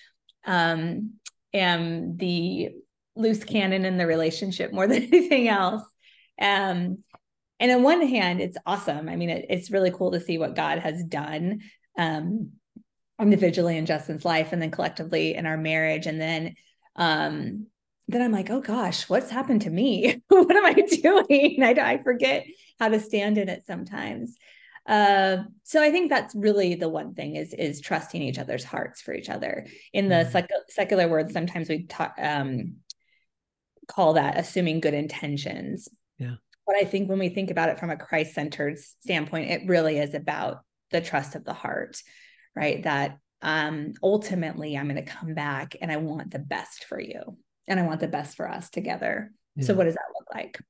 um, 0.45 1.15
am 1.55 2.19
the 2.19 2.73
loose 3.17 3.43
cannon 3.43 3.87
in 3.87 3.97
the 3.97 4.07
relationship 4.07 4.71
more 4.71 4.87
than 4.87 5.05
anything 5.05 5.49
else. 5.49 5.83
Um, 6.39 6.99
and 7.59 7.73
on 7.73 7.83
one 7.83 8.07
hand, 8.07 8.43
it's 8.43 8.59
awesome. 8.67 9.09
I 9.09 9.17
mean, 9.17 9.31
it, 9.31 9.47
it's 9.49 9.71
really 9.71 9.93
cool 9.93 10.13
to 10.13 10.21
see 10.21 10.37
what 10.37 10.55
God 10.55 10.79
has 10.79 11.03
done. 11.03 11.63
Um, 11.97 12.51
individually 13.21 13.77
in 13.77 13.87
Justin's 13.87 14.25
life 14.25 14.53
and 14.53 14.61
then 14.61 14.71
collectively 14.71 15.35
in 15.35 15.47
our 15.47 15.57
marriage. 15.57 16.07
And 16.07 16.21
then 16.21 16.55
um 16.97 17.67
then 18.11 18.23
I'm 18.23 18.33
like, 18.33 18.49
oh 18.49 18.61
gosh, 18.61 19.09
what's 19.09 19.31
happened 19.31 19.63
to 19.63 19.71
me? 19.71 20.23
what 20.29 20.57
am 20.57 20.65
I 20.65 20.73
doing? 20.73 21.63
I, 21.63 21.95
I 21.95 22.03
forget 22.03 22.47
how 22.81 22.89
to 22.89 23.01
stand 23.01 23.37
in 23.39 23.49
it 23.49 23.65
sometimes. 23.67 24.37
Uh, 24.87 25.43
so 25.65 25.83
I 25.83 25.91
think 25.91 26.09
that's 26.09 26.35
really 26.35 26.75
the 26.75 26.89
one 26.89 27.13
thing 27.13 27.37
is 27.37 27.53
is 27.53 27.83
trusting 27.83 28.23
each 28.23 28.39
other's 28.39 28.65
hearts 28.65 29.03
for 29.03 29.13
each 29.13 29.29
other. 29.29 29.67
In 29.93 30.09
the 30.09 30.17
mm-hmm. 30.17 30.33
sec- 30.33 30.51
secular 30.71 31.09
words, 31.09 31.35
sometimes 31.35 31.69
we 31.69 31.85
talk 31.85 32.15
um, 32.19 32.77
call 33.87 34.15
that 34.15 34.39
assuming 34.39 34.81
good 34.81 34.95
intentions. 34.95 35.89
Yeah. 36.19 36.37
But 36.67 36.77
I 36.77 36.85
think 36.85 37.09
when 37.09 37.19
we 37.19 37.29
think 37.29 37.51
about 37.51 37.69
it 37.69 37.79
from 37.79 37.91
a 37.91 37.97
Christ 37.97 38.35
centered 38.35 38.79
standpoint, 38.79 39.51
it 39.51 39.69
really 39.69 39.99
is 39.99 40.15
about 40.15 40.61
the 40.91 41.03
trust 41.03 41.35
of 41.35 41.45
the 41.45 41.53
heart, 41.53 42.03
right? 42.55 42.83
That 42.85 43.19
um, 43.43 43.95
ultimately 44.03 44.77
I'm 44.77 44.89
going 44.89 44.97
to 44.97 45.11
come 45.11 45.35
back 45.35 45.77
and 45.81 45.93
I 45.93 45.97
want 45.97 46.31
the 46.31 46.39
best 46.39 46.85
for 46.85 47.01
you 47.01 47.37
and 47.69 47.79
I 47.79 47.85
want 47.85 48.01
the 48.01 48.09
best 48.09 48.37
for 48.37 48.51
us 48.51 48.71
together. 48.71 49.31
Yeah. 49.55 49.67
So 49.67 49.75
what 49.75 49.85
does 49.85 49.95
that 49.95 50.13
look 50.19 50.35
like? 50.35 50.61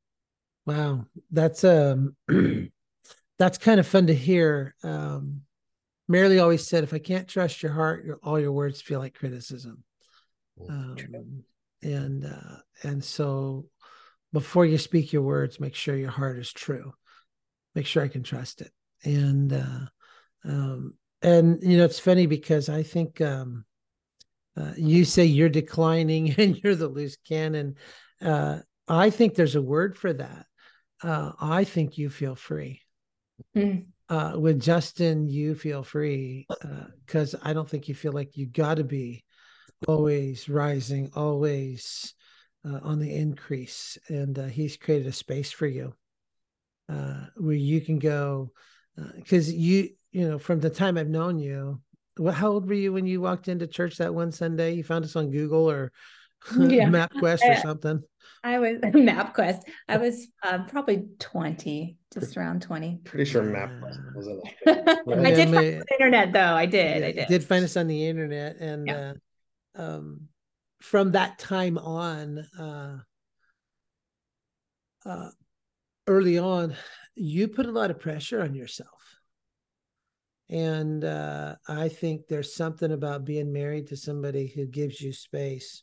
Wow. 0.67 1.07
That's 1.31 1.65
um 1.65 2.15
that's 3.39 3.59
kind 3.59 3.81
of 3.81 3.87
fun 3.87 4.09
to 4.09 4.15
hear. 4.15 4.75
Um 4.83 5.43
Marilee 6.11 6.43
always 6.43 6.67
said 6.67 6.85
if 6.85 6.93
I 6.93 6.99
can't 6.99 7.29
trust 7.29 7.63
your 7.63 7.73
heart, 7.73 8.05
your, 8.05 8.19
all 8.23 8.41
your 8.41 8.53
words 8.53 8.81
feel 8.81 8.99
like 8.99 9.15
criticism. 9.15 9.85
Um, 10.69 10.97
and 11.83 12.27
uh 12.27 12.57
and 12.83 13.03
so 13.03 13.67
before 14.33 14.67
you 14.67 14.77
speak 14.77 15.13
your 15.13 15.23
words, 15.23 15.61
make 15.61 15.75
sure 15.75 15.97
your 15.97 16.11
heart 16.11 16.39
is 16.39 16.53
true. 16.53 16.93
Make 17.75 17.87
sure 17.87 18.03
I 18.03 18.09
can 18.09 18.23
trust 18.23 18.61
it. 18.61 18.73
And 19.05 19.53
uh 19.53 19.87
um 20.45 20.95
and 21.23 21.63
you 21.63 21.77
know 21.77 21.85
it's 21.85 21.99
funny 21.99 22.27
because 22.27 22.69
I 22.69 22.83
think 22.83 23.21
um 23.21 23.65
uh, 24.59 24.73
you 24.77 25.05
say 25.05 25.25
you're 25.25 25.49
declining 25.49 26.35
and 26.39 26.57
you're 26.57 26.75
the 26.75 26.89
loose 26.89 27.17
cannon. 27.17 27.77
Uh, 28.21 28.59
I 28.89 29.11
think 29.11 29.35
there's 29.35 29.55
a 29.55 29.63
word 29.63 29.97
for 29.97 30.13
that. 30.13 30.47
Uh, 31.03 31.33
I 31.41 31.65
think 31.65 31.99
you 31.99 32.11
feel 32.11 32.35
free. 32.35 32.83
Mm. 33.57 33.87
with 34.37 34.61
Justin, 34.61 35.29
you 35.29 35.55
feel 35.55 35.85
free 35.85 36.49
because 37.07 37.37
I 37.41 37.53
don't 37.53 37.69
think 37.69 37.87
you 37.87 37.95
feel 37.95 38.13
like 38.13 38.37
you 38.37 38.47
got 38.47 38.79
to 38.79 38.85
be 38.85 39.25
always 39.87 40.49
rising, 40.49 41.11
always 41.15 42.15
on 42.65 42.99
the 42.99 43.15
increase. 43.15 43.97
And 44.09 44.37
he's 44.51 44.77
created 44.77 45.07
a 45.07 45.13
space 45.13 45.53
for 45.53 45.67
you 45.67 45.95
where 46.89 47.55
you 47.55 47.81
can 47.81 48.01
go 48.01 48.51
because 49.15 49.53
you, 49.53 49.91
you 50.13 50.29
know, 50.29 50.39
from 50.39 50.61
the 50.61 50.71
time 50.71 50.97
I've 50.97 51.09
known 51.09 51.39
you, 51.39 51.81
what 52.17 52.35
how 52.35 52.49
old 52.49 52.67
were 52.67 52.75
you 52.75 52.93
when 52.93 53.07
you 53.07 53.21
walked 53.21 53.49
into 53.49 53.67
church 53.67 53.99
that 53.99 54.15
one 54.15 54.33
Sunday? 54.33 54.75
You 54.75 54.85
found 54.85 55.05
us 55.05 55.17
on 55.17 55.31
Google 55.31 55.71
or 55.71 55.93
yeah. 56.59 56.87
MapQuest 56.87 57.49
or 57.49 57.57
something. 57.57 58.03
I 58.43 58.59
was 58.59 58.79
MapQuest. 58.83 59.61
I 59.89 59.97
was 59.97 60.29
um, 60.43 60.67
probably 60.67 61.07
20, 61.19 61.97
just 62.13 62.37
around 62.37 62.63
20. 62.63 63.01
Pretty 63.05 63.31
sure 63.31 63.43
MapQuest 63.43 64.17
was 64.17 64.27
it. 64.27 64.41
I 64.67 65.31
did 65.31 65.51
find 65.51 65.67
the 65.67 65.85
internet 65.93 66.33
though. 66.33 66.55
I 66.55 66.67
did. 66.67 67.01
Yeah, 67.01 67.07
I 67.07 67.13
did. 67.13 67.29
Did 67.29 67.45
find 67.45 67.65
us 67.65 67.77
on 67.77 67.87
the 67.87 68.07
internet. 68.07 68.57
And 68.57 68.87
yeah. 68.87 69.13
uh, 69.77 69.83
um, 69.83 70.29
from 70.81 71.13
that 71.13 71.39
time 71.39 71.79
on, 71.79 72.39
uh, 72.59 72.99
uh, 75.07 75.31
early 76.07 76.39
on, 76.39 76.75
you 77.15 77.49
put 77.49 77.67
a 77.67 77.73
lot 77.73 77.91
of 77.91 78.01
pressure 78.01 78.43
on 78.43 78.55
yourself 78.55 78.98
and 80.51 81.05
uh, 81.05 81.57
I 81.69 81.89
think 81.89 82.27
there's 82.27 82.55
something 82.55 82.93
about 82.93 83.25
being 83.25 83.53
married 83.53 83.89
to 83.89 83.97
somebody 83.97 84.47
who 84.47 84.67
gives 84.67 85.01
you 85.01 85.13
space 85.13 85.83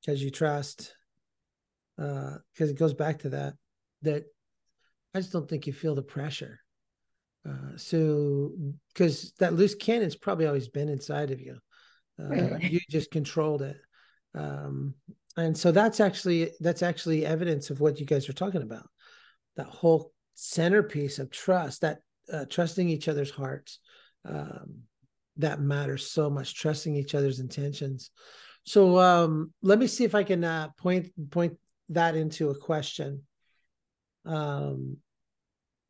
because 0.00 0.22
you 0.22 0.30
trust. 0.30 0.94
Because 1.96 2.40
uh, 2.60 2.64
it 2.64 2.78
goes 2.78 2.94
back 2.94 3.20
to 3.20 3.28
that, 3.30 3.54
that 4.02 4.24
I 5.14 5.20
just 5.20 5.32
don't 5.32 5.48
think 5.48 5.66
you 5.66 5.72
feel 5.72 5.94
the 5.94 6.02
pressure. 6.02 6.58
Uh, 7.46 7.76
so, 7.76 8.52
because 8.94 9.32
that 9.40 9.54
loose 9.54 9.74
cannon's 9.74 10.16
probably 10.16 10.46
always 10.46 10.68
been 10.68 10.88
inside 10.88 11.30
of 11.30 11.40
you. 11.40 11.58
Uh, 12.18 12.28
really? 12.28 12.68
You 12.68 12.80
just 12.88 13.10
controlled 13.10 13.62
it. 13.62 13.76
Um, 14.34 14.94
and 15.36 15.56
so 15.56 15.72
that's 15.72 16.00
actually 16.00 16.52
that's 16.60 16.82
actually 16.82 17.26
evidence 17.26 17.70
of 17.70 17.80
what 17.80 17.98
you 17.98 18.06
guys 18.06 18.28
are 18.28 18.34
talking 18.34 18.62
about. 18.62 18.88
That 19.56 19.66
whole 19.66 20.12
centerpiece 20.34 21.18
of 21.18 21.30
trust, 21.30 21.82
that 21.82 21.98
uh, 22.32 22.44
trusting 22.48 22.88
each 22.88 23.08
other's 23.08 23.30
hearts 23.30 23.78
um, 24.24 24.82
that 25.36 25.60
matters 25.60 26.10
so 26.10 26.30
much 26.30 26.54
trusting 26.54 26.96
each 26.96 27.14
other's 27.14 27.40
intentions. 27.40 28.10
So 28.64 28.98
um, 28.98 29.52
let 29.62 29.78
me 29.78 29.86
see 29.86 30.04
if 30.04 30.14
i 30.14 30.22
can 30.22 30.44
uh, 30.44 30.68
point 30.78 31.08
point 31.30 31.58
that 31.88 32.14
into 32.14 32.50
a 32.50 32.58
question. 32.58 33.22
Um, 34.24 34.98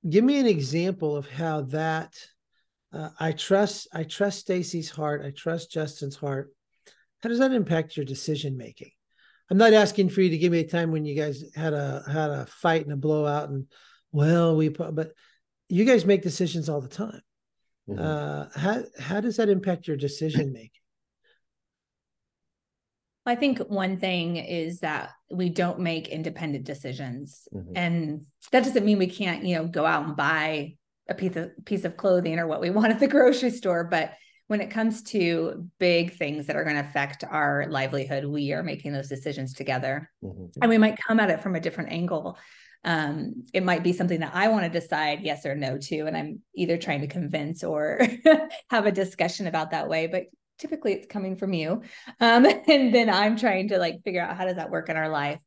give 0.08 0.24
me 0.24 0.40
an 0.40 0.46
example 0.46 1.16
of 1.16 1.28
how 1.28 1.62
that 1.62 2.14
uh, 2.92 3.10
i 3.20 3.32
trust 3.32 3.88
i 3.92 4.02
trust 4.02 4.40
stacy's 4.40 4.90
heart 4.90 5.22
i 5.24 5.30
trust 5.30 5.70
justin's 5.70 6.16
heart. 6.16 6.50
How 7.22 7.28
does 7.28 7.38
that 7.38 7.52
impact 7.52 7.96
your 7.96 8.06
decision 8.06 8.56
making 8.56 8.90
i'm 9.50 9.58
not 9.58 9.74
asking 9.74 10.08
for 10.08 10.22
you 10.22 10.30
to 10.30 10.38
give 10.38 10.50
me 10.50 10.60
a 10.60 10.68
time 10.68 10.90
when 10.90 11.04
you 11.04 11.14
guys 11.14 11.44
had 11.54 11.74
a 11.74 12.02
had 12.10 12.30
a 12.30 12.46
fight 12.46 12.84
and 12.84 12.92
a 12.92 12.96
blowout 12.96 13.50
and 13.50 13.66
well 14.12 14.56
we 14.56 14.68
but 14.68 15.12
you 15.72 15.86
guys 15.86 16.04
make 16.04 16.20
decisions 16.20 16.68
all 16.68 16.82
the 16.82 16.88
time. 16.88 17.22
Mm-hmm. 17.88 17.98
Uh, 17.98 18.44
how 18.54 18.82
how 19.00 19.20
does 19.20 19.38
that 19.38 19.48
impact 19.48 19.88
your 19.88 19.96
decision 19.96 20.52
making? 20.52 20.70
I 23.24 23.36
think 23.36 23.58
one 23.58 23.96
thing 23.96 24.36
is 24.36 24.80
that 24.80 25.12
we 25.30 25.48
don't 25.48 25.80
make 25.80 26.08
independent 26.08 26.64
decisions, 26.64 27.48
mm-hmm. 27.52 27.72
and 27.74 28.26
that 28.50 28.64
doesn't 28.64 28.84
mean 28.84 28.98
we 28.98 29.06
can't, 29.06 29.44
you 29.44 29.56
know, 29.56 29.66
go 29.66 29.86
out 29.86 30.04
and 30.04 30.14
buy 30.14 30.74
a 31.08 31.14
piece 31.14 31.36
of 31.36 31.52
piece 31.64 31.84
of 31.84 31.96
clothing 31.96 32.38
or 32.38 32.46
what 32.46 32.60
we 32.60 32.68
want 32.78 32.92
at 32.92 33.00
the 33.00 33.08
grocery 33.08 33.50
store. 33.50 33.84
But 33.84 34.12
when 34.48 34.60
it 34.60 34.70
comes 34.70 35.02
to 35.04 35.70
big 35.78 36.18
things 36.18 36.48
that 36.48 36.56
are 36.56 36.64
going 36.64 36.76
to 36.76 36.86
affect 36.86 37.24
our 37.24 37.66
livelihood, 37.70 38.26
we 38.26 38.52
are 38.52 38.62
making 38.62 38.92
those 38.92 39.08
decisions 39.08 39.54
together, 39.54 40.10
mm-hmm. 40.22 40.48
and 40.60 40.68
we 40.68 40.76
might 40.76 40.98
come 40.98 41.18
at 41.18 41.30
it 41.30 41.42
from 41.42 41.56
a 41.56 41.60
different 41.60 41.92
angle 41.92 42.36
um, 42.84 43.44
it 43.52 43.62
might 43.62 43.82
be 43.82 43.92
something 43.92 44.20
that 44.20 44.34
I 44.34 44.48
want 44.48 44.64
to 44.64 44.80
decide 44.80 45.20
yes 45.22 45.46
or 45.46 45.54
no 45.54 45.78
to, 45.78 46.00
and 46.00 46.16
I'm 46.16 46.40
either 46.54 46.76
trying 46.76 47.02
to 47.02 47.06
convince 47.06 47.62
or 47.62 48.00
have 48.70 48.86
a 48.86 48.92
discussion 48.92 49.46
about 49.46 49.70
that 49.70 49.88
way. 49.88 50.08
But 50.08 50.24
typically, 50.58 50.92
it's 50.92 51.06
coming 51.06 51.36
from 51.36 51.52
you, 51.52 51.82
um, 52.20 52.44
and 52.68 52.94
then 52.94 53.08
I'm 53.08 53.36
trying 53.36 53.68
to 53.68 53.78
like 53.78 54.02
figure 54.04 54.22
out 54.22 54.36
how 54.36 54.46
does 54.46 54.56
that 54.56 54.70
work 54.70 54.88
in 54.88 54.96
our 54.96 55.08
life. 55.08 55.38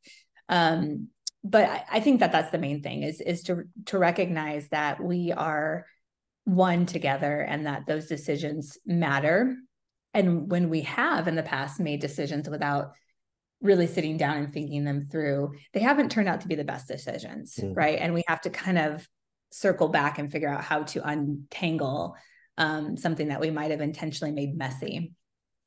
Um, 0.48 1.08
but 1.44 1.68
I, 1.68 1.84
I 1.92 2.00
think 2.00 2.20
that 2.20 2.32
that's 2.32 2.50
the 2.50 2.58
main 2.58 2.82
thing 2.82 3.02
is 3.02 3.20
is 3.20 3.42
to 3.44 3.64
to 3.86 3.98
recognize 3.98 4.68
that 4.70 5.02
we 5.02 5.32
are 5.32 5.86
one 6.44 6.86
together 6.86 7.40
and 7.40 7.66
that 7.66 7.86
those 7.86 8.06
decisions 8.06 8.78
matter. 8.86 9.56
And 10.14 10.50
when 10.50 10.70
we 10.70 10.82
have 10.82 11.28
in 11.28 11.34
the 11.34 11.42
past 11.42 11.80
made 11.80 12.00
decisions 12.00 12.48
without 12.48 12.92
really 13.60 13.86
sitting 13.86 14.16
down 14.16 14.36
and 14.36 14.52
thinking 14.52 14.84
them 14.84 15.08
through, 15.10 15.52
they 15.72 15.80
haven't 15.80 16.10
turned 16.10 16.28
out 16.28 16.42
to 16.42 16.48
be 16.48 16.54
the 16.54 16.64
best 16.64 16.88
decisions, 16.88 17.56
mm. 17.56 17.74
right? 17.76 17.98
And 17.98 18.14
we 18.14 18.22
have 18.26 18.40
to 18.42 18.50
kind 18.50 18.78
of 18.78 19.06
circle 19.50 19.88
back 19.88 20.18
and 20.18 20.30
figure 20.30 20.48
out 20.48 20.62
how 20.62 20.82
to 20.82 21.06
untangle 21.08 22.16
um, 22.58 22.96
something 22.96 23.28
that 23.28 23.40
we 23.40 23.50
might 23.50 23.70
have 23.70 23.80
intentionally 23.80 24.32
made 24.32 24.56
messy. 24.56 25.12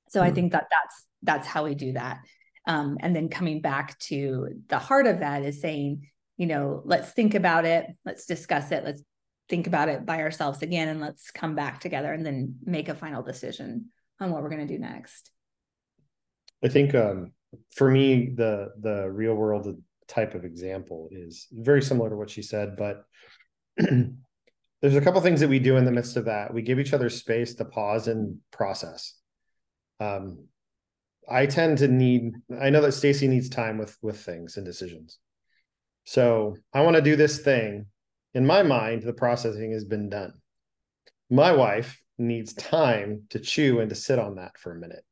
So 0.10 0.22
mm. 0.22 0.24
I 0.24 0.32
think 0.32 0.52
that 0.52 0.68
that's 0.70 1.06
that's 1.24 1.48
how 1.48 1.66
we 1.66 1.76
do 1.76 1.94
that. 1.94 2.20
Um, 2.68 2.98
and 3.00 3.16
then 3.16 3.30
coming 3.30 3.62
back 3.62 3.98
to 4.00 4.50
the 4.68 4.80
heart 4.80 5.08
of 5.08 5.20
that 5.20 5.44
is 5.44 5.62
saying, 5.62 6.08
you 6.38 6.46
know, 6.46 6.82
let's 6.86 7.12
think 7.12 7.34
about 7.34 7.66
it, 7.66 7.88
let's 8.06 8.26
discuss 8.26 8.72
it, 8.72 8.84
let's 8.86 9.02
think 9.50 9.66
about 9.66 9.90
it 9.90 10.06
by 10.06 10.22
ourselves 10.22 10.62
again, 10.62 10.88
and 10.88 11.02
let's 11.02 11.32
come 11.32 11.56
back 11.56 11.80
together 11.80 12.14
and 12.14 12.26
then 12.26 12.56
make 12.64 12.88
a 12.88 12.96
final 12.96 13.24
decision 13.24 13.88
on 14.20 14.32
what 14.32 14.44
we're 14.44 14.50
going 14.50 14.66
to 14.66 14.74
do 14.74 14.80
next. 14.80 15.32
I 16.64 16.68
think 16.68 16.94
um, 16.94 17.32
for 17.72 17.90
me, 17.90 18.32
the 18.36 18.70
the 18.80 19.10
real 19.10 19.36
world 19.36 19.68
type 20.08 20.36
of 20.36 20.44
example 20.44 21.10
is 21.12 21.48
very 21.52 21.82
similar 21.82 22.10
to 22.10 22.16
what 22.16 22.30
she 22.30 22.42
said, 22.42 22.76
but 22.76 23.04
there's 23.78 24.96
a 24.96 25.02
couple 25.02 25.22
things 25.22 25.40
that 25.40 25.50
we 25.50 25.60
do 25.60 25.78
in 25.78 25.86
the 25.86 25.92
midst 25.92 26.18
of 26.18 26.26
that. 26.26 26.54
We 26.54 26.62
give 26.62 26.80
each 26.80 26.94
other 26.94 27.10
space 27.10 27.56
to 27.56 27.66
pause 27.66 28.08
and 28.08 28.38
process. 28.52 29.14
Um, 30.00 30.48
I 31.30 31.46
tend 31.46 31.80
to 31.80 31.88
need. 31.88 32.34
I 32.60 32.70
know 32.70 32.82
that 32.82 32.94
Stacy 32.94 33.28
needs 33.28 33.50
time 33.50 33.78
with 33.78 33.98
with 34.02 34.20
things 34.20 34.58
and 34.58 34.66
decisions. 34.66 35.20
So 36.06 36.58
I 36.74 36.82
want 36.82 36.96
to 36.96 37.02
do 37.02 37.16
this 37.16 37.40
thing. 37.40 37.86
In 38.34 38.46
my 38.46 38.64
mind, 38.64 39.04
the 39.04 39.14
processing 39.14 39.72
has 39.72 39.86
been 39.86 40.10
done. 40.10 40.34
My 41.30 41.52
wife 41.52 42.02
needs 42.18 42.54
time 42.54 43.24
to 43.30 43.40
chew 43.40 43.80
and 43.80 43.90
to 43.90 43.96
sit 43.96 44.20
on 44.20 44.36
that 44.36 44.58
for 44.58 44.72
a 44.72 44.80
minute. 44.80 45.04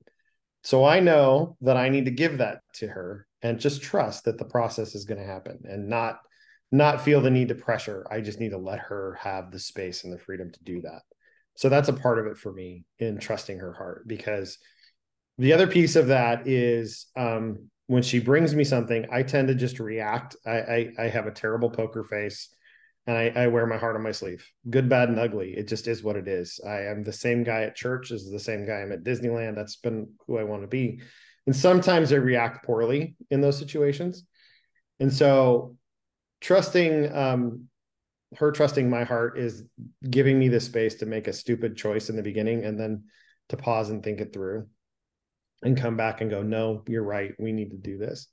So 0.67 0.84
I 0.84 0.99
know 0.99 1.56
that 1.62 1.77
I 1.77 1.88
need 1.88 2.03
to 2.06 2.12
give 2.12 2.39
that 2.39 2.60
to 2.73 2.89
her 2.89 3.25
and 3.41 3.58
just 3.58 3.82
trust 3.82 4.25
that 4.25 4.38
the 4.38 4.43
process 4.43 4.95
is 4.95 5.06
going 5.06 5.17
to 5.17 5.25
happen 5.25 5.60
and 5.63 5.88
not 5.88 6.19
not 6.73 6.99
feel 6.99 7.21
the 7.21 7.30
need 7.30 7.47
to 7.47 7.56
pressure. 7.56 8.06
I 8.12 8.19
just 8.19 8.41
need 8.41 8.49
to 8.49 8.58
let 8.58 8.80
her 8.80 9.17
have 9.21 9.49
the 9.49 9.60
space 9.60 10.03
and 10.03 10.12
the 10.12 10.19
freedom 10.19 10.51
to 10.51 10.63
do 10.65 10.82
that. 10.82 11.03
So 11.56 11.69
that's 11.69 11.88
a 11.88 11.93
part 11.93 12.19
of 12.19 12.25
it 12.25 12.38
for 12.38 12.51
me 12.51 12.84
in 12.99 13.17
trusting 13.17 13.60
her 13.60 13.71
heart 13.71 14.10
because 14.10 14.58
the 15.38 15.53
other 15.53 15.67
piece 15.67 15.95
of 15.95 16.08
that 16.08 16.49
is 16.49 17.06
um, 17.15 17.69
when 17.86 18.03
she 18.03 18.19
brings 18.19 18.53
me 18.53 18.65
something, 18.65 19.06
I 19.10 19.23
tend 19.23 19.47
to 19.47 19.56
just 19.56 19.80
react. 19.80 20.36
I, 20.45 20.51
I, 20.51 20.89
I 20.99 21.03
have 21.03 21.27
a 21.27 21.32
terrible 21.32 21.69
poker 21.69 22.03
face. 22.03 22.49
And 23.08 23.17
I, 23.17 23.32
I 23.36 23.48
wear 23.48 23.65
my 23.65 23.78
heart 23.78 23.96
on 23.96 24.04
my 24.04 24.12
sleeve. 24.12 24.46
Good, 24.70 24.89
bad, 24.89 25.08
and 25.08 25.17
ugly. 25.17 25.56
It 25.56 25.70
just 25.70 25.88
is 25.88 26.04
what 26.04 26.17
it 26.17 26.28
is. 26.28 26.60
I 26.65 26.82
am 26.82 27.04
the 27.04 27.13
same 27.13 27.43
guy 27.43 27.63
at 27.63 27.76
church 27.76 28.12
as 28.12 28.30
the 28.30 28.39
same 28.39 28.65
guy 28.65 28.82
I'm 28.82 28.91
at 28.91 29.06
Disneyland. 29.06 29.56
That's 29.56 29.78
been 29.78 30.10
who 30.28 30.38
I 30.38 30.43
want 30.43 30.63
to 30.63 30.67
be. 30.67 31.00
And 31.46 31.56
sometimes 31.56 32.12
I 32.12 32.17
react 32.17 32.65
poorly 32.65 33.15
in 33.32 33.39
those 33.39 33.58
situations. 33.58 34.26
And 35.00 35.12
so 35.12 35.78
trusting 36.41 37.15
um, 37.15 37.70
her 38.36 38.52
trusting 38.52 38.89
my 38.89 39.06
heart 39.06 39.39
is 39.39 39.63
giving 40.10 40.38
me 40.38 40.50
the 40.50 40.60
space 40.60 40.96
to 40.96 41.06
make 41.06 41.30
a 41.30 41.34
stupid 41.34 41.78
choice 41.78 42.10
in 42.10 42.17
the 42.17 42.24
beginning 42.24 42.65
and 42.65 42.78
then 42.78 43.06
to 43.48 43.56
pause 43.56 43.89
and 43.89 44.04
think 44.04 44.20
it 44.20 44.34
through 44.34 44.67
and 45.63 45.78
come 45.78 45.96
back 45.96 46.20
and 46.20 46.30
go, 46.30 46.43
no, 46.43 46.84
you're 46.88 47.04
right. 47.04 47.32
We 47.39 47.54
need 47.54 47.72
to 47.72 47.78
do 47.78 47.98
this. 47.98 48.28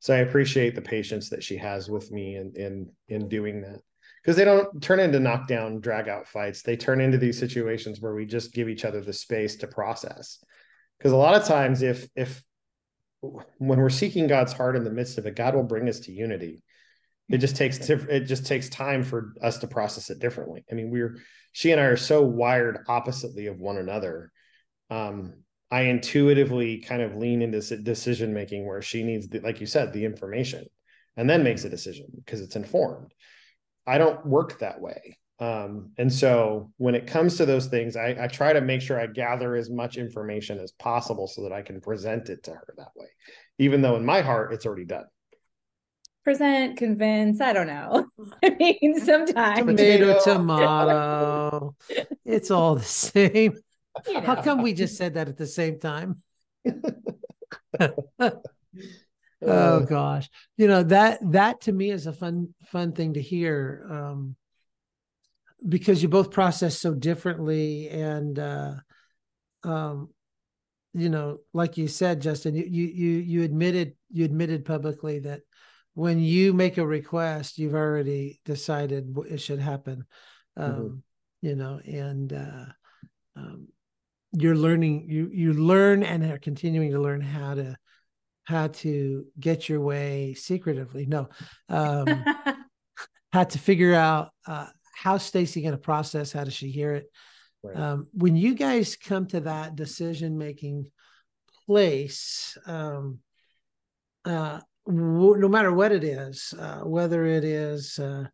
So 0.00 0.14
I 0.14 0.18
appreciate 0.18 0.74
the 0.74 0.82
patience 0.82 1.30
that 1.30 1.42
she 1.42 1.56
has 1.56 1.88
with 1.88 2.10
me 2.10 2.36
in 2.36 2.52
in 2.54 2.90
in 3.08 3.28
doing 3.30 3.62
that 3.62 3.80
because 4.22 4.36
they 4.36 4.44
don't 4.44 4.82
turn 4.82 5.00
into 5.00 5.18
knockdown 5.18 5.80
drag 5.80 6.08
out 6.08 6.26
fights. 6.26 6.62
They 6.62 6.76
turn 6.76 7.00
into 7.00 7.18
these 7.18 7.38
situations 7.38 8.00
where 8.00 8.14
we 8.14 8.26
just 8.26 8.52
give 8.52 8.68
each 8.68 8.84
other 8.84 9.00
the 9.00 9.12
space 9.12 9.56
to 9.56 9.66
process. 9.66 10.42
Because 10.98 11.12
a 11.12 11.16
lot 11.16 11.34
of 11.34 11.46
times 11.46 11.82
if 11.82 12.08
if 12.14 12.42
when 13.22 13.78
we're 13.78 13.90
seeking 13.90 14.26
god's 14.26 14.52
heart 14.52 14.76
in 14.76 14.84
the 14.84 14.90
midst 14.90 15.18
of 15.18 15.26
it 15.26 15.36
god 15.36 15.54
will 15.54 15.62
bring 15.62 15.88
us 15.88 16.00
to 16.00 16.12
unity. 16.12 16.62
It 17.28 17.38
just 17.38 17.56
takes 17.56 17.78
it 17.88 18.26
just 18.26 18.46
takes 18.46 18.68
time 18.68 19.02
for 19.02 19.34
us 19.42 19.58
to 19.58 19.66
process 19.66 20.10
it 20.10 20.18
differently. 20.18 20.64
I 20.70 20.74
mean 20.74 20.90
we're 20.90 21.16
she 21.52 21.72
and 21.72 21.80
i 21.80 21.84
are 21.84 21.96
so 21.96 22.22
wired 22.22 22.84
oppositely 22.88 23.46
of 23.46 23.58
one 23.58 23.78
another. 23.78 24.32
Um 24.90 25.44
i 25.70 25.82
intuitively 25.82 26.78
kind 26.78 27.00
of 27.00 27.16
lean 27.16 27.40
into 27.40 27.76
decision 27.78 28.34
making 28.34 28.66
where 28.66 28.82
she 28.82 29.02
needs 29.02 29.28
the, 29.28 29.40
like 29.40 29.60
you 29.60 29.66
said 29.66 29.92
the 29.92 30.04
information 30.04 30.66
and 31.16 31.30
then 31.30 31.42
makes 31.44 31.64
a 31.64 31.70
decision 31.70 32.06
because 32.16 32.40
it's 32.40 32.56
informed 32.56 33.12
I 33.90 33.98
don't 33.98 34.24
work 34.24 34.60
that 34.60 34.80
way. 34.80 35.18
Um, 35.40 35.90
and 35.98 36.12
so 36.12 36.70
when 36.76 36.94
it 36.94 37.08
comes 37.08 37.36
to 37.38 37.46
those 37.46 37.66
things, 37.66 37.96
I, 37.96 38.16
I, 38.20 38.26
try 38.28 38.52
to 38.52 38.60
make 38.60 38.82
sure 38.82 39.00
I 39.00 39.06
gather 39.06 39.56
as 39.56 39.70
much 39.70 39.96
information 39.96 40.58
as 40.60 40.70
possible 40.72 41.26
so 41.26 41.42
that 41.42 41.52
I 41.52 41.62
can 41.62 41.80
present 41.80 42.28
it 42.28 42.42
to 42.44 42.52
her 42.52 42.74
that 42.76 42.90
way, 42.94 43.06
even 43.58 43.80
though 43.80 43.96
in 43.96 44.04
my 44.04 44.20
heart 44.20 44.52
it's 44.52 44.66
already 44.66 44.84
done. 44.84 45.06
Present, 46.24 46.76
convince, 46.76 47.40
I 47.40 47.54
don't 47.54 47.66
know. 47.66 48.06
I 48.44 48.50
mean, 48.50 49.00
sometimes 49.00 49.66
tomato, 49.66 50.20
tomato. 50.22 51.74
it's 52.26 52.50
all 52.50 52.74
the 52.74 52.84
same. 52.84 53.54
You 54.06 54.14
know. 54.14 54.20
How 54.20 54.42
come 54.42 54.62
we 54.62 54.74
just 54.74 54.96
said 54.98 55.14
that 55.14 55.28
at 55.28 55.38
the 55.38 55.46
same 55.46 55.80
time? 55.80 56.22
oh 59.42 59.48
uh, 59.48 59.78
gosh 59.80 60.28
you 60.56 60.66
know 60.66 60.82
that 60.82 61.18
that 61.32 61.60
to 61.62 61.72
me 61.72 61.90
is 61.90 62.06
a 62.06 62.12
fun 62.12 62.54
fun 62.66 62.92
thing 62.92 63.14
to 63.14 63.22
hear 63.22 63.86
um 63.90 64.36
because 65.66 66.02
you 66.02 66.08
both 66.08 66.30
process 66.30 66.78
so 66.78 66.94
differently 66.94 67.88
and 67.88 68.38
uh 68.38 68.74
um 69.64 70.08
you 70.94 71.08
know 71.08 71.38
like 71.52 71.76
you 71.76 71.86
said 71.86 72.20
justin 72.20 72.54
you 72.54 72.64
you 72.64 73.18
you 73.18 73.42
admitted 73.42 73.94
you 74.10 74.24
admitted 74.24 74.64
publicly 74.64 75.20
that 75.20 75.40
when 75.94 76.18
you 76.18 76.52
make 76.52 76.78
a 76.78 76.86
request 76.86 77.58
you've 77.58 77.74
already 77.74 78.40
decided 78.44 79.14
it 79.28 79.38
should 79.38 79.60
happen 79.60 80.04
um 80.56 80.72
mm-hmm. 80.72 80.96
you 81.46 81.56
know 81.56 81.80
and 81.84 82.32
uh 82.32 82.66
um 83.36 83.68
you're 84.32 84.56
learning 84.56 85.06
you 85.08 85.30
you 85.32 85.52
learn 85.52 86.02
and 86.02 86.24
are 86.24 86.38
continuing 86.38 86.92
to 86.92 87.00
learn 87.00 87.20
how 87.20 87.54
to 87.54 87.76
how 88.44 88.68
to 88.68 89.24
get 89.38 89.68
your 89.68 89.80
way 89.80 90.34
secretively. 90.34 91.06
No, 91.06 91.28
um, 91.68 92.24
had 93.32 93.50
to 93.50 93.58
figure 93.58 93.94
out 93.94 94.30
uh, 94.46 94.66
how 94.94 95.18
Stacy 95.18 95.62
going 95.62 95.72
to 95.72 95.78
process. 95.78 96.32
How 96.32 96.44
does 96.44 96.54
she 96.54 96.70
hear 96.70 96.94
it? 96.94 97.06
Right. 97.62 97.76
Um, 97.76 98.08
when 98.12 98.36
you 98.36 98.54
guys 98.54 98.96
come 98.96 99.26
to 99.28 99.40
that 99.40 99.76
decision 99.76 100.38
making 100.38 100.90
place, 101.66 102.56
um, 102.66 103.18
uh, 104.24 104.60
w- 104.86 105.36
no 105.36 105.48
matter 105.48 105.72
what 105.72 105.92
it 105.92 106.04
is, 106.04 106.54
uh, 106.58 106.80
whether 106.80 107.24
it 107.24 107.44
is 107.44 107.98
uh, 107.98 108.24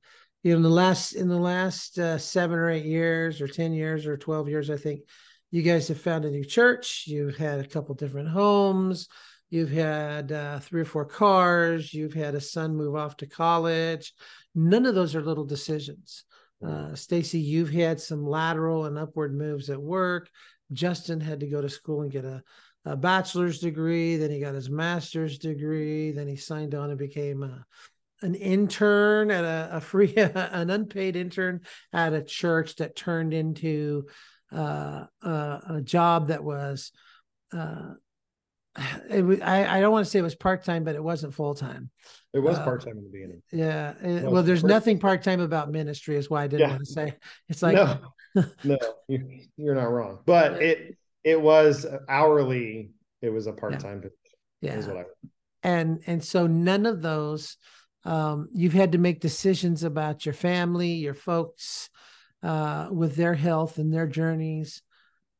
you 0.42 0.52
know 0.52 0.56
in 0.58 0.62
the 0.62 0.68
last 0.68 1.12
in 1.12 1.28
the 1.28 1.38
last 1.38 1.98
uh, 1.98 2.18
seven 2.18 2.58
or 2.58 2.70
eight 2.70 2.86
years, 2.86 3.40
or 3.40 3.48
ten 3.48 3.72
years, 3.72 4.06
or 4.06 4.16
twelve 4.16 4.48
years, 4.48 4.70
I 4.70 4.76
think 4.76 5.00
you 5.50 5.62
guys 5.62 5.88
have 5.88 6.00
found 6.00 6.24
a 6.24 6.30
new 6.30 6.44
church. 6.44 7.04
You've 7.06 7.36
had 7.36 7.58
a 7.58 7.66
couple 7.66 7.94
different 7.96 8.28
homes 8.28 9.08
You've 9.50 9.70
had 9.70 10.32
uh, 10.32 10.58
three 10.58 10.80
or 10.80 10.86
four 10.86 11.04
cars. 11.04 11.94
You've 11.94 12.14
had 12.14 12.34
a 12.34 12.40
son 12.40 12.76
move 12.76 12.96
off 12.96 13.16
to 13.18 13.26
college. 13.26 14.12
None 14.54 14.86
of 14.86 14.94
those 14.94 15.14
are 15.14 15.22
little 15.22 15.44
decisions. 15.44 16.24
Uh, 16.66 16.94
Stacy, 16.94 17.38
you've 17.38 17.70
had 17.70 18.00
some 18.00 18.26
lateral 18.26 18.86
and 18.86 18.98
upward 18.98 19.36
moves 19.36 19.70
at 19.70 19.80
work. 19.80 20.28
Justin 20.72 21.20
had 21.20 21.40
to 21.40 21.46
go 21.46 21.60
to 21.60 21.68
school 21.68 22.02
and 22.02 22.10
get 22.10 22.24
a, 22.24 22.42
a 22.84 22.96
bachelor's 22.96 23.60
degree. 23.60 24.16
Then 24.16 24.30
he 24.30 24.40
got 24.40 24.54
his 24.54 24.70
master's 24.70 25.38
degree. 25.38 26.10
Then 26.10 26.26
he 26.26 26.36
signed 26.36 26.74
on 26.74 26.90
and 26.90 26.98
became 26.98 27.42
a, 27.42 27.64
an 28.22 28.34
intern 28.34 29.30
at 29.30 29.44
a, 29.44 29.76
a 29.76 29.80
free, 29.80 30.14
an 30.16 30.70
unpaid 30.70 31.14
intern 31.14 31.60
at 31.92 32.14
a 32.14 32.22
church 32.22 32.76
that 32.76 32.96
turned 32.96 33.32
into 33.32 34.06
uh, 34.52 35.04
a, 35.22 35.60
a 35.70 35.80
job 35.84 36.28
that 36.28 36.42
was 36.42 36.90
uh, 37.52 37.92
it 39.10 39.22
was, 39.22 39.40
I, 39.40 39.78
I 39.78 39.80
don't 39.80 39.92
want 39.92 40.04
to 40.04 40.10
say 40.10 40.18
it 40.18 40.22
was 40.22 40.34
part 40.34 40.64
time, 40.64 40.84
but 40.84 40.94
it 40.94 41.02
wasn't 41.02 41.34
full 41.34 41.54
time. 41.54 41.90
It 42.32 42.40
was 42.40 42.58
uh, 42.58 42.64
part 42.64 42.84
time 42.84 42.98
in 42.98 43.04
the 43.04 43.10
beginning. 43.10 43.42
Yeah. 43.52 43.94
It, 44.02 44.30
well, 44.30 44.42
there's 44.42 44.64
nothing 44.64 44.98
part 44.98 45.22
time 45.22 45.40
about 45.40 45.70
ministry, 45.70 46.16
is 46.16 46.28
why 46.28 46.44
I 46.44 46.46
didn't 46.46 46.68
yeah. 46.68 46.70
want 46.70 46.84
to 46.84 46.92
say. 46.92 47.14
It's 47.48 47.62
like 47.62 47.74
no, 47.74 47.98
no, 48.64 48.78
you're 49.08 49.74
not 49.74 49.90
wrong. 49.90 50.18
But 50.26 50.62
it 50.62 50.96
it 51.24 51.40
was 51.40 51.86
hourly. 52.08 52.90
It 53.22 53.30
was 53.30 53.46
a 53.46 53.52
part 53.52 53.80
time. 53.80 54.02
Yeah. 54.60 54.80
yeah. 54.80 55.02
and 55.62 56.02
and 56.06 56.22
so 56.22 56.46
none 56.46 56.86
of 56.86 57.02
those. 57.02 57.56
Um, 58.04 58.48
you've 58.52 58.72
had 58.72 58.92
to 58.92 58.98
make 58.98 59.20
decisions 59.20 59.82
about 59.82 60.24
your 60.24 60.32
family, 60.32 60.92
your 60.92 61.14
folks, 61.14 61.90
uh, 62.44 62.86
with 62.92 63.16
their 63.16 63.34
health 63.34 63.78
and 63.78 63.92
their 63.92 64.06
journeys. 64.06 64.82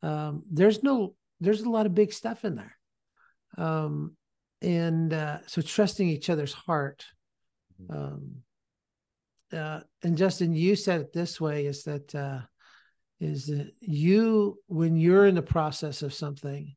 Um, 0.03 0.43
there's 0.51 0.83
no, 0.83 1.15
there's 1.39 1.61
a 1.61 1.71
lot 1.71 1.87
of 1.87 1.95
big 1.95 2.13
stuff 2.13 2.45
in 2.45 2.57
there 2.57 2.76
um, 3.57 4.17
and 4.63 5.13
uh, 5.13 5.39
so 5.47 5.61
trusting 5.61 6.09
each 6.09 6.31
other's 6.31 6.53
heart 6.53 7.05
mm-hmm. 7.81 7.97
um, 7.97 8.31
uh, 9.53 9.81
and 10.03 10.17
justin 10.17 10.55
you 10.55 10.77
said 10.77 11.01
it 11.01 11.13
this 11.13 11.41
way 11.41 11.67
is 11.67 11.85
that 11.85 12.15
uh, 12.15 12.41
is 13.21 13.47
that 13.47 13.71
you 13.81 14.59
when 14.67 14.97
you're 14.97 15.27
in 15.27 15.35
the 15.35 15.43
process 15.43 16.03
of 16.03 16.13
something 16.13 16.75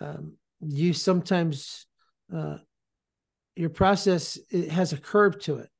um, 0.00 0.34
you 0.60 0.92
sometimes 0.92 1.86
uh, 2.34 2.56
your 3.54 3.70
process 3.70 4.38
it 4.50 4.70
has 4.70 4.92
a 4.92 4.98
curve 4.98 5.38
to 5.40 5.56
it 5.56 5.70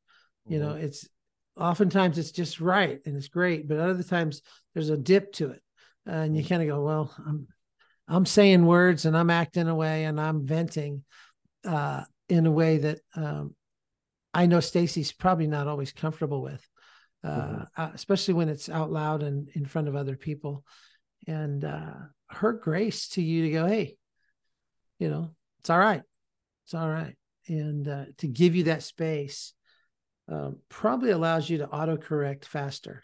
you 0.49 0.59
mm-hmm. 0.59 0.69
know 0.69 0.75
it's 0.75 1.09
oftentimes 1.57 2.19
it's 2.19 2.33
just 2.33 2.61
right 2.61 3.01
and 3.07 3.17
it's 3.17 3.29
great 3.29 3.67
but 3.67 3.79
other 3.79 4.03
times 4.03 4.43
there's 4.75 4.91
a 4.91 4.97
dip 4.97 5.33
to 5.33 5.51
it 5.51 5.63
and 6.05 6.37
you 6.37 6.43
mm-hmm. 6.43 6.49
kind 6.49 6.63
of 6.63 6.69
go 6.69 6.83
well 6.83 7.15
i'm 7.27 7.47
I'm 8.09 8.27
saying 8.27 8.65
words 8.65 9.05
and 9.05 9.17
I'm 9.17 9.31
acting 9.31 9.69
away 9.69 10.05
and 10.05 10.21
I'm 10.21 10.47
venting 10.47 11.05
uh, 11.65 12.03
in 12.29 12.47
a 12.47 12.51
way 12.51 12.79
that 12.79 13.01
um, 13.15 13.55
I 14.33 14.47
know 14.47 14.61
Stacy's 14.61 15.13
probably 15.13 15.47
not 15.47 15.67
always 15.67 15.93
comfortable 15.93 16.43
with, 16.43 16.67
uh, 17.25 17.29
mm-hmm. 17.29 17.63
Uh, 17.77 17.91
especially 17.95 18.35
when 18.35 18.49
it's 18.49 18.69
out 18.69 18.93
loud 18.93 19.23
and 19.23 19.49
in 19.55 19.65
front 19.65 19.89
of 19.89 19.97
other 19.97 20.17
people. 20.17 20.65
And 21.27 21.65
uh, 21.65 21.95
her 22.29 22.53
grace 22.53 23.09
to 23.11 23.23
you 23.23 23.43
to 23.45 23.51
go, 23.51 23.67
hey, 23.67 23.97
you 24.99 25.09
know, 25.09 25.35
it's 25.61 25.71
all 25.71 25.79
right, 25.79 26.03
it's 26.65 26.75
all 26.75 26.89
right, 26.89 27.17
and 27.49 27.89
uh, 27.89 28.05
to 28.19 28.29
give 28.29 28.55
you 28.55 28.65
that 28.65 28.83
space 28.83 29.53
um, 30.29 30.59
probably 30.69 31.11
allows 31.11 31.49
you 31.49 31.59
to 31.59 31.67
autocorrect 31.67 32.45
faster 32.45 33.03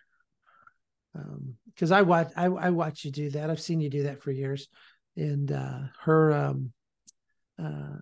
because 1.74 1.92
um, 1.92 1.98
I 1.98 2.02
watch 2.02 2.32
I, 2.36 2.46
I, 2.46 2.70
watch 2.70 3.04
you 3.04 3.10
do 3.10 3.30
that. 3.30 3.50
I've 3.50 3.60
seen 3.60 3.80
you 3.80 3.90
do 3.90 4.04
that 4.04 4.22
for 4.22 4.30
years, 4.30 4.68
and 5.16 5.50
uh, 5.52 5.80
her 6.00 6.32
um, 6.32 6.72
uh, 7.62 7.96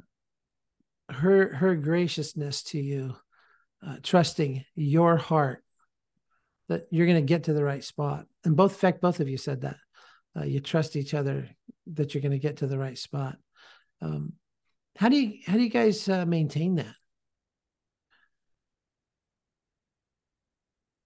her 1.10 1.54
her 1.54 1.74
graciousness 1.74 2.62
to 2.64 2.80
you, 2.80 3.16
uh, 3.86 3.96
trusting 4.02 4.64
your 4.74 5.16
heart 5.16 5.62
that 6.68 6.86
you're 6.90 7.06
going 7.06 7.16
to 7.16 7.22
get 7.22 7.44
to 7.44 7.52
the 7.52 7.64
right 7.64 7.82
spot. 7.82 8.26
And 8.44 8.56
both, 8.56 8.72
in 8.72 8.78
fact, 8.78 9.00
both 9.00 9.20
of 9.20 9.28
you 9.28 9.36
said 9.36 9.62
that 9.62 9.76
uh, 10.38 10.44
you 10.44 10.60
trust 10.60 10.96
each 10.96 11.14
other 11.14 11.48
that 11.94 12.14
you're 12.14 12.22
going 12.22 12.32
to 12.32 12.38
get 12.38 12.58
to 12.58 12.66
the 12.66 12.78
right 12.78 12.96
spot. 12.96 13.36
Um, 14.00 14.34
how 14.96 15.08
do 15.08 15.16
you 15.16 15.38
how 15.46 15.54
do 15.54 15.62
you 15.62 15.70
guys 15.70 16.08
uh, 16.08 16.24
maintain 16.26 16.76
that? 16.76 16.94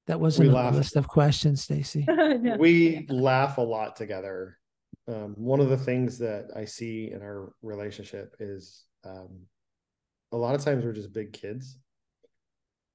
That 0.07 0.21
wasn't 0.21 0.49
we 0.49 0.55
a 0.55 0.57
laugh. 0.57 0.75
list 0.75 0.97
of 0.97 1.09
questions, 1.09 1.63
Stacy. 1.63 2.05
no. 2.09 2.57
We 2.59 3.07
laugh 3.09 3.57
a 3.57 3.63
lot 3.63 3.97
together 3.97 4.59
um, 5.07 5.35
one 5.37 5.61
of 5.61 5.69
the 5.69 5.77
things 5.77 6.19
that 6.19 6.49
I 6.57 6.65
see 6.65 7.11
in 7.13 7.21
our 7.23 7.53
relationship 7.63 8.35
is 8.41 8.85
um, 9.05 9.41
a 10.33 10.37
lot 10.37 10.55
of 10.55 10.65
times 10.65 10.85
we're 10.85 10.93
just 10.93 11.13
big 11.13 11.33
kids. 11.33 11.79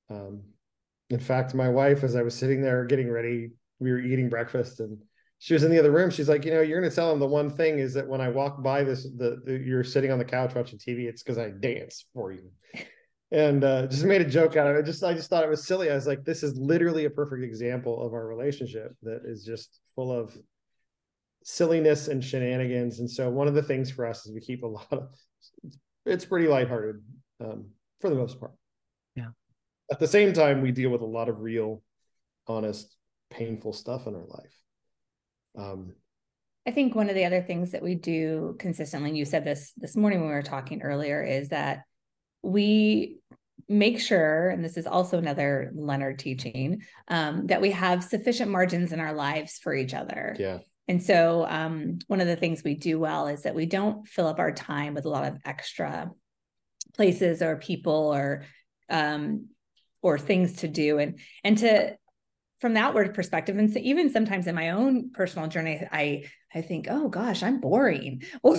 Um, 0.10 0.42
in 1.10 1.20
fact, 1.20 1.54
my 1.54 1.70
wife, 1.70 2.04
as 2.04 2.16
I 2.16 2.22
was 2.22 2.36
sitting 2.36 2.62
there 2.62 2.86
getting 2.86 3.10
ready, 3.10 3.52
we 3.80 3.92
were 3.92 4.00
eating 4.00 4.30
breakfast 4.30 4.80
and 4.80 4.98
she 5.40 5.54
was 5.54 5.64
in 5.64 5.72
the 5.72 5.80
other 5.80 5.92
room. 5.92 6.10
She's 6.10 6.28
like, 6.28 6.44
you 6.44 6.52
know, 6.52 6.62
you're 6.62 6.80
going 6.80 6.90
to 6.90 6.96
tell 6.96 7.12
him 7.12 7.20
the 7.20 7.26
one 7.26 7.50
thing 7.50 7.80
is 7.80 7.94
that 7.94 8.08
when 8.08 8.20
I 8.20 8.28
walk 8.28 8.62
by 8.62 8.84
this, 8.84 9.04
the, 9.04 9.42
the 9.46 9.58
you're 9.58 9.86
sitting 9.86 10.12
on 10.12 10.20
the 10.20 10.26
couch 10.26 10.54
watching 10.54 10.78
TV, 10.78 11.08
it's 11.08 11.24
because 11.24 11.38
I 11.38 11.52
dance 11.52 12.06
for 12.14 12.32
you. 12.34 12.52
And 13.32 13.64
uh, 13.64 13.88
just 13.88 14.04
made 14.04 14.22
a 14.22 14.30
joke 14.30 14.58
out 14.58 14.68
of 14.68 14.76
it. 14.76 14.86
Just 14.86 15.04
I 15.04 15.14
just 15.14 15.30
thought 15.30 15.44
it 15.44 15.50
was 15.50 15.66
silly. 15.66 15.90
I 15.90 15.96
was 15.96 16.08
like, 16.08 16.26
this 16.26 16.44
is 16.44 16.58
literally 16.58 17.06
a 17.06 17.10
perfect 17.10 17.44
example 17.44 18.06
of 18.06 18.14
our 18.14 18.28
relationship 18.28 18.96
that 19.04 19.22
is 19.24 19.46
just 19.46 19.80
full 19.96 20.12
of 20.12 20.36
silliness 21.44 22.08
and 22.08 22.24
shenanigans. 22.24 23.00
And 23.00 23.10
so 23.10 23.30
one 23.30 23.48
of 23.48 23.54
the 23.54 23.64
things 23.64 23.92
for 23.92 24.06
us 24.06 24.26
is 24.26 24.34
we 24.34 24.42
keep 24.42 24.64
a 24.64 24.68
lot 24.68 24.88
of 24.92 25.10
it's 26.06 26.26
pretty 26.26 26.48
lighthearted 26.48 27.02
um, 27.40 27.68
for 28.00 28.10
the 28.10 28.16
most 28.16 28.40
part. 28.40 28.54
Yeah. 29.16 29.30
At 29.92 30.00
the 30.00 30.08
same 30.08 30.34
time, 30.34 30.62
we 30.62 30.72
deal 30.72 30.90
with 30.90 31.02
a 31.02 31.06
lot 31.06 31.30
of 31.30 31.40
real, 31.40 31.84
honest, 32.48 32.96
painful 33.30 33.74
stuff 33.74 34.08
in 34.08 34.16
our 34.16 34.26
life. 34.26 34.56
Um, 35.58 35.94
I 36.68 36.72
think 36.72 36.94
one 36.94 37.10
of 37.10 37.16
the 37.16 37.26
other 37.26 37.42
things 37.42 37.72
that 37.72 37.82
we 37.82 37.96
do 37.96 38.56
consistently, 38.60 39.10
and 39.10 39.18
you 39.18 39.26
said 39.26 39.44
this 39.44 39.74
this 39.78 39.96
morning 39.96 40.20
when 40.20 40.30
we 40.30 40.36
were 40.36 40.42
talking 40.42 40.82
earlier, 40.82 41.24
is 41.24 41.50
that 41.50 41.84
we 42.44 43.20
make 43.68 44.00
sure, 44.00 44.50
and 44.50 44.64
this 44.64 44.78
is 44.78 44.88
also 44.88 45.18
another 45.18 45.72
Leonard 45.76 46.20
teaching, 46.20 46.82
um, 47.08 47.48
that 47.48 47.62
we 47.62 47.72
have 47.72 48.04
sufficient 48.04 48.52
margins 48.52 48.92
in 48.92 49.00
our 49.00 49.14
lives 49.14 49.60
for 49.60 49.74
each 49.74 49.94
other. 49.94 50.36
Yeah. 50.40 50.60
And 50.90 51.04
so, 51.04 51.46
um, 51.48 52.00
one 52.08 52.20
of 52.20 52.26
the 52.26 52.36
things 52.36 52.64
we 52.64 52.74
do 52.74 53.00
well 53.00 53.28
is 53.28 53.44
that 53.44 53.54
we 53.54 53.68
don't 53.68 54.08
fill 54.08 54.26
up 54.26 54.40
our 54.40 54.52
time 54.52 54.96
with 54.96 55.06
a 55.06 55.10
lot 55.10 55.24
of 55.24 55.38
extra 55.46 56.10
places 56.96 57.44
or 57.44 57.58
people 57.58 58.12
or 58.12 58.44
um, 58.90 59.50
or 60.02 60.18
things 60.18 60.54
to 60.58 60.68
do, 60.68 60.98
and 60.98 61.20
and 61.44 61.60
to 61.60 61.96
from 62.60 62.74
the 62.74 62.80
outward 62.80 63.14
perspective, 63.14 63.56
and 63.56 63.72
so 63.72 63.80
even 63.80 64.10
sometimes 64.10 64.48
in 64.48 64.56
my 64.56 64.72
own 64.72 65.12
personal 65.12 65.48
journey, 65.48 65.80
I 65.92 66.24
I 66.56 66.62
think, 66.64 66.88
oh 66.90 67.08
gosh, 67.08 67.44
I'm 67.44 67.60
boring, 67.60 68.24
or 68.42 68.58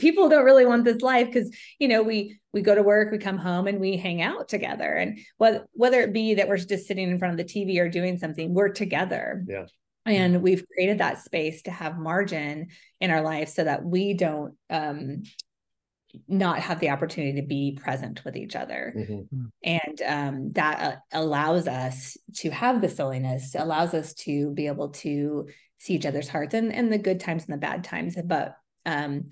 people 0.00 0.28
don't 0.28 0.44
really 0.44 0.66
want 0.66 0.84
this 0.84 1.00
life 1.00 1.28
because 1.28 1.56
you 1.78 1.86
know 1.86 2.02
we 2.02 2.40
we 2.52 2.60
go 2.60 2.74
to 2.74 2.82
work, 2.82 3.12
we 3.12 3.18
come 3.18 3.38
home, 3.38 3.68
and 3.68 3.78
we 3.78 3.96
hang 3.96 4.20
out 4.20 4.48
together, 4.48 4.94
and 4.94 5.20
whether 5.36 5.68
whether 5.74 6.00
it 6.00 6.12
be 6.12 6.34
that 6.34 6.48
we're 6.48 6.56
just 6.56 6.88
sitting 6.88 7.08
in 7.08 7.20
front 7.20 7.38
of 7.38 7.46
the 7.46 7.52
TV 7.54 7.78
or 7.78 7.88
doing 7.88 8.18
something, 8.18 8.52
we're 8.52 8.70
together. 8.70 9.44
Yeah 9.46 9.66
and 10.08 10.42
we've 10.42 10.66
created 10.68 10.98
that 10.98 11.18
space 11.18 11.62
to 11.62 11.70
have 11.70 11.98
margin 11.98 12.68
in 13.00 13.10
our 13.10 13.22
life 13.22 13.48
so 13.48 13.64
that 13.64 13.84
we 13.84 14.14
don't 14.14 14.54
um, 14.70 15.22
not 16.26 16.60
have 16.60 16.80
the 16.80 16.90
opportunity 16.90 17.40
to 17.40 17.46
be 17.46 17.78
present 17.80 18.24
with 18.24 18.36
each 18.36 18.56
other. 18.56 18.94
Mm-hmm. 18.96 19.46
and 19.62 20.02
um, 20.02 20.52
that 20.52 20.80
uh, 20.80 20.96
allows 21.12 21.68
us 21.68 22.16
to 22.36 22.50
have 22.50 22.80
the 22.80 22.88
silliness 22.88 23.54
allows 23.54 23.94
us 23.94 24.14
to 24.14 24.50
be 24.52 24.66
able 24.66 24.90
to 24.90 25.48
see 25.78 25.94
each 25.94 26.06
other's 26.06 26.28
hearts 26.28 26.54
and, 26.54 26.72
and 26.72 26.92
the 26.92 26.98
good 26.98 27.20
times 27.20 27.44
and 27.44 27.52
the 27.52 27.58
bad 27.58 27.84
times. 27.84 28.16
But 28.24 28.56
um, 28.86 29.28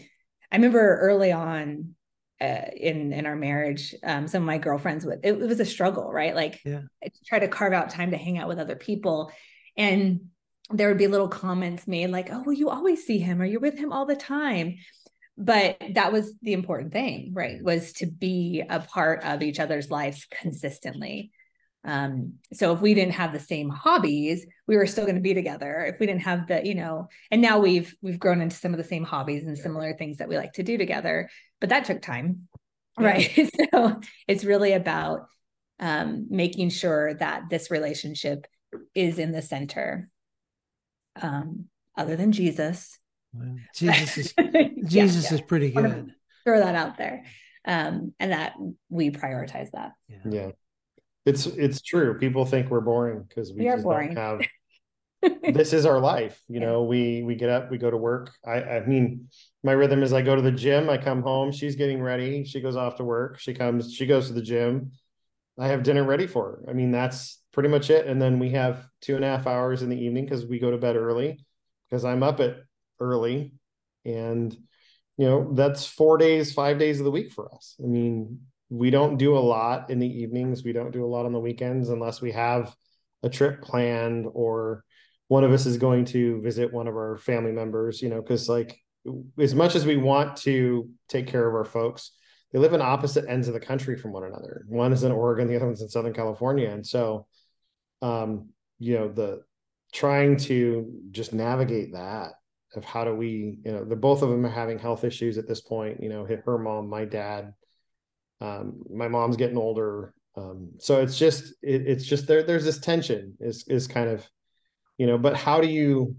i 0.53 0.57
remember 0.57 0.99
early 0.99 1.33
on 1.33 1.95
uh, 2.41 2.61
in 2.77 3.13
in 3.13 3.25
our 3.27 3.35
marriage 3.35 3.95
um, 4.05 4.29
some 4.29 4.43
of 4.43 4.47
my 4.47 4.59
girlfriends 4.59 5.07
would 5.07 5.21
it, 5.25 5.33
it 5.33 5.49
was 5.49 5.61
a 5.61 5.65
struggle 5.65 6.13
right? 6.13 6.35
Like 6.35 6.61
yeah. 6.65 6.83
Try 7.25 7.39
to 7.39 7.49
carve 7.49 7.73
out 7.73 7.91
time 7.91 8.11
to 8.11 8.17
hang 8.17 8.39
out 8.39 8.49
with 8.49 8.59
other 8.59 8.77
people. 8.77 9.33
And 9.77 10.29
there 10.71 10.89
would 10.89 10.99
be 10.99 11.07
little 11.07 11.29
comments 11.29 11.87
made 11.87 12.11
like, 12.11 12.29
oh, 12.33 12.43
well, 12.45 12.53
you 12.53 12.71
always 12.71 13.05
see 13.05 13.19
him 13.19 13.41
or 13.41 13.45
you're 13.45 13.61
with 13.61 13.79
him 13.79 13.93
all 13.93 14.07
the 14.07 14.17
time. 14.17 14.77
But 15.39 15.81
that 15.95 16.13
was 16.13 16.33
the 16.43 16.55
important 16.55 16.93
thing, 16.93 17.33
right? 17.35 17.63
Was 17.63 17.93
to 17.95 18.07
be 18.07 18.63
a 18.69 18.81
part 18.81 19.23
of 19.23 19.43
each 19.43 19.61
other's 19.61 19.91
lives 19.91 20.27
consistently. 20.31 21.31
Um, 21.85 22.35
so 22.53 22.73
if 22.73 22.81
we 22.81 22.95
didn't 22.95 23.15
have 23.15 23.33
the 23.33 23.39
same 23.39 23.69
hobbies, 23.69 24.45
we 24.67 24.77
were 24.77 24.87
still 24.87 25.05
going 25.05 25.17
to 25.17 25.21
be 25.21 25.35
together. 25.35 25.85
If 25.87 26.01
we 26.01 26.07
didn't 26.07 26.23
have 26.23 26.49
the, 26.49 26.67
you 26.67 26.75
know, 26.75 27.09
and 27.31 27.41
now 27.41 27.61
we've 27.61 27.95
we've 28.03 28.19
grown 28.19 28.41
into 28.41 28.57
some 28.57 28.73
of 28.73 28.79
the 28.79 28.85
same 28.85 29.05
hobbies 29.05 29.45
and 29.45 29.57
similar 29.57 29.95
things 29.95 30.19
that 30.19 30.29
we 30.29 30.37
like 30.37 30.55
to 30.55 30.65
do 30.65 30.77
together, 30.79 31.31
but 31.61 31.69
that 31.69 31.85
took 31.85 32.03
time. 32.03 32.49
Yeah. 32.99 33.09
Right. 33.09 33.51
so 33.75 34.01
it's 34.27 34.43
really 34.43 34.73
about 34.73 35.27
um, 35.79 36.29
making 36.31 36.71
sure 36.71 37.13
that 37.13 37.43
this 37.51 37.71
relationship 37.71 38.47
is 38.95 39.19
in 39.19 39.33
the 39.33 39.43
center 39.43 40.09
um, 41.23 41.67
other 41.97 42.17
than 42.17 42.33
Jesus. 42.33 42.99
Well, 43.33 43.57
Jesus 43.75 44.19
is 44.19 44.35
Jesus 44.87 45.31
yeah, 45.31 45.35
is 45.35 45.41
pretty 45.43 45.71
good. 45.71 46.13
Throw 46.45 46.61
that 46.61 46.75
out 46.75 46.97
there, 46.97 47.25
um, 47.65 48.15
and 48.21 48.33
that 48.33 48.55
we 48.89 49.11
prioritize 49.11 49.71
that. 49.73 49.93
Yeah. 50.09 50.19
yeah. 50.25 50.51
it's 51.25 51.47
it's 51.47 51.81
true. 51.83 52.19
People 52.19 52.45
think 52.45 52.71
we're 52.71 52.81
boring 52.81 53.25
because 53.29 53.53
we, 53.53 53.65
we 53.65 53.71
just 53.71 53.83
boring. 53.83 54.15
don't 54.15 54.43
have. 54.43 54.49
this 55.55 55.73
is 55.73 55.87
our 55.87 55.99
life, 55.99 56.41
you 56.49 56.61
know. 56.61 56.85
We 56.85 57.23
we 57.23 57.35
get 57.35 57.51
up, 57.51 57.71
we 57.71 57.79
go 57.79 57.91
to 57.91 57.97
work. 57.97 58.33
I 58.47 58.63
I 58.63 58.87
mean, 58.87 59.29
my 59.63 59.73
rhythm 59.73 60.03
is 60.03 60.13
I 60.13 60.23
go 60.23 60.37
to 60.37 60.43
the 60.43 60.53
gym, 60.53 60.89
I 60.89 60.99
come 60.99 61.23
home, 61.23 61.53
she's 61.53 61.77
getting 61.77 62.01
ready, 62.03 62.45
she 62.45 62.61
goes 62.61 62.77
off 62.77 62.97
to 62.97 63.05
work, 63.05 63.39
she 63.39 63.55
comes, 63.55 63.93
she 63.93 64.07
goes 64.07 64.29
to 64.29 64.35
the 64.35 64.43
gym. 64.43 64.93
I 65.59 65.69
have 65.69 65.83
dinner 65.83 66.05
ready 66.05 66.27
for 66.27 66.45
her. 66.45 66.71
I 66.71 66.73
mean, 66.73 66.91
that's 66.91 67.41
pretty 67.53 67.69
much 67.69 67.91
it. 67.91 68.07
And 68.07 68.21
then 68.21 68.39
we 68.39 68.51
have 68.51 68.87
two 69.01 69.17
and 69.17 69.25
a 69.25 69.29
half 69.29 69.47
hours 69.47 69.83
in 69.83 69.89
the 69.89 69.99
evening 69.99 70.25
because 70.25 70.45
we 70.45 70.59
go 70.59 70.71
to 70.71 70.79
bed 70.79 70.97
early 70.97 71.45
because 71.89 72.05
I'm 72.05 72.23
up 72.23 72.41
at 72.41 72.57
early. 73.01 73.55
And, 74.05 74.53
you 75.17 75.27
know, 75.27 75.53
that's 75.55 75.87
four 75.87 76.19
days, 76.19 76.53
five 76.53 76.79
days 76.79 77.01
of 77.01 77.05
the 77.05 77.11
week 77.11 77.33
for 77.33 77.53
us. 77.55 77.75
I 77.83 77.87
mean, 77.87 78.41
we 78.69 78.91
don't 78.91 79.17
do 79.17 79.37
a 79.37 79.41
lot 79.41 79.91
in 79.91 79.99
the 79.99 80.23
evenings. 80.23 80.65
We 80.65 80.73
don't 80.73 80.93
do 80.93 81.05
a 81.05 81.09
lot 81.09 81.27
on 81.27 81.33
the 81.33 81.39
weekends 81.39 81.89
unless 81.89 82.21
we 82.21 82.33
have 82.33 82.75
a 83.23 83.29
trip 83.29 83.63
planned 83.63 84.27
or 84.33 84.85
one 85.29 85.45
of 85.45 85.53
us 85.53 85.67
is 85.67 85.79
going 85.79 86.05
to 86.07 86.41
visit 86.43 86.73
one 86.73 86.87
of 86.87 86.95
our 86.95 87.17
family 87.17 87.53
members, 87.53 88.03
you 88.03 88.09
know, 88.09 88.21
because 88.21 88.49
like 88.49 88.79
as 89.39 89.55
much 89.55 89.75
as 89.75 89.87
we 89.87 89.97
want 89.97 90.37
to 90.39 90.89
take 91.09 91.27
care 91.27 91.49
of 91.49 91.55
our 91.55 91.65
folks, 91.65 92.13
they 92.53 92.59
live 92.59 92.73
in 92.73 92.81
opposite 92.81 93.25
ends 93.29 93.49
of 93.49 93.55
the 93.55 93.61
country 93.61 93.97
from 93.97 94.13
one 94.13 94.25
another. 94.25 94.65
One 94.69 94.93
is 94.93 95.03
in 95.03 95.13
Oregon, 95.13 95.49
the 95.49 95.57
other 95.57 95.67
one's 95.67 95.83
in 95.83 95.89
Southern 95.89 96.15
California. 96.15 96.71
And 96.71 96.87
so 96.87 97.27
um, 98.03 98.51
you 98.79 98.95
know, 98.95 99.09
the 99.09 99.43
trying 99.93 100.37
to 100.37 100.93
just 101.11 101.33
navigate 101.33 101.93
that 101.93 102.33
of 102.75 102.85
how 102.85 103.05
do 103.05 103.15
we, 103.15 103.59
you 103.65 103.73
know, 103.73 103.85
the 103.85 103.97
both 103.97 104.23
of 104.23 104.29
them 104.29 104.45
are 104.45 104.51
having 104.51 104.79
health 104.79 105.05
issues 105.05 105.39
at 105.39 105.49
this 105.49 105.61
point. 105.61 106.03
You 106.03 106.09
know, 106.09 106.27
her 106.45 106.59
mom, 106.59 106.89
my 106.89 107.05
dad, 107.05 107.55
um, 108.41 108.83
my 108.91 109.09
mom's 109.09 109.37
getting 109.37 109.57
older. 109.57 110.13
Um, 110.37 110.73
so 110.79 111.01
it's 111.01 111.19
just 111.19 111.55
it, 111.63 111.87
it's 111.87 112.05
just 112.05 112.27
there. 112.27 112.43
There's 112.43 112.65
this 112.65 112.81
tension 112.81 113.35
is 113.41 113.65
is 113.69 113.87
kind 113.87 114.11
of, 114.11 114.29
you 114.99 115.07
know, 115.07 115.17
but 115.17 115.37
how 115.37 115.61
do 115.61 115.69
you 115.69 116.17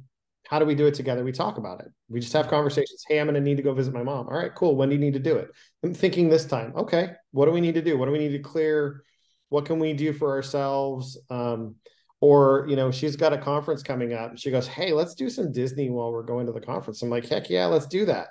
how 0.50 0.60
do 0.60 0.66
we 0.66 0.76
do 0.76 0.88
it 0.88 0.94
together? 0.94 1.24
We 1.24 1.32
talk 1.32 1.58
about 1.58 1.82
it. 1.82 1.88
We 2.10 2.20
just 2.20 2.34
have 2.34 2.48
conversations. 2.48 3.04
Hey, 3.08 3.20
I'm 3.20 3.28
going 3.28 3.36
to 3.36 3.42
need 3.42 3.58
to 3.58 3.64
go 3.64 3.74
visit 3.74 3.94
my 3.94 4.04
mom. 4.04 4.28
All 4.28 4.38
right, 4.38 4.54
cool. 4.56 4.76
When 4.76 4.90
do 4.90 4.96
you 4.96 5.02
need 5.02 5.14
to 5.14 5.20
do 5.20 5.36
it? 5.36 5.50
I'm 5.84 5.94
thinking 5.94 6.30
this 6.30 6.46
time. 6.46 6.74
Okay, 6.76 7.12
what 7.32 7.46
do 7.46 7.52
we 7.52 7.62
need 7.62 7.76
to 7.76 7.82
do? 7.82 7.98
What 7.98 8.06
do 8.06 8.12
we 8.12 8.20
need 8.20 8.32
to 8.32 8.40
clear? 8.40 9.04
what 9.50 9.66
can 9.66 9.80
we 9.80 9.94
do 9.94 10.14
for 10.14 10.32
ourselves 10.32 11.18
um, 11.30 11.76
or 12.20 12.66
you 12.68 12.76
know 12.76 12.92
she's 12.92 13.16
got 13.16 13.34
a 13.34 13.38
conference 13.38 13.84
coming 13.84 14.14
up 14.14 14.38
she 14.38 14.52
goes 14.52 14.68
hey 14.68 14.92
let's 14.92 15.16
do 15.16 15.30
some 15.30 15.52
disney 15.52 15.90
while 15.90 16.12
we're 16.12 16.24
going 16.24 16.46
to 16.46 16.52
the 16.52 16.62
conference 16.62 17.02
i'm 17.02 17.10
like 17.10 17.28
heck 17.28 17.50
yeah 17.50 17.66
let's 17.66 17.88
do 17.88 18.06
that 18.06 18.30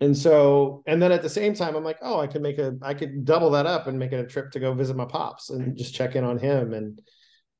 and 0.00 0.16
so 0.16 0.82
and 0.86 1.00
then 1.00 1.10
at 1.10 1.22
the 1.22 1.28
same 1.28 1.54
time 1.54 1.74
i'm 1.74 1.84
like 1.84 1.98
oh 2.02 2.20
i 2.20 2.26
could 2.26 2.42
make 2.42 2.58
a 2.58 2.76
i 2.82 2.92
could 2.92 3.24
double 3.24 3.50
that 3.50 3.66
up 3.66 3.86
and 3.86 3.98
make 3.98 4.12
it 4.12 4.20
a 4.20 4.26
trip 4.26 4.50
to 4.50 4.60
go 4.60 4.74
visit 4.74 4.96
my 4.96 5.06
pops 5.06 5.50
and 5.50 5.76
just 5.76 5.94
check 5.94 6.16
in 6.16 6.24
on 6.24 6.38
him 6.38 6.74
and 6.74 7.00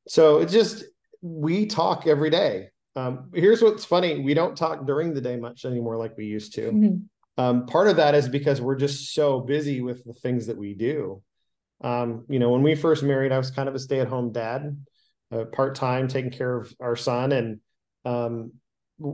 so 0.07 0.39
it's 0.39 0.53
just 0.53 0.85
we 1.23 1.65
talk 1.65 2.07
every 2.07 2.29
day 2.29 2.69
um, 2.97 3.30
here's 3.34 3.62
what's 3.62 3.84
funny 3.84 4.20
we 4.20 4.34
don't 4.34 4.57
talk 4.57 4.86
during 4.86 5.14
the 5.14 5.20
day 5.20 5.36
much 5.36 5.64
anymore 5.64 5.97
like 5.97 6.16
we 6.16 6.26
used 6.26 6.55
to 6.55 6.70
mm-hmm. 6.70 7.42
um, 7.42 7.66
part 7.66 7.88
of 7.88 7.97
that 7.97 8.14
is 8.14 8.28
because 8.28 8.61
we're 8.61 8.76
just 8.76 9.14
so 9.14 9.40
busy 9.40 9.80
with 9.80 10.05
the 10.05 10.14
things 10.14 10.47
that 10.47 10.57
we 10.57 10.74
do 10.74 11.22
um, 11.84 12.24
you 12.28 12.38
know, 12.38 12.51
when 12.51 12.62
we 12.62 12.74
first 12.74 13.03
married, 13.03 13.30
I 13.30 13.38
was 13.38 13.51
kind 13.51 13.68
of 13.68 13.74
a 13.74 13.78
stay 13.78 14.01
at 14.01 14.09
home 14.09 14.32
dad, 14.32 14.76
uh, 15.30 15.45
part 15.45 15.74
time, 15.74 16.09
taking 16.09 16.30
care 16.30 16.57
of 16.57 16.72
our 16.80 16.97
son. 16.97 17.32
And 17.32 17.61
um, 18.07 18.53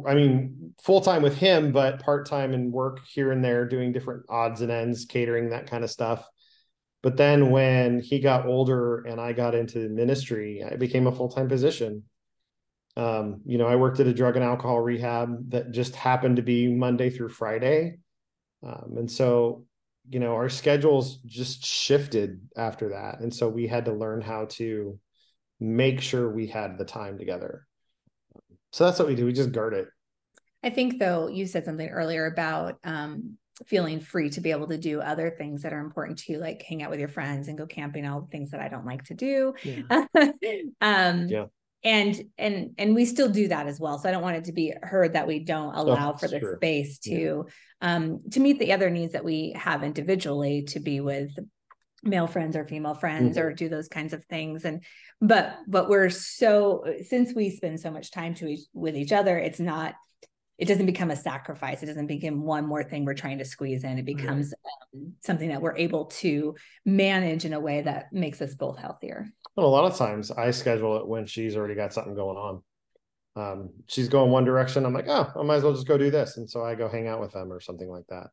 I 0.06 0.14
mean, 0.14 0.74
full 0.82 1.00
time 1.00 1.22
with 1.22 1.36
him, 1.36 1.72
but 1.72 2.00
part 2.00 2.26
time 2.26 2.52
and 2.52 2.72
work 2.72 3.00
here 3.06 3.32
and 3.32 3.44
there, 3.44 3.66
doing 3.66 3.92
different 3.92 4.24
odds 4.28 4.60
and 4.60 4.70
ends, 4.70 5.04
catering, 5.04 5.50
that 5.50 5.68
kind 5.68 5.82
of 5.82 5.90
stuff. 5.90 6.24
But 7.02 7.16
then 7.16 7.50
when 7.50 8.00
he 8.00 8.20
got 8.20 8.46
older 8.46 9.00
and 9.00 9.20
I 9.20 9.32
got 9.32 9.56
into 9.56 9.88
ministry, 9.88 10.60
it 10.60 10.78
became 10.78 11.08
a 11.08 11.12
full 11.12 11.30
time 11.30 11.48
position. 11.48 12.04
Um, 12.96 13.40
you 13.46 13.58
know, 13.58 13.66
I 13.66 13.76
worked 13.76 14.00
at 14.00 14.06
a 14.06 14.14
drug 14.14 14.36
and 14.36 14.44
alcohol 14.44 14.80
rehab 14.80 15.50
that 15.50 15.70
just 15.70 15.94
happened 15.94 16.36
to 16.36 16.42
be 16.42 16.68
Monday 16.68 17.10
through 17.10 17.30
Friday. 17.30 17.98
Um, 18.62 18.94
and 18.98 19.10
so 19.10 19.64
you 20.08 20.18
know 20.18 20.34
our 20.34 20.48
schedules 20.48 21.18
just 21.26 21.64
shifted 21.64 22.40
after 22.56 22.90
that 22.90 23.20
and 23.20 23.32
so 23.34 23.48
we 23.48 23.66
had 23.66 23.84
to 23.84 23.92
learn 23.92 24.20
how 24.20 24.46
to 24.46 24.98
make 25.58 26.00
sure 26.00 26.30
we 26.30 26.46
had 26.46 26.78
the 26.78 26.84
time 26.84 27.18
together 27.18 27.66
so 28.72 28.84
that's 28.84 28.98
what 28.98 29.08
we 29.08 29.14
do 29.14 29.26
we 29.26 29.32
just 29.32 29.52
guard 29.52 29.74
it 29.74 29.88
i 30.64 30.70
think 30.70 30.98
though 30.98 31.28
you 31.28 31.46
said 31.46 31.64
something 31.64 31.88
earlier 31.88 32.26
about 32.26 32.78
um 32.84 33.36
feeling 33.66 34.00
free 34.00 34.30
to 34.30 34.40
be 34.40 34.50
able 34.50 34.66
to 34.66 34.78
do 34.78 35.00
other 35.00 35.30
things 35.30 35.62
that 35.62 35.72
are 35.74 35.80
important 35.80 36.18
to 36.18 36.32
you, 36.32 36.38
like 36.38 36.62
hang 36.62 36.82
out 36.82 36.88
with 36.88 36.98
your 36.98 37.10
friends 37.10 37.48
and 37.48 37.58
go 37.58 37.66
camping, 37.66 38.06
all 38.06 38.22
the 38.22 38.26
things 38.28 38.50
that 38.52 38.60
I 38.60 38.68
don't 38.68 38.86
like 38.86 39.04
to 39.04 39.14
do. 39.14 39.54
Yeah. 39.62 40.06
um, 40.80 41.28
yeah. 41.28 41.44
And 41.82 42.24
and 42.36 42.74
and 42.76 42.94
we 42.94 43.06
still 43.06 43.28
do 43.28 43.48
that 43.48 43.66
as 43.66 43.80
well. 43.80 43.98
So 43.98 44.08
I 44.08 44.12
don't 44.12 44.22
want 44.22 44.36
it 44.36 44.44
to 44.44 44.52
be 44.52 44.74
heard 44.82 45.14
that 45.14 45.26
we 45.26 45.38
don't 45.38 45.74
oh, 45.74 45.82
allow 45.82 46.12
oh, 46.12 46.16
for 46.16 46.28
the 46.28 46.40
true. 46.40 46.56
space 46.56 46.98
to 47.00 47.46
yeah. 47.80 47.94
um 47.94 48.20
to 48.32 48.40
meet 48.40 48.58
the 48.58 48.72
other 48.72 48.90
needs 48.90 49.14
that 49.14 49.24
we 49.24 49.54
have 49.56 49.82
individually 49.82 50.62
to 50.68 50.80
be 50.80 51.00
with 51.00 51.30
male 52.02 52.26
friends 52.26 52.56
or 52.56 52.66
female 52.66 52.94
friends 52.94 53.36
mm-hmm. 53.36 53.46
or 53.46 53.52
do 53.52 53.68
those 53.68 53.88
kinds 53.88 54.12
of 54.12 54.24
things 54.26 54.64
and 54.64 54.82
but 55.20 55.58
but 55.68 55.88
we're 55.88 56.08
so 56.08 56.82
since 57.06 57.34
we 57.34 57.50
spend 57.50 57.78
so 57.78 57.90
much 57.90 58.10
time 58.10 58.32
to 58.34 58.46
each, 58.46 58.60
with 58.72 58.96
each 58.96 59.12
other 59.12 59.36
it's 59.38 59.60
not 59.60 59.94
it 60.60 60.68
doesn't 60.68 60.86
become 60.86 61.10
a 61.10 61.16
sacrifice. 61.16 61.82
It 61.82 61.86
doesn't 61.86 62.06
become 62.06 62.42
one 62.42 62.66
more 62.66 62.84
thing 62.84 63.06
we're 63.06 63.14
trying 63.14 63.38
to 63.38 63.46
squeeze 63.46 63.82
in. 63.82 63.98
It 63.98 64.04
becomes 64.04 64.52
um, 64.94 65.14
something 65.24 65.48
that 65.48 65.62
we're 65.62 65.76
able 65.76 66.04
to 66.04 66.54
manage 66.84 67.46
in 67.46 67.54
a 67.54 67.60
way 67.60 67.80
that 67.80 68.12
makes 68.12 68.42
us 68.42 68.54
both 68.54 68.76
healthier. 68.76 69.32
Well, 69.60 69.68
a 69.68 69.76
lot 69.76 69.84
of 69.84 69.98
times 69.98 70.30
I 70.30 70.52
schedule 70.52 70.96
it 70.96 71.06
when 71.06 71.26
she's 71.26 71.54
already 71.54 71.74
got 71.74 71.92
something 71.92 72.14
going 72.14 72.38
on. 72.38 72.62
Um, 73.36 73.70
she's 73.88 74.08
going 74.08 74.30
one 74.30 74.46
direction. 74.46 74.86
I'm 74.86 74.94
like, 74.94 75.04
oh, 75.06 75.30
I 75.38 75.42
might 75.42 75.56
as 75.56 75.62
well 75.62 75.74
just 75.74 75.86
go 75.86 75.98
do 75.98 76.10
this. 76.10 76.38
And 76.38 76.48
so 76.48 76.64
I 76.64 76.74
go 76.74 76.88
hang 76.88 77.08
out 77.08 77.20
with 77.20 77.32
them 77.32 77.52
or 77.52 77.60
something 77.60 77.86
like 77.86 78.06
that. 78.08 78.28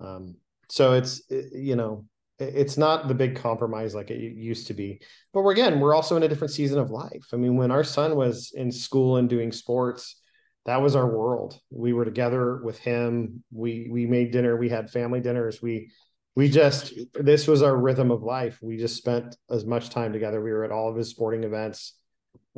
Um, 0.00 0.36
so 0.70 0.94
it's, 0.94 1.20
you 1.28 1.76
know, 1.76 2.06
it's 2.38 2.78
not 2.78 3.06
the 3.06 3.14
big 3.14 3.36
compromise 3.36 3.94
like 3.94 4.10
it 4.10 4.18
used 4.18 4.68
to 4.68 4.74
be. 4.74 5.02
But 5.34 5.42
we're, 5.42 5.52
again, 5.52 5.78
we're 5.78 5.94
also 5.94 6.16
in 6.16 6.22
a 6.22 6.28
different 6.28 6.54
season 6.54 6.78
of 6.78 6.90
life. 6.90 7.26
I 7.34 7.36
mean, 7.36 7.56
when 7.56 7.70
our 7.70 7.84
son 7.84 8.16
was 8.16 8.52
in 8.54 8.72
school 8.72 9.18
and 9.18 9.28
doing 9.28 9.52
sports, 9.52 10.22
that 10.64 10.80
was 10.80 10.96
our 10.96 11.06
world. 11.06 11.60
We 11.68 11.92
were 11.92 12.06
together 12.06 12.62
with 12.64 12.78
him. 12.78 13.44
We 13.52 13.88
we 13.90 14.06
made 14.06 14.32
dinner. 14.32 14.56
We 14.56 14.70
had 14.70 14.88
family 14.88 15.20
dinners. 15.20 15.60
We 15.60 15.90
we 16.36 16.50
just 16.50 16.92
this 17.14 17.48
was 17.48 17.62
our 17.62 17.74
rhythm 17.74 18.10
of 18.10 18.22
life. 18.22 18.58
We 18.62 18.76
just 18.76 18.96
spent 18.96 19.36
as 19.50 19.64
much 19.64 19.88
time 19.88 20.12
together. 20.12 20.42
We 20.42 20.52
were 20.52 20.64
at 20.64 20.70
all 20.70 20.90
of 20.90 20.96
his 20.96 21.08
sporting 21.08 21.44
events. 21.44 21.94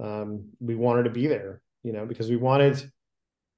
Um, 0.02 0.50
we 0.60 0.74
wanted 0.74 1.04
to 1.04 1.10
be 1.10 1.28
there, 1.28 1.62
you 1.84 1.92
know, 1.92 2.04
because 2.04 2.28
we 2.28 2.36
wanted, 2.36 2.78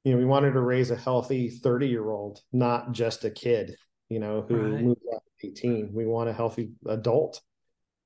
you 0.04 0.12
know, 0.12 0.18
we 0.18 0.26
wanted 0.26 0.52
to 0.52 0.60
raise 0.60 0.90
a 0.90 0.96
healthy 0.96 1.48
30 1.48 1.88
year 1.88 2.10
old, 2.10 2.40
not 2.52 2.92
just 2.92 3.24
a 3.24 3.30
kid, 3.30 3.74
you 4.10 4.20
know, 4.20 4.44
who 4.46 4.56
right. 4.56 4.84
moved 4.84 5.00
out 5.12 5.22
at 5.42 5.48
18. 5.48 5.90
We 5.92 6.06
want 6.06 6.28
a 6.28 6.34
healthy 6.34 6.72
adult. 6.86 7.40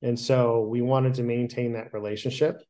And 0.01 0.19
so 0.19 0.63
we 0.63 0.83
wanted 0.83 1.15
to 1.15 1.25
maintain 1.25 1.73
that 1.73 1.93
relationship. 1.93 2.63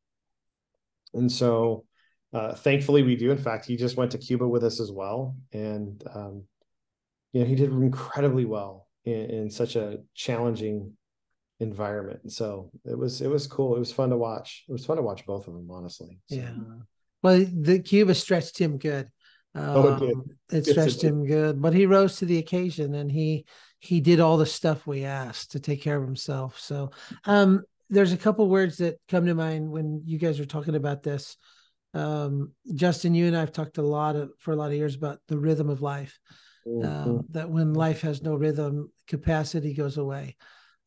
And 1.13 1.31
so 1.31 1.85
uh, 2.33 2.55
thankfully, 2.55 3.03
we 3.03 3.15
do. 3.15 3.31
In 3.31 3.37
fact, 3.37 3.65
he 3.65 3.77
just 3.77 3.95
went 3.95 4.11
to 4.11 4.17
Cuba 4.17 4.47
with 4.47 4.63
us 4.63 4.81
as 4.81 4.91
well, 4.91 5.37
and 5.53 6.03
um, 6.13 6.43
you 7.31 7.39
know 7.39 7.47
he 7.47 7.55
did 7.55 7.71
incredibly 7.71 8.43
well 8.43 8.84
in, 9.05 9.29
in 9.29 9.49
such 9.49 9.75
a 9.75 9.99
challenging 10.13 10.93
environment. 11.59 12.19
And 12.23 12.31
so 12.31 12.71
it 12.83 12.97
was 12.97 13.21
it 13.21 13.27
was 13.27 13.47
cool. 13.47 13.75
It 13.75 13.79
was 13.79 13.91
fun 13.91 14.09
to 14.09 14.17
watch. 14.17 14.65
It 14.67 14.71
was 14.71 14.85
fun 14.85 14.97
to 14.97 15.03
watch 15.03 15.25
both 15.25 15.47
of 15.47 15.53
them, 15.53 15.69
honestly. 15.71 16.19
So. 16.25 16.35
Yeah. 16.35 16.53
Well, 17.23 17.45
the 17.51 17.79
Cuba 17.79 18.13
stretched 18.13 18.59
him 18.59 18.77
good. 18.77 19.09
Um, 19.55 19.69
oh, 19.69 19.93
it 19.93 19.99
did. 19.99 20.13
Um, 20.13 20.25
it 20.51 20.65
stretched 20.65 21.03
it 21.03 21.07
him 21.07 21.25
good, 21.25 21.61
but 21.61 21.73
he 21.73 21.85
rose 21.85 22.17
to 22.17 22.25
the 22.25 22.37
occasion 22.37 22.93
and 22.95 23.11
he 23.11 23.45
he 23.79 24.01
did 24.01 24.19
all 24.19 24.37
the 24.37 24.45
stuff 24.45 24.85
we 24.85 25.05
asked 25.05 25.51
to 25.51 25.59
take 25.59 25.81
care 25.81 25.97
of 25.97 26.05
himself. 26.05 26.59
So 26.59 26.91
um, 27.25 27.63
there's 27.89 28.13
a 28.13 28.17
couple 28.17 28.49
words 28.49 28.77
that 28.77 28.99
come 29.07 29.25
to 29.27 29.35
mind 29.35 29.69
when 29.69 30.01
you 30.05 30.17
guys 30.17 30.39
are 30.39 30.45
talking 30.45 30.75
about 30.75 31.03
this 31.03 31.37
um, 31.95 32.51
Justin, 32.73 33.15
you 33.15 33.25
and 33.25 33.37
I 33.37 33.39
have 33.39 33.53
talked 33.53 33.77
a 33.77 33.81
lot 33.81 34.17
of, 34.17 34.31
for 34.37 34.51
a 34.51 34.55
lot 34.55 34.67
of 34.67 34.73
years 34.73 34.95
about 34.95 35.19
the 35.27 35.37
rhythm 35.37 35.69
of 35.69 35.81
life. 35.81 36.19
Mm-hmm. 36.67 37.17
Uh, 37.17 37.21
that 37.29 37.49
when 37.49 37.73
life 37.73 38.01
has 38.01 38.23
no 38.23 38.35
rhythm, 38.35 38.91
capacity 39.07 39.73
goes 39.73 39.97
away, 39.97 40.35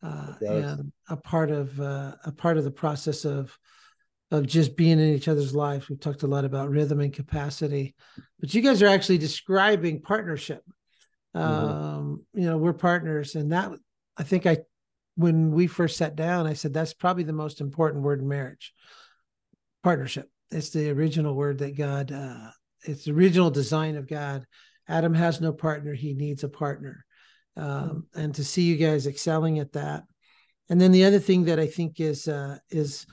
uh, 0.03 0.35
and 0.41 0.93
a 1.09 1.17
part 1.17 1.51
of 1.51 1.79
uh, 1.81 2.15
a 2.25 2.33
part 2.33 2.59
of 2.59 2.65
the 2.65 2.71
process 2.71 3.25
of 3.25 3.57
of 4.31 4.47
just 4.47 4.77
being 4.77 4.99
in 4.99 5.15
each 5.15 5.29
other's 5.29 5.55
lives. 5.55 5.89
We've 5.89 6.01
talked 6.01 6.25
a 6.25 6.29
lot 6.29 6.45
about 6.45 6.71
rhythm 6.71 7.01
and 7.01 7.13
capacity, 7.13 7.95
but 8.41 8.53
you 8.53 8.61
guys 8.61 8.83
are 8.83 8.89
actually 8.89 9.19
describing 9.19 10.03
partnership. 10.03 10.63
Mm-hmm. 11.37 11.69
Um, 11.71 12.27
you 12.35 12.47
know, 12.47 12.59
we're 12.59 12.73
partners, 12.73 13.37
and 13.37 13.53
that 13.53 13.73
I 14.17 14.25
think 14.25 14.47
I 14.47 14.59
when 15.15 15.53
we 15.53 15.67
first 15.67 15.97
sat 15.97 16.17
down, 16.17 16.47
I 16.47 16.55
said 16.55 16.75
that's 16.75 16.95
probably 16.95 17.25
the 17.25 17.33
most 17.33 17.61
important 17.61 18.03
word 18.03 18.21
in 18.21 18.29
marriage 18.29 18.73
partnership 19.85 20.29
it's 20.51 20.71
the 20.71 20.91
original 20.91 21.35
word 21.35 21.59
that 21.59 21.77
God, 21.77 22.13
uh, 22.13 22.51
it's 22.83 23.05
the 23.05 23.13
original 23.13 23.51
design 23.51 23.97
of 23.97 24.09
God. 24.09 24.45
Adam 24.89 25.15
has 25.15 25.41
no 25.41 25.53
partner; 25.53 25.95
he 25.95 26.15
needs 26.15 26.45
a 26.45 26.49
partner, 26.49 27.05
um, 27.57 28.07
hmm. 28.13 28.21
and 28.21 28.35
to 28.35 28.45
see 28.45 28.63
you 28.63 28.77
guys 28.77 29.07
excelling 29.07 29.59
at 29.59 29.73
that. 29.73 30.05
And 30.71 30.81
then 30.81 30.93
the 30.93 31.05
other 31.05 31.19
thing 31.19 31.45
that 31.45 31.59
I 31.59 31.67
think 31.67 32.01
is 32.01 32.29
uh, 32.29 32.59
is 32.71 33.07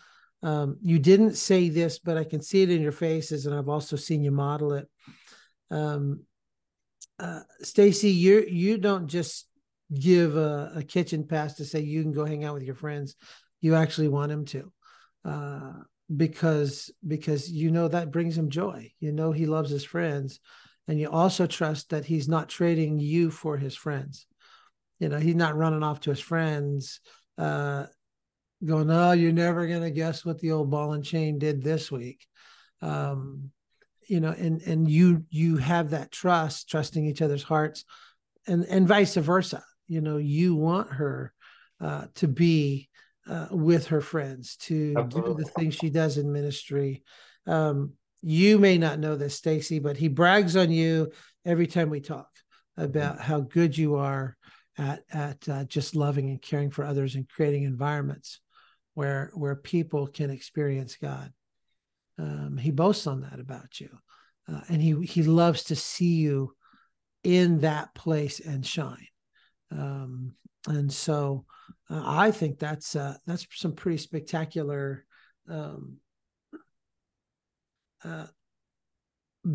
um, 0.43 0.77
you 0.81 0.99
didn't 0.99 1.35
say 1.35 1.69
this, 1.69 1.99
but 1.99 2.17
I 2.17 2.23
can 2.23 2.41
see 2.41 2.61
it 2.61 2.71
in 2.71 2.81
your 2.81 2.91
faces, 2.91 3.45
and 3.45 3.55
I've 3.55 3.69
also 3.69 3.95
seen 3.95 4.23
you 4.23 4.31
model 4.31 4.73
it. 4.73 4.87
Um, 5.71 6.23
uh, 7.19 7.41
Stacy, 7.61 8.11
you 8.11 8.45
you 8.47 8.77
don't 8.77 9.07
just 9.07 9.47
give 9.93 10.35
a, 10.35 10.73
a, 10.77 10.83
kitchen 10.83 11.25
pass 11.25 11.55
to 11.55 11.65
say 11.65 11.79
you 11.79 12.01
can 12.01 12.11
go 12.11 12.25
hang 12.25 12.43
out 12.43 12.55
with 12.55 12.63
your 12.63 12.75
friends. 12.75 13.15
You 13.61 13.75
actually 13.75 14.07
want 14.07 14.31
him 14.31 14.45
to. 14.45 14.71
Uh, 15.23 15.73
because 16.15 16.91
because 17.07 17.49
you 17.49 17.71
know 17.71 17.87
that 17.87 18.11
brings 18.11 18.37
him 18.37 18.49
joy 18.49 18.91
you 18.99 19.11
know 19.11 19.31
he 19.31 19.47
loves 19.47 19.71
his 19.71 19.83
friends 19.83 20.39
and 20.87 20.99
you 20.99 21.09
also 21.09 21.47
trust 21.47 21.89
that 21.89 22.05
he's 22.05 22.27
not 22.27 22.49
trading 22.49 22.99
you 22.99 23.31
for 23.31 23.57
his 23.57 23.75
friends 23.75 24.27
you 24.99 25.09
know 25.09 25.19
he's 25.19 25.35
not 25.35 25.55
running 25.55 25.83
off 25.83 25.99
to 25.99 26.09
his 26.09 26.19
friends 26.19 26.99
uh 27.37 27.85
going 28.63 28.89
oh 28.89 29.11
you're 29.11 29.31
never 29.31 29.67
going 29.67 29.81
to 29.81 29.91
guess 29.91 30.25
what 30.25 30.39
the 30.39 30.51
old 30.51 30.71
ball 30.71 30.93
and 30.93 31.03
chain 31.03 31.37
did 31.37 31.61
this 31.61 31.91
week 31.91 32.25
um 32.81 33.51
you 34.07 34.19
know 34.19 34.31
and 34.31 34.61
and 34.61 34.89
you 34.89 35.23
you 35.29 35.57
have 35.57 35.89
that 35.91 36.11
trust 36.11 36.69
trusting 36.69 37.05
each 37.05 37.21
other's 37.21 37.43
hearts 37.43 37.83
and 38.47 38.65
and 38.65 38.87
vice 38.87 39.15
versa 39.15 39.63
you 39.87 40.01
know 40.01 40.17
you 40.17 40.55
want 40.55 40.91
her 40.91 41.33
uh 41.81 42.05
to 42.15 42.27
be 42.27 42.89
uh, 43.27 43.47
with 43.51 43.87
her 43.87 44.01
friends 44.01 44.55
to 44.57 44.93
Absolutely. 44.97 45.33
do 45.33 45.43
the 45.43 45.49
things 45.49 45.75
she 45.75 45.89
does 45.89 46.17
in 46.17 46.31
ministry. 46.31 47.03
Um, 47.47 47.93
you 48.27 48.57
may 48.57 48.79
not 48.79 48.97
know 48.97 49.15
this, 49.15 49.35
Stacy, 49.35 49.77
but 49.77 49.97
he 49.97 50.07
brags 50.07 50.55
on 50.55 50.71
you 50.71 51.11
every 51.45 51.67
time 51.67 51.91
we 51.91 51.99
talk 51.99 52.27
about 52.75 53.19
how 53.21 53.39
good 53.39 53.77
you 53.77 53.95
are 53.97 54.35
at 54.79 55.03
at 55.11 55.47
uh, 55.47 55.63
just 55.65 55.95
loving 55.95 56.29
and 56.31 56.41
caring 56.41 56.71
for 56.71 56.83
others 56.83 57.13
and 57.13 57.29
creating 57.29 57.63
environments 57.63 58.41
where 58.95 59.29
where 59.35 59.55
people 59.55 60.07
can 60.07 60.31
experience 60.31 60.97
God. 60.99 61.31
Um, 62.17 62.57
he 62.57 62.71
boasts 62.71 63.05
on 63.05 63.21
that 63.21 63.39
about 63.39 63.79
you, 63.79 63.89
uh, 64.51 64.61
and 64.69 64.81
he 64.81 65.05
he 65.05 65.21
loves 65.21 65.65
to 65.65 65.75
see 65.75 66.15
you 66.15 66.55
in 67.23 67.59
that 67.59 67.93
place 67.93 68.39
and 68.39 68.65
shine. 68.65 69.07
Um, 69.69 70.33
and 70.67 70.91
so 70.91 71.45
uh, 71.91 72.01
I 72.03 72.31
think 72.31 72.57
that's 72.57 72.95
uh, 72.95 73.17
that's 73.27 73.45
some 73.51 73.73
pretty 73.73 73.99
spectacular 73.99 75.05
um, 75.47 75.97
uh, 78.05 78.25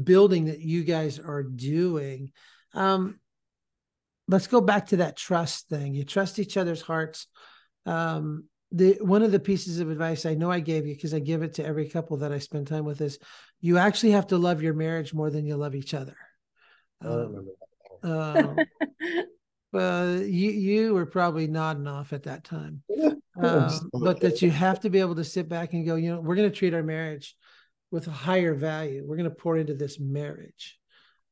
building 0.03 0.47
that 0.47 0.61
you 0.61 0.85
guys 0.85 1.19
are 1.19 1.43
doing. 1.43 2.33
Um, 2.75 3.19
let's 4.29 4.47
go 4.47 4.61
back 4.61 4.89
to 4.89 4.99
that 4.99 5.17
trust 5.17 5.69
thing. 5.69 5.95
You 5.95 6.05
trust 6.05 6.39
each 6.39 6.57
other's 6.57 6.83
hearts. 6.83 7.27
Um, 7.87 8.45
the 8.73 8.99
one 9.01 9.23
of 9.23 9.33
the 9.33 9.41
pieces 9.41 9.81
of 9.81 9.91
advice 9.91 10.25
I 10.25 10.35
know 10.35 10.51
I 10.51 10.61
gave 10.61 10.87
you 10.87 10.95
because 10.95 11.13
I 11.13 11.19
give 11.19 11.43
it 11.43 11.55
to 11.55 11.67
every 11.67 11.89
couple 11.89 12.19
that 12.19 12.33
I 12.33 12.39
spend 12.39 12.69
time 12.69 12.85
with 12.85 13.01
is 13.01 13.19
you 13.61 13.79
actually 13.79 14.13
have 14.13 14.29
to 14.29 14.39
love 14.39 14.63
your 14.63 14.75
marriage 14.75 15.13
more 15.13 15.31
than 15.31 15.45
you 15.45 15.57
love 15.57 15.75
each 15.75 15.93
other. 15.93 16.17
Um, 17.03 17.49
um, 18.05 18.57
well, 19.73 20.17
you 20.21 20.51
you 20.51 20.95
were 20.95 21.07
probably 21.07 21.49
nodding 21.49 21.89
off 21.89 22.13
at 22.13 22.25
that 22.25 22.45
time, 22.45 22.83
uh, 23.43 23.79
but 23.93 24.21
that 24.21 24.41
you 24.41 24.51
have 24.51 24.81
to 24.81 24.91
be 24.91 25.01
able 25.01 25.17
to 25.17 25.25
sit 25.25 25.49
back 25.49 25.73
and 25.73 25.85
go, 25.85 25.97
you 25.97 26.15
know, 26.15 26.21
we're 26.21 26.37
going 26.37 26.51
to 26.51 26.57
treat 26.57 26.75
our 26.75 26.83
marriage 26.85 27.35
with 27.91 28.07
a 28.07 28.13
higher 28.13 28.55
value. 28.55 29.05
We're 29.07 29.17
going 29.17 29.29
to 29.29 29.35
pour 29.35 29.57
into 29.57 29.75
this 29.75 29.99
marriage 29.99 30.79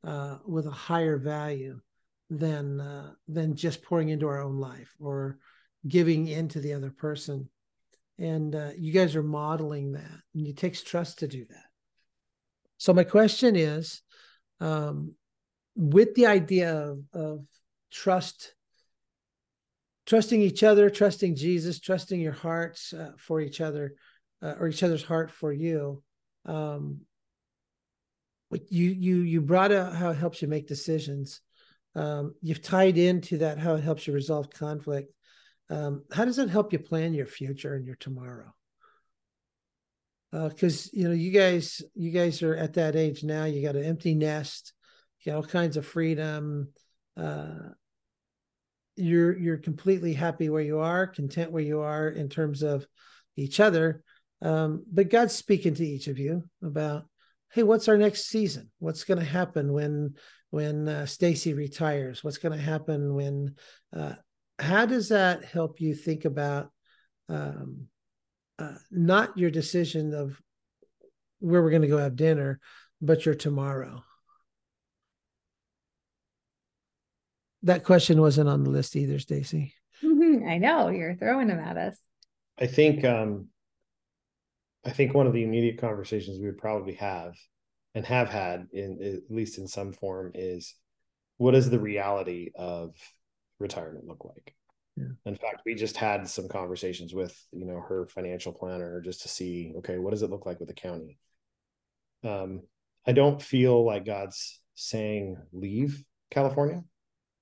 uh, 0.05 0.39
with 0.47 0.67
a 0.67 0.73
higher 0.73 1.19
value 1.19 1.81
than 2.31 2.81
uh, 2.81 3.13
than 3.27 3.57
just 3.57 3.83
pouring 3.83 4.11
into 4.11 4.29
our 4.29 4.43
own 4.43 4.59
life 4.59 4.95
or 5.01 5.39
giving 5.87 6.27
into 6.29 6.61
the 6.61 6.75
other 6.75 6.91
person. 6.91 7.49
And 8.19 8.55
uh, 8.55 8.71
you 8.77 8.93
guys 8.93 9.15
are 9.15 9.23
modeling 9.23 9.93
that, 9.93 10.21
and 10.35 10.47
it 10.47 10.57
takes 10.57 10.83
trust 10.83 11.21
to 11.21 11.29
do 11.29 11.45
that. 11.49 11.65
So 12.77 12.93
my 12.93 13.05
question 13.05 13.55
is, 13.55 14.03
um, 14.61 15.15
with 15.77 16.15
the 16.15 16.27
idea 16.27 16.75
of, 16.75 16.99
of 17.15 17.47
trust 17.91 18.55
trusting 20.07 20.43
each 20.43 20.63
other 20.63 20.91
trusting 20.91 21.35
jesus 21.37 21.81
trusting 21.81 22.21
your 22.21 22.33
hearts 22.33 22.93
uh, 22.93 23.13
for 23.19 23.41
each 23.41 23.61
other 23.61 23.95
uh, 24.43 24.55
or 24.59 24.69
each 24.69 24.83
other's 24.83 25.03
heart 25.03 25.31
for 25.31 25.53
you 25.53 26.03
um 26.49 27.03
you 28.71 28.91
you 28.91 29.17
you 29.21 29.41
brought 29.41 29.73
out 29.73 29.95
how 29.95 30.11
it 30.11 30.17
helps 30.17 30.43
you 30.43 30.49
make 30.49 30.67
decisions 30.67 31.41
Um, 31.95 32.35
you've 32.43 32.63
tied 32.63 32.99
into 32.99 33.39
that 33.39 33.59
how 33.59 33.75
it 33.75 33.83
helps 33.83 34.07
you 34.07 34.15
resolve 34.15 34.51
conflict. 34.51 35.13
Um, 35.71 36.05
how 36.13 36.25
does 36.25 36.39
it 36.39 36.49
help 36.51 36.73
you 36.73 36.79
plan 36.79 37.13
your 37.15 37.27
future 37.27 37.75
and 37.75 37.85
your 37.87 37.97
tomorrow? 37.97 38.55
Because 40.31 40.87
uh, 40.87 40.91
you 40.93 41.09
know, 41.09 41.15
you 41.15 41.33
guys, 41.33 41.83
you 41.95 42.11
guys 42.11 42.43
are 42.43 42.55
at 42.55 42.75
that 42.75 42.95
age 42.95 43.25
now. 43.25 43.45
You 43.47 43.63
got 43.63 43.77
an 43.77 43.85
empty 43.85 44.15
nest, 44.15 44.73
you 45.21 45.33
got 45.33 45.37
all 45.37 45.51
kinds 45.51 45.77
of 45.77 45.87
freedom. 45.87 46.69
Uh, 47.17 47.73
you're 48.97 49.37
you're 49.37 49.59
completely 49.59 50.13
happy 50.13 50.49
where 50.51 50.63
you 50.63 50.81
are, 50.81 51.07
content 51.07 51.51
where 51.51 51.65
you 51.65 51.81
are 51.81 52.09
in 52.09 52.29
terms 52.29 52.63
of 52.63 52.87
each 53.37 53.59
other. 53.61 54.03
Um, 54.41 54.85
but 54.93 55.11
God's 55.11 55.35
speaking 55.35 55.75
to 55.75 55.87
each 55.87 56.09
of 56.09 56.19
you 56.19 56.45
about, 56.63 57.07
hey, 57.53 57.63
what's 57.63 57.89
our 57.89 57.97
next 57.97 58.27
season? 58.29 58.71
What's 58.79 59.05
going 59.05 59.19
to 59.19 59.25
happen 59.25 59.73
when 59.73 60.15
when 60.51 60.89
uh, 60.89 61.07
Stacy 61.07 61.55
retires? 61.55 62.23
What's 62.23 62.39
going 62.39 62.57
to 62.57 62.65
happen 62.65 63.15
when? 63.15 63.55
Uh, 63.95 64.15
how 64.59 64.87
does 64.87 65.11
that 65.11 65.45
help 65.45 65.81
you 65.81 65.95
think 65.95 66.25
about 66.25 66.71
um, 67.29 67.87
uh, 68.59 68.75
not 68.91 69.37
your 69.39 69.51
decision 69.51 70.15
of 70.15 70.41
where 71.41 71.63
we're 71.63 71.71
going 71.71 71.83
to 71.83 71.89
go 71.89 71.99
have 71.99 72.17
dinner, 72.17 72.61
but 73.01 73.25
your 73.25 73.35
tomorrow? 73.35 74.03
That 77.65 77.85
question 77.85 78.21
wasn't 78.21 78.49
on 78.49 78.63
the 78.63 78.71
list 78.71 78.95
either, 78.95 79.19
Stacy. 79.19 79.75
I 80.03 80.59
know 80.59 80.89
you're 80.89 81.17
throwing 81.17 81.49
them 81.49 81.59
at 81.59 81.77
us. 81.77 81.99
I 82.59 82.67
think 82.67 83.05
um, 83.05 83.49
I 84.89 84.93
think 84.93 85.13
one 85.13 85.27
of 85.27 85.35
the 85.35 85.43
immediate 85.43 85.79
conversations 85.79 86.39
we 86.39 86.47
would 86.47 86.57
probably 86.57 86.95
have 86.95 87.35
and 87.95 88.07
have 88.07 88.31
had 88.31 88.69
in 88.73 88.99
at 89.03 89.35
least 89.35 89.59
in 89.59 89.69
some 89.69 89.93
form 89.93 90.33
is 90.35 90.75
what 91.37 91.51
does 91.53 91.69
the 91.69 91.79
reality 91.79 92.53
of 92.57 92.95
retirement 93.59 94.07
look 94.07 94.25
like? 94.25 94.55
Yeah. 94.97 95.09
In 95.27 95.37
fact, 95.37 95.61
we 95.67 95.75
just 95.75 95.99
had 95.99 96.27
some 96.27 96.49
conversations 96.49 97.13
with, 97.13 97.39
you 97.53 97.67
know, 97.67 97.81
her 97.87 98.07
financial 98.07 98.53
planner 98.53 99.03
just 99.03 99.23
to 99.23 99.29
see, 99.29 99.75
okay, 99.77 99.99
what 99.99 100.11
does 100.11 100.23
it 100.23 100.31
look 100.31 100.47
like 100.47 100.59
with 100.59 100.69
the 100.69 100.75
county? 100.75 101.19
Um, 102.25 102.63
I 103.07 103.13
don't 103.13 103.43
feel 103.43 103.85
like 103.85 104.07
God's 104.07 104.59
saying 104.75 105.37
leave 105.53 106.03
California, 106.31 106.83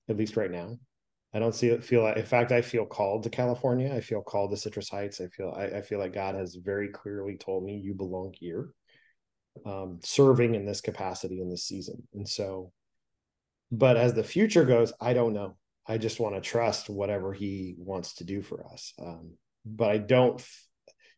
at 0.09 0.17
least 0.17 0.35
right 0.35 0.51
now. 0.51 0.79
I 1.37 1.39
don't 1.39 1.53
see 1.53 1.67
it 1.67 1.83
feel 1.83 2.01
like 2.01 2.17
in 2.17 2.25
fact 2.25 2.51
I 2.51 2.63
feel 2.63 2.83
called 2.83 3.21
to 3.21 3.29
California. 3.29 3.93
I 3.93 4.01
feel 4.01 4.23
called 4.23 4.49
to 4.49 4.57
Citrus 4.57 4.89
Heights. 4.89 5.21
I 5.21 5.27
feel 5.27 5.53
I, 5.55 5.65
I 5.65 5.81
feel 5.81 5.99
like 5.99 6.11
God 6.11 6.33
has 6.33 6.55
very 6.55 6.87
clearly 6.87 7.37
told 7.37 7.63
me 7.63 7.77
you 7.77 7.93
belong 7.93 8.33
here. 8.33 8.69
Um, 9.63 9.99
serving 10.03 10.55
in 10.55 10.65
this 10.65 10.81
capacity 10.81 11.39
in 11.39 11.47
this 11.47 11.63
season. 11.63 12.07
And 12.15 12.27
so, 12.27 12.71
but 13.71 13.97
as 13.97 14.15
the 14.15 14.23
future 14.23 14.65
goes, 14.65 14.93
I 14.99 15.13
don't 15.13 15.33
know. 15.33 15.57
I 15.85 15.99
just 15.99 16.19
want 16.19 16.33
to 16.33 16.41
trust 16.41 16.89
whatever 16.89 17.33
he 17.33 17.75
wants 17.77 18.15
to 18.15 18.23
do 18.23 18.41
for 18.41 18.65
us. 18.65 18.93
Um, 18.99 19.33
but 19.63 19.91
I 19.91 19.99
don't 19.99 20.43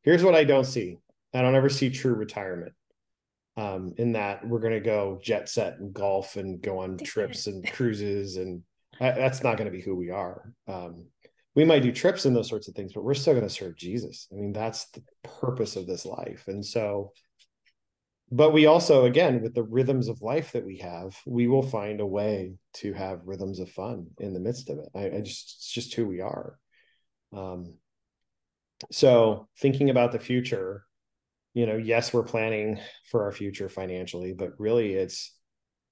here's 0.01 0.23
what 0.23 0.35
I 0.35 0.43
don't 0.43 0.65
see. 0.65 0.97
I 1.33 1.41
don't 1.41 1.55
ever 1.55 1.69
see 1.69 1.91
true 1.91 2.13
retirement. 2.13 2.73
Um, 3.55 3.93
in 3.95 4.11
that 4.13 4.45
we're 4.45 4.59
going 4.59 4.73
to 4.73 4.81
go 4.81 5.17
jet 5.23 5.47
set 5.47 5.79
and 5.79 5.93
golf 5.93 6.35
and 6.35 6.61
go 6.61 6.79
on 6.79 6.97
trips 6.97 7.47
and 7.47 7.65
cruises 7.71 8.35
and 8.35 8.63
that's 8.99 9.43
not 9.43 9.57
going 9.57 9.71
to 9.71 9.77
be 9.77 9.81
who 9.81 9.95
we 9.95 10.09
are. 10.09 10.53
Um, 10.67 11.07
we 11.55 11.65
might 11.65 11.81
do 11.81 11.91
trips 11.91 12.25
and 12.25 12.35
those 12.35 12.49
sorts 12.49 12.67
of 12.67 12.75
things, 12.75 12.93
but 12.93 13.03
we're 13.03 13.13
still 13.13 13.33
going 13.33 13.47
to 13.47 13.53
serve 13.53 13.75
Jesus. 13.75 14.27
I 14.31 14.35
mean, 14.35 14.53
that's 14.53 14.89
the 14.91 15.03
purpose 15.23 15.75
of 15.75 15.87
this 15.87 16.05
life. 16.05 16.43
And 16.47 16.65
so, 16.65 17.11
but 18.31 18.53
we 18.53 18.67
also, 18.67 19.05
again, 19.05 19.41
with 19.41 19.55
the 19.55 19.63
rhythms 19.63 20.07
of 20.07 20.21
life 20.21 20.51
that 20.51 20.65
we 20.65 20.77
have, 20.77 21.17
we 21.25 21.47
will 21.47 21.63
find 21.63 21.99
a 21.99 22.05
way 22.05 22.53
to 22.75 22.93
have 22.93 23.25
rhythms 23.25 23.59
of 23.59 23.71
fun 23.71 24.07
in 24.19 24.33
the 24.33 24.39
midst 24.39 24.69
of 24.69 24.77
it. 24.77 24.89
I, 24.93 25.17
I 25.17 25.21
just, 25.21 25.55
it's 25.57 25.71
just 25.71 25.93
who 25.95 26.05
we 26.05 26.21
are. 26.21 26.57
Um, 27.33 27.73
so 28.91 29.47
thinking 29.59 29.89
about 29.89 30.11
the 30.11 30.19
future, 30.19 30.83
you 31.53 31.65
know, 31.65 31.77
yes, 31.77 32.13
we're 32.13 32.23
planning 32.23 32.79
for 33.09 33.23
our 33.23 33.31
future 33.31 33.69
financially, 33.69 34.33
but 34.33 34.51
really 34.59 34.93
it's, 34.93 35.33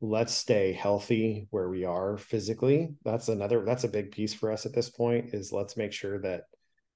let's 0.01 0.33
stay 0.33 0.73
healthy 0.73 1.47
where 1.49 1.69
we 1.69 1.83
are 1.83 2.17
physically. 2.17 2.89
That's 3.03 3.29
another 3.29 3.65
that's 3.65 3.83
a 3.83 3.89
big 3.89 4.11
piece 4.11 4.33
for 4.33 4.51
us 4.51 4.65
at 4.65 4.73
this 4.73 4.89
point 4.89 5.33
is 5.33 5.51
let's 5.51 5.77
make 5.77 5.91
sure 5.91 6.19
that 6.21 6.43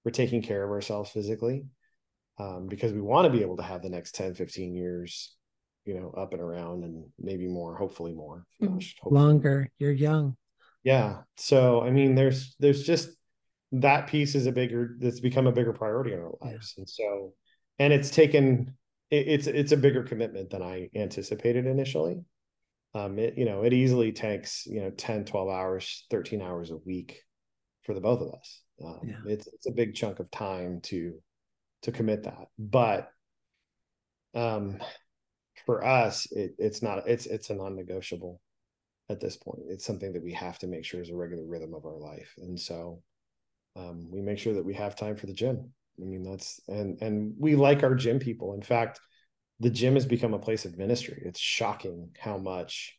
we're 0.03 0.11
taking 0.11 0.41
care 0.41 0.63
of 0.63 0.69
ourselves 0.71 1.09
physically 1.09 1.65
um, 2.39 2.67
because 2.67 2.91
we 2.93 3.01
want 3.01 3.25
to 3.25 3.31
be 3.31 3.41
able 3.43 3.57
to 3.57 3.63
have 3.63 3.81
the 3.81 3.89
next 3.89 4.15
10 4.15 4.35
15 4.35 4.75
years 4.75 5.35
you 5.85 5.99
know 5.99 6.11
up 6.15 6.33
and 6.33 6.41
around 6.41 6.83
and 6.83 7.05
maybe 7.19 7.47
more 7.47 7.75
hopefully 7.75 8.13
more. 8.13 8.45
Mm. 8.61 8.75
Gosh, 8.75 8.95
hopefully. 9.01 9.21
longer. 9.21 9.71
You're 9.79 9.91
young. 9.91 10.35
Yeah. 10.83 11.21
So 11.37 11.81
i 11.81 11.89
mean 11.89 12.15
there's 12.15 12.55
there's 12.59 12.83
just 12.83 13.09
that 13.73 14.07
piece 14.07 14.35
is 14.35 14.45
a 14.47 14.51
bigger 14.51 14.95
that's 14.99 15.21
become 15.21 15.47
a 15.47 15.51
bigger 15.51 15.73
priority 15.73 16.13
in 16.13 16.19
our 16.19 16.33
lives. 16.41 16.75
Yeah. 16.77 16.81
and 16.81 16.89
so 16.89 17.33
and 17.79 17.93
it's 17.93 18.11
taken 18.11 18.75
it, 19.09 19.27
it's 19.27 19.47
it's 19.47 19.71
a 19.71 19.77
bigger 19.77 20.03
commitment 20.03 20.51
than 20.51 20.61
i 20.61 20.89
anticipated 20.93 21.65
initially 21.65 22.21
um, 22.93 23.17
it, 23.19 23.37
you 23.37 23.45
know, 23.45 23.63
it 23.63 23.73
easily 23.73 24.11
takes, 24.11 24.65
you 24.65 24.81
know, 24.81 24.89
10, 24.89 25.25
12 25.25 25.49
hours, 25.49 26.05
13 26.09 26.41
hours 26.41 26.71
a 26.71 26.77
week 26.77 27.21
for 27.83 27.93
the 27.93 28.01
both 28.01 28.21
of 28.21 28.33
us. 28.33 28.61
Um, 28.83 28.99
yeah. 29.03 29.19
it's, 29.27 29.47
it's 29.47 29.67
a 29.67 29.71
big 29.71 29.95
chunk 29.95 30.19
of 30.19 30.29
time 30.31 30.81
to, 30.83 31.13
to 31.83 31.91
commit 31.91 32.23
that. 32.23 32.47
But, 32.59 33.09
um, 34.33 34.79
for 35.65 35.85
us, 35.85 36.29
it, 36.31 36.55
it's 36.57 36.81
not, 36.81 37.07
it's, 37.07 37.27
it's 37.27 37.49
a 37.49 37.55
non-negotiable 37.55 38.41
at 39.09 39.19
this 39.19 39.37
point. 39.37 39.61
It's 39.67 39.85
something 39.85 40.13
that 40.13 40.23
we 40.23 40.33
have 40.33 40.59
to 40.59 40.67
make 40.67 40.83
sure 40.83 41.01
is 41.01 41.09
a 41.09 41.15
regular 41.15 41.45
rhythm 41.45 41.73
of 41.73 41.85
our 41.85 41.97
life. 41.97 42.33
And 42.39 42.59
so, 42.59 43.01
um, 43.75 44.09
we 44.11 44.21
make 44.21 44.37
sure 44.37 44.53
that 44.53 44.65
we 44.65 44.73
have 44.73 44.95
time 44.95 45.15
for 45.15 45.27
the 45.27 45.33
gym. 45.33 45.71
I 46.01 46.03
mean, 46.03 46.23
that's, 46.23 46.59
and, 46.67 47.01
and 47.01 47.33
we 47.37 47.55
like 47.55 47.83
our 47.83 47.95
gym 47.95 48.19
people. 48.19 48.53
In 48.53 48.61
fact, 48.61 48.99
the 49.61 49.69
gym 49.69 49.93
has 49.93 50.07
become 50.07 50.33
a 50.33 50.39
place 50.39 50.65
of 50.65 50.77
ministry. 50.77 51.21
It's 51.23 51.39
shocking 51.39 52.09
how 52.19 52.37
much 52.39 52.97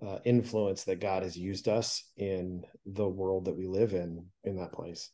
uh, 0.00 0.20
influence 0.24 0.84
that 0.84 1.00
God 1.00 1.24
has 1.24 1.36
used 1.36 1.66
us 1.66 2.04
in 2.16 2.62
the 2.86 3.08
world 3.08 3.46
that 3.46 3.56
we 3.56 3.66
live 3.66 3.94
in 3.94 4.26
in 4.44 4.56
that 4.58 4.72
place. 4.72 5.10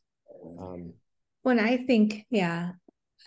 Um, 0.59 0.93
when 1.43 1.59
I 1.59 1.78
think, 1.78 2.26
yeah, 2.28 2.72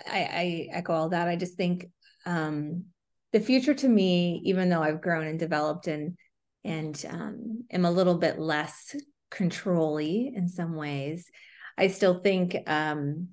I, 0.06 0.20
I 0.20 0.70
echo 0.72 0.94
all 0.94 1.10
that. 1.10 1.28
I 1.28 1.36
just 1.36 1.58
think 1.58 1.90
um, 2.28 2.86
the 3.34 3.40
future 3.40 3.74
to 3.74 3.88
me, 3.88 4.44
even 4.46 4.70
though 4.70 4.84
I've 4.84 5.02
grown 5.02 5.26
and 5.26 5.40
developed 5.40 5.88
and 5.88 6.16
and 6.64 7.04
um, 7.10 7.64
am 7.72 7.86
a 7.86 7.92
little 7.92 8.18
bit 8.20 8.38
less 8.38 8.96
controlly 9.32 10.32
in 10.36 10.48
some 10.48 10.76
ways, 10.76 11.32
I 11.76 11.88
still 11.88 12.20
think 12.20 12.56
um, 12.68 13.30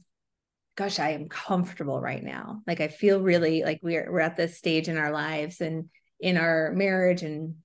gosh, 0.77 0.99
I 0.99 1.11
am 1.11 1.29
comfortable 1.29 2.01
right 2.01 2.23
now. 2.23 2.63
Like 2.67 2.81
I 2.81 2.89
feel 2.89 3.21
really 3.21 3.63
like 3.63 3.81
we're 3.83 4.11
we're 4.11 4.21
at 4.21 4.37
this 4.37 4.59
stage 4.59 4.89
in 4.89 4.99
our 4.99 5.13
lives 5.13 5.61
and 5.61 5.89
in 6.21 6.37
our 6.37 6.73
marriage 6.73 7.23
and 7.23 7.57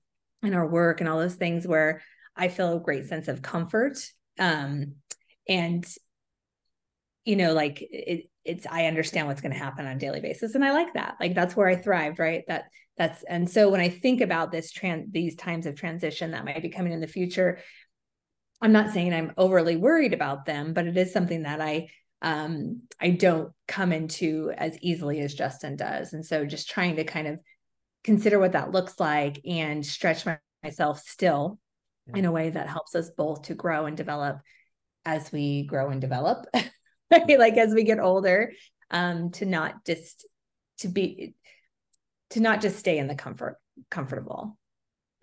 in 0.42 0.54
our 0.54 0.66
work 0.66 1.00
and 1.00 1.08
all 1.08 1.18
those 1.18 1.34
things 1.34 1.66
where 1.66 2.02
I 2.36 2.48
feel 2.48 2.76
a 2.76 2.80
great 2.80 3.06
sense 3.06 3.28
of 3.28 3.42
comfort. 3.42 3.98
Um, 4.38 4.94
and 5.48 5.84
you 7.24 7.36
know, 7.36 7.52
like 7.52 7.82
it, 7.82 8.30
it's 8.44 8.66
I 8.66 8.86
understand 8.86 9.26
what's 9.26 9.40
going 9.40 9.52
to 9.52 9.58
happen 9.58 9.86
on 9.86 9.96
a 9.96 9.98
daily 9.98 10.20
basis, 10.20 10.54
and 10.54 10.64
I 10.64 10.72
like 10.72 10.94
that. 10.94 11.16
Like 11.20 11.34
that's 11.34 11.56
where 11.56 11.68
I 11.68 11.76
thrived, 11.76 12.18
right? 12.18 12.44
That 12.48 12.64
that's 12.96 13.22
and 13.24 13.50
so 13.50 13.70
when 13.70 13.80
I 13.80 13.88
think 13.88 14.20
about 14.20 14.52
this 14.52 14.70
trans 14.70 15.12
these 15.12 15.34
times 15.36 15.66
of 15.66 15.74
transition 15.74 16.30
that 16.30 16.44
might 16.44 16.62
be 16.62 16.68
coming 16.68 16.92
in 16.92 17.00
the 17.00 17.06
future, 17.06 17.58
I'm 18.62 18.72
not 18.72 18.90
saying 18.90 19.12
I'm 19.12 19.32
overly 19.36 19.76
worried 19.76 20.14
about 20.14 20.46
them, 20.46 20.72
but 20.72 20.86
it 20.86 20.96
is 20.96 21.12
something 21.12 21.42
that 21.42 21.60
I 21.60 21.88
um, 22.22 22.82
I 23.00 23.10
don't 23.10 23.52
come 23.66 23.92
into 23.92 24.52
as 24.56 24.78
easily 24.80 25.20
as 25.20 25.34
Justin 25.34 25.76
does. 25.76 26.12
And 26.12 26.24
so 26.24 26.44
just 26.44 26.68
trying 26.68 26.96
to 26.96 27.04
kind 27.04 27.26
of 27.26 27.38
consider 28.04 28.38
what 28.38 28.52
that 28.52 28.72
looks 28.72 28.98
like 29.00 29.40
and 29.46 29.84
stretch 29.84 30.26
my, 30.26 30.38
myself 30.62 31.00
still 31.00 31.58
yeah. 32.06 32.18
in 32.18 32.24
a 32.24 32.32
way 32.32 32.50
that 32.50 32.68
helps 32.68 32.94
us 32.94 33.10
both 33.16 33.42
to 33.42 33.54
grow 33.54 33.86
and 33.86 33.96
develop 33.96 34.40
as 35.04 35.32
we 35.32 35.64
grow 35.64 35.90
and 35.90 36.00
develop, 36.00 36.46
right? 37.10 37.38
Like 37.38 37.56
as 37.56 37.74
we 37.74 37.84
get 37.84 38.00
older, 38.00 38.52
um, 38.90 39.30
to 39.32 39.46
not 39.46 39.84
just 39.86 40.26
to 40.78 40.88
be 40.88 41.34
to 42.30 42.40
not 42.40 42.60
just 42.60 42.78
stay 42.78 42.98
in 42.98 43.06
the 43.06 43.14
comfort 43.14 43.56
comfortable. 43.90 44.56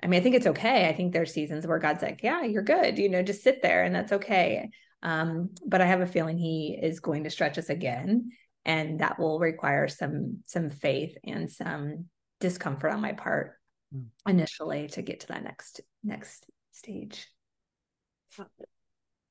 I 0.03 0.07
mean, 0.07 0.19
I 0.19 0.23
think 0.23 0.35
it's 0.35 0.47
okay. 0.47 0.87
I 0.87 0.93
think 0.93 1.11
there's 1.11 1.33
seasons 1.33 1.65
where 1.65 1.79
God's 1.79 2.03
like, 2.03 2.21
yeah, 2.21 2.43
you're 2.43 2.61
good, 2.61 2.97
you 2.97 3.09
know, 3.09 3.23
just 3.23 3.43
sit 3.43 3.61
there 3.61 3.83
and 3.83 3.95
that's 3.95 4.13
okay. 4.13 4.69
Um, 5.03 5.51
but 5.65 5.81
I 5.81 5.85
have 5.85 6.01
a 6.01 6.07
feeling 6.07 6.37
he 6.37 6.77
is 6.81 6.99
going 6.99 7.23
to 7.23 7.29
stretch 7.29 7.57
us 7.57 7.69
again, 7.69 8.31
and 8.65 8.99
that 8.99 9.19
will 9.19 9.39
require 9.39 9.87
some 9.87 10.39
some 10.45 10.69
faith 10.69 11.15
and 11.23 11.51
some 11.51 12.05
discomfort 12.39 12.91
on 12.91 13.01
my 13.01 13.13
part 13.13 13.53
mm. 13.95 14.05
initially 14.27 14.87
to 14.89 15.01
get 15.01 15.21
to 15.21 15.27
that 15.27 15.43
next 15.43 15.81
next 16.03 16.45
stage. 16.71 17.27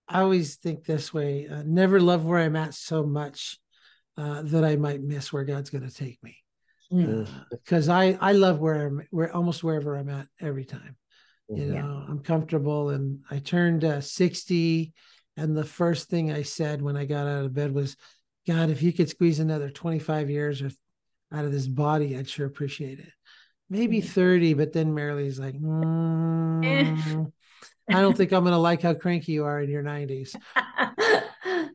I 0.09 0.21
always 0.21 0.57
think 0.57 0.85
this 0.85 1.13
way: 1.13 1.49
uh, 1.49 1.63
never 1.67 2.01
love 2.01 2.25
where 2.25 2.41
I'm 2.41 2.57
at 2.57 2.75
so 2.75 3.05
much 3.05 3.59
uh, 4.17 4.43
that 4.43 4.65
I 4.65 4.77
might 4.77 5.03
miss 5.03 5.33
where 5.33 5.45
God's 5.45 5.71
going 5.71 5.89
to 5.89 5.95
take 5.95 6.23
me. 6.23 6.37
Because 6.91 7.89
mm. 7.89 7.91
uh, 7.91 7.93
I 7.93 8.19
I 8.21 8.33
love 8.33 8.61
where 8.61 8.87
I'm 8.87 9.03
where 9.11 9.35
almost 9.35 9.65
wherever 9.65 9.97
I'm 9.97 10.09
at 10.09 10.29
every 10.41 10.65
time. 10.65 10.97
You 11.49 11.65
Mhm. 11.65 11.75
know, 11.75 12.05
I'm 12.09 12.21
comfortable, 12.21 12.91
and 12.91 13.21
I 13.31 13.39
turned 13.39 13.85
uh, 13.85 14.01
60, 14.01 14.93
and 15.37 15.57
the 15.57 15.65
first 15.65 16.09
thing 16.09 16.33
I 16.33 16.43
said 16.43 16.83
when 16.83 16.97
I 16.97 17.05
got 17.05 17.27
out 17.27 17.45
of 17.45 17.55
bed 17.55 17.73
was, 17.73 17.97
"God, 18.47 18.71
if 18.71 18.83
you 18.83 18.93
could 18.93 19.09
squeeze 19.09 19.41
another 19.41 19.71
25 19.71 20.31
years 20.31 20.63
or 20.63 20.71
out 21.33 21.45
of 21.45 21.53
this 21.53 21.67
body, 21.67 22.17
I'd 22.17 22.29
sure 22.29 22.47
appreciate 22.47 22.99
it." 23.01 23.13
Maybe 23.69 24.01
Mhm. 24.01 24.09
30, 24.09 24.55
but 24.55 24.73
then 24.73 24.95
Marilee's 24.95 25.39
like, 25.39 25.55
"Mm, 25.55 27.33
I 27.89 28.01
don't 28.01 28.17
think 28.17 28.33
I'm 28.33 28.43
going 28.45 28.53
to 28.53 28.59
like 28.59 28.83
how 28.83 28.95
cranky 28.95 29.33
you 29.33 29.45
are 29.45 29.61
in 29.61 29.71
your 29.71 29.83
90s. 29.83 30.37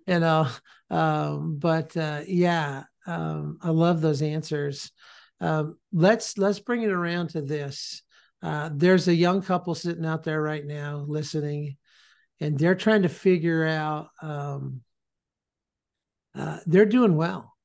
You 0.07 0.19
know, 0.19 0.47
um, 0.89 1.57
but 1.57 1.95
uh, 1.95 2.21
yeah, 2.27 2.83
um, 3.05 3.59
I 3.61 3.69
love 3.69 4.01
those 4.01 4.21
answers. 4.21 4.91
Um, 5.39 5.77
let's 5.93 6.37
let's 6.37 6.59
bring 6.59 6.81
it 6.81 6.91
around 6.91 7.29
to 7.29 7.41
this. 7.41 8.01
Uh, 8.41 8.69
there's 8.73 9.07
a 9.07 9.15
young 9.15 9.41
couple 9.41 9.75
sitting 9.75 10.05
out 10.05 10.23
there 10.23 10.41
right 10.41 10.65
now 10.65 11.05
listening, 11.07 11.77
and 12.41 12.57
they're 12.57 12.75
trying 12.75 13.03
to 13.03 13.09
figure 13.09 13.65
out. 13.65 14.09
Um, 14.21 14.81
uh, 16.35 16.57
they're 16.65 16.85
doing 16.85 17.15
well, 17.15 17.55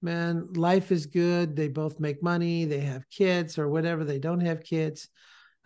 man. 0.00 0.52
Life 0.52 0.92
is 0.92 1.06
good. 1.06 1.56
They 1.56 1.68
both 1.68 1.98
make 1.98 2.22
money. 2.22 2.64
They 2.64 2.80
have 2.80 3.10
kids 3.10 3.58
or 3.58 3.68
whatever. 3.68 4.04
They 4.04 4.18
don't 4.18 4.40
have 4.40 4.62
kids. 4.62 5.08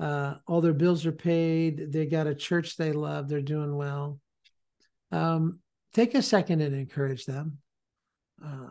Uh, 0.01 0.35
all 0.47 0.61
their 0.61 0.73
bills 0.73 1.05
are 1.05 1.13
paid. 1.13 1.93
They 1.93 2.07
got 2.07 2.27
a 2.27 2.35
church 2.35 2.77
they 2.77 2.93
love. 2.93 3.29
They're 3.29 3.43
doing 3.43 3.77
well. 3.77 4.19
Um, 5.11 5.59
take 5.93 6.15
a 6.15 6.23
second 6.23 6.63
and 6.63 6.75
encourage 6.75 7.27
them 7.27 7.59
uh, 8.43 8.71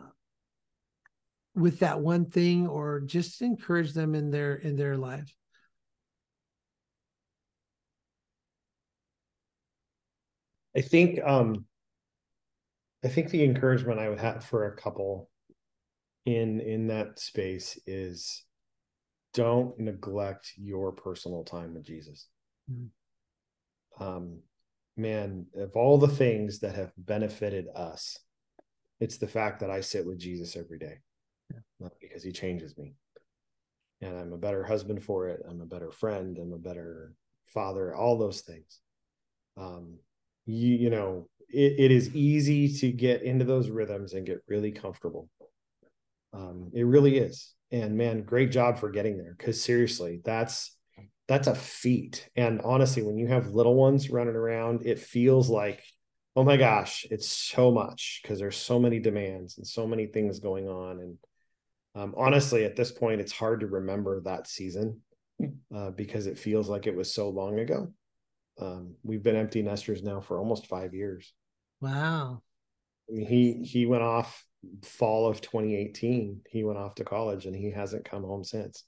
with 1.54 1.78
that 1.80 2.00
one 2.00 2.26
thing, 2.26 2.66
or 2.66 3.00
just 3.00 3.42
encourage 3.42 3.92
them 3.92 4.14
in 4.14 4.30
their 4.30 4.54
in 4.54 4.76
their 4.76 4.96
life. 4.96 5.32
I 10.76 10.80
think 10.80 11.20
um 11.22 11.66
I 13.04 13.08
think 13.08 13.30
the 13.30 13.44
encouragement 13.44 13.98
I 13.98 14.08
would 14.08 14.20
have 14.20 14.44
for 14.44 14.66
a 14.66 14.76
couple 14.76 15.28
in 16.24 16.60
in 16.60 16.86
that 16.88 17.18
space 17.18 17.78
is 17.86 18.44
don't 19.34 19.78
neglect 19.78 20.52
your 20.56 20.92
personal 20.92 21.44
time 21.44 21.74
with 21.74 21.84
Jesus. 21.84 22.28
Mhm. 22.70 22.88
Um 23.98 24.42
man, 24.96 25.46
of 25.56 25.74
all 25.74 25.98
the 25.98 26.08
things 26.08 26.60
that 26.60 26.74
have 26.74 26.92
benefited 26.98 27.66
us, 27.74 28.18
it's 29.00 29.16
the 29.16 29.26
fact 29.26 29.60
that 29.60 29.70
I 29.70 29.80
sit 29.80 30.06
with 30.06 30.18
Jesus 30.18 30.56
every 30.56 30.78
day. 30.78 30.98
Yeah. 31.50 31.60
Not 31.80 31.92
because 32.00 32.22
he 32.22 32.30
changes 32.30 32.76
me. 32.76 32.94
And 34.02 34.16
I'm 34.16 34.32
a 34.32 34.38
better 34.38 34.64
husband 34.64 35.02
for 35.02 35.28
it. 35.28 35.42
I'm 35.48 35.60
a 35.60 35.66
better 35.66 35.90
friend. 35.90 36.36
I'm 36.38 36.52
a 36.52 36.58
better 36.58 37.14
father, 37.46 37.94
all 37.94 38.18
those 38.18 38.42
things. 38.42 38.80
Um, 39.56 39.98
you, 40.46 40.74
you 40.74 40.90
know, 40.90 41.28
it, 41.48 41.74
it 41.78 41.90
is 41.90 42.14
easy 42.14 42.72
to 42.78 42.90
get 42.90 43.22
into 43.22 43.44
those 43.44 43.70
rhythms 43.70 44.14
and 44.14 44.26
get 44.26 44.38
really 44.48 44.72
comfortable. 44.72 45.28
Um, 46.32 46.70
it 46.72 46.84
really 46.84 47.18
is. 47.18 47.54
And 47.70 47.96
man, 47.96 48.22
great 48.22 48.50
job 48.50 48.78
for 48.78 48.90
getting 48.90 49.18
there. 49.18 49.36
Cause 49.38 49.60
seriously, 49.60 50.20
that's 50.24 50.76
that's 51.28 51.46
a 51.46 51.54
feat. 51.54 52.28
And 52.36 52.60
honestly, 52.62 53.02
when 53.02 53.16
you 53.16 53.28
have 53.28 53.48
little 53.48 53.74
ones 53.74 54.10
running 54.10 54.34
around, 54.34 54.84
it 54.84 54.98
feels 54.98 55.48
like, 55.48 55.82
oh 56.36 56.44
my 56.44 56.56
gosh, 56.56 57.06
it's 57.10 57.30
so 57.30 57.70
much 57.70 58.20
because 58.22 58.38
there's 58.38 58.56
so 58.56 58.78
many 58.78 58.98
demands 58.98 59.56
and 59.56 59.66
so 59.66 59.86
many 59.86 60.06
things 60.06 60.40
going 60.40 60.68
on. 60.68 61.00
And 61.00 61.18
um, 61.94 62.14
honestly, 62.16 62.64
at 62.64 62.76
this 62.76 62.90
point, 62.90 63.20
it's 63.20 63.32
hard 63.32 63.60
to 63.60 63.66
remember 63.66 64.20
that 64.22 64.46
season 64.46 65.00
uh, 65.74 65.90
because 65.90 66.26
it 66.26 66.38
feels 66.38 66.68
like 66.68 66.86
it 66.86 66.96
was 66.96 67.12
so 67.12 67.28
long 67.28 67.58
ago. 67.58 67.92
Um, 68.60 68.94
we've 69.02 69.22
been 69.22 69.36
empty 69.36 69.62
nesters 69.62 70.02
now 70.02 70.20
for 70.20 70.38
almost 70.38 70.66
five 70.66 70.94
years. 70.94 71.32
Wow. 71.80 72.42
I 73.10 73.12
mean, 73.14 73.26
he 73.26 73.64
he 73.64 73.86
went 73.86 74.02
off 74.02 74.44
fall 74.84 75.26
of 75.28 75.40
2018. 75.40 76.42
He 76.50 76.62
went 76.64 76.78
off 76.78 76.94
to 76.96 77.04
college 77.04 77.46
and 77.46 77.56
he 77.56 77.70
hasn't 77.70 78.04
come 78.04 78.22
home 78.22 78.44
since. 78.44 78.84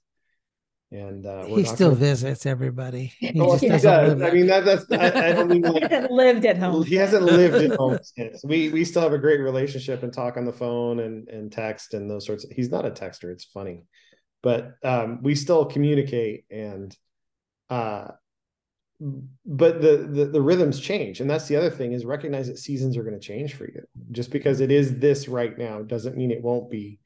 And 0.92 1.26
uh, 1.26 1.46
we're 1.48 1.56
He 1.56 1.62
not 1.62 1.74
still 1.74 1.88
gonna- 1.88 2.00
visits 2.00 2.46
everybody. 2.46 3.12
He 3.18 3.40
Oh, 3.40 3.52
just 3.52 3.62
he 3.62 3.68
doesn't 3.70 3.90
does. 3.90 4.14
live 4.18 4.30
I 4.30 4.34
mean, 4.34 4.46
that, 4.46 4.64
that's 4.64 4.84
I, 4.92 5.30
I 5.30 5.32
don't 5.32 5.48
mean 5.48 5.64
He 5.74 5.80
hasn't 5.80 6.12
lived 6.12 6.44
at 6.46 6.58
home. 6.58 6.84
he 6.84 6.94
hasn't 6.94 7.22
lived 7.24 7.56
at 7.56 7.76
home 7.76 7.98
since. 8.16 8.44
We 8.44 8.68
we 8.68 8.84
still 8.84 9.02
have 9.02 9.12
a 9.12 9.18
great 9.18 9.40
relationship 9.40 10.04
and 10.04 10.12
talk 10.12 10.36
on 10.36 10.44
the 10.44 10.52
phone 10.52 11.00
and 11.00 11.26
and 11.28 11.50
text 11.50 11.94
and 11.94 12.08
those 12.08 12.24
sorts. 12.26 12.44
Of, 12.44 12.52
he's 12.52 12.70
not 12.70 12.86
a 12.86 12.90
texter. 12.90 13.32
It's 13.32 13.44
funny, 13.46 13.82
but 14.42 14.74
um, 14.84 15.20
we 15.22 15.34
still 15.34 15.64
communicate 15.64 16.44
and 16.50 16.96
uh, 17.70 18.08
but 19.00 19.82
the, 19.82 20.08
the 20.10 20.24
the 20.26 20.40
rhythms 20.40 20.78
change, 20.80 21.20
and 21.20 21.28
that's 21.28 21.48
the 21.48 21.56
other 21.56 21.70
thing 21.70 21.92
is 21.92 22.04
recognize 22.04 22.46
that 22.46 22.58
seasons 22.58 22.96
are 22.96 23.02
going 23.02 23.18
to 23.18 23.26
change 23.26 23.54
for 23.54 23.64
you. 23.64 23.82
Just 24.12 24.30
because 24.30 24.60
it 24.60 24.70
is 24.70 24.98
this 24.98 25.28
right 25.28 25.56
now 25.58 25.82
doesn't 25.82 26.16
mean 26.16 26.30
it 26.30 26.42
won't 26.42 26.70
be 26.70 27.00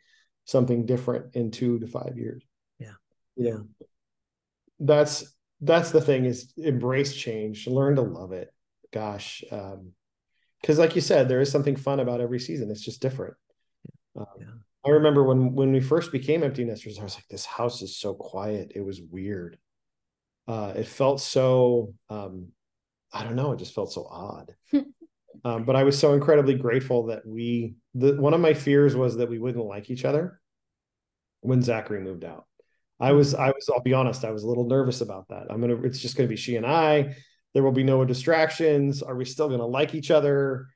something 0.45 0.87
different 0.87 1.35
in 1.35 1.51
two 1.51 1.79
to 1.79 1.87
five 1.87 2.17
years. 2.17 2.43
Yeah. 2.79 2.93
you 3.37 3.51
know, 3.51 3.67
that's 4.81 5.35
that's 5.61 5.91
the 5.91 6.01
thing 6.01 6.25
is 6.25 6.53
embrace 6.57 7.15
change, 7.17 7.67
learn 7.67 7.97
to 7.97 8.03
love 8.03 8.33
it. 8.33 8.53
Gosh, 8.93 9.43
um, 9.51 9.93
because 10.61 10.79
like 10.79 10.95
you 10.95 11.01
said, 11.01 11.29
there 11.29 11.41
is 11.41 11.51
something 11.51 11.77
fun 11.77 12.01
about 12.01 12.21
every 12.21 12.39
season. 12.41 12.71
It's 12.71 12.85
just 12.85 13.03
different. 13.03 13.35
Um, 14.17 14.27
Yeah. 14.39 14.47
I 14.85 14.91
remember 14.91 15.25
when 15.25 15.55
when 15.55 15.73
we 15.73 15.81
first 15.81 16.13
became 16.13 16.43
empty 16.43 16.65
nesters, 16.65 16.99
I 16.99 17.03
was 17.03 17.15
like, 17.15 17.27
this 17.29 17.45
house 17.45 17.83
is 17.83 17.99
so 17.99 18.15
quiet. 18.15 18.73
It 18.75 18.81
was 18.83 19.01
weird. 19.03 19.59
Uh, 20.49 20.73
it 20.75 20.87
felt 20.87 21.21
so 21.21 21.95
um, 22.09 22.49
I 23.13 23.23
don't 23.23 23.37
know, 23.37 23.53
it 23.53 23.59
just 23.59 23.75
felt 23.75 23.93
so 23.93 24.07
odd. 24.11 24.55
um, 25.45 25.65
but 25.65 25.77
I 25.77 25.85
was 25.85 25.99
so 25.99 26.15
incredibly 26.15 26.55
grateful 26.55 27.07
that 27.07 27.27
we 27.27 27.75
the 27.95 28.15
one 28.15 28.35
of 28.35 28.41
my 28.41 28.55
fears 28.55 28.97
was 28.97 29.17
that 29.19 29.29
we 29.29 29.39
wouldn't 29.39 29.65
like 29.65 29.91
each 29.91 30.05
other 30.05 30.41
when 31.41 31.63
Zachary 31.63 32.01
moved 32.01 32.25
out. 32.25 32.47
I 33.01 33.13
was, 33.13 33.35
I 33.35 33.49
was, 33.49 33.71
I'll 33.73 33.81
be 33.83 33.95
honest, 33.95 34.25
I 34.25 34.33
was 34.33 34.43
a 34.43 34.49
little 34.49 34.67
nervous 34.67 35.03
about 35.03 35.29
that. 35.29 35.47
I'm 35.51 35.61
gonna, 35.61 35.81
it's 35.83 36.01
just 36.01 36.17
gonna 36.17 36.29
be 36.29 36.37
she 36.37 36.57
and 36.57 36.67
I. 36.67 37.15
There 37.55 37.63
will 37.63 37.73
be 37.73 37.85
no 37.85 38.05
distractions. 38.05 39.03
Are 39.03 39.15
we 39.15 39.25
still 39.25 39.49
gonna 39.49 39.67
like 39.67 39.95
each 39.95 40.11
other? 40.11 40.67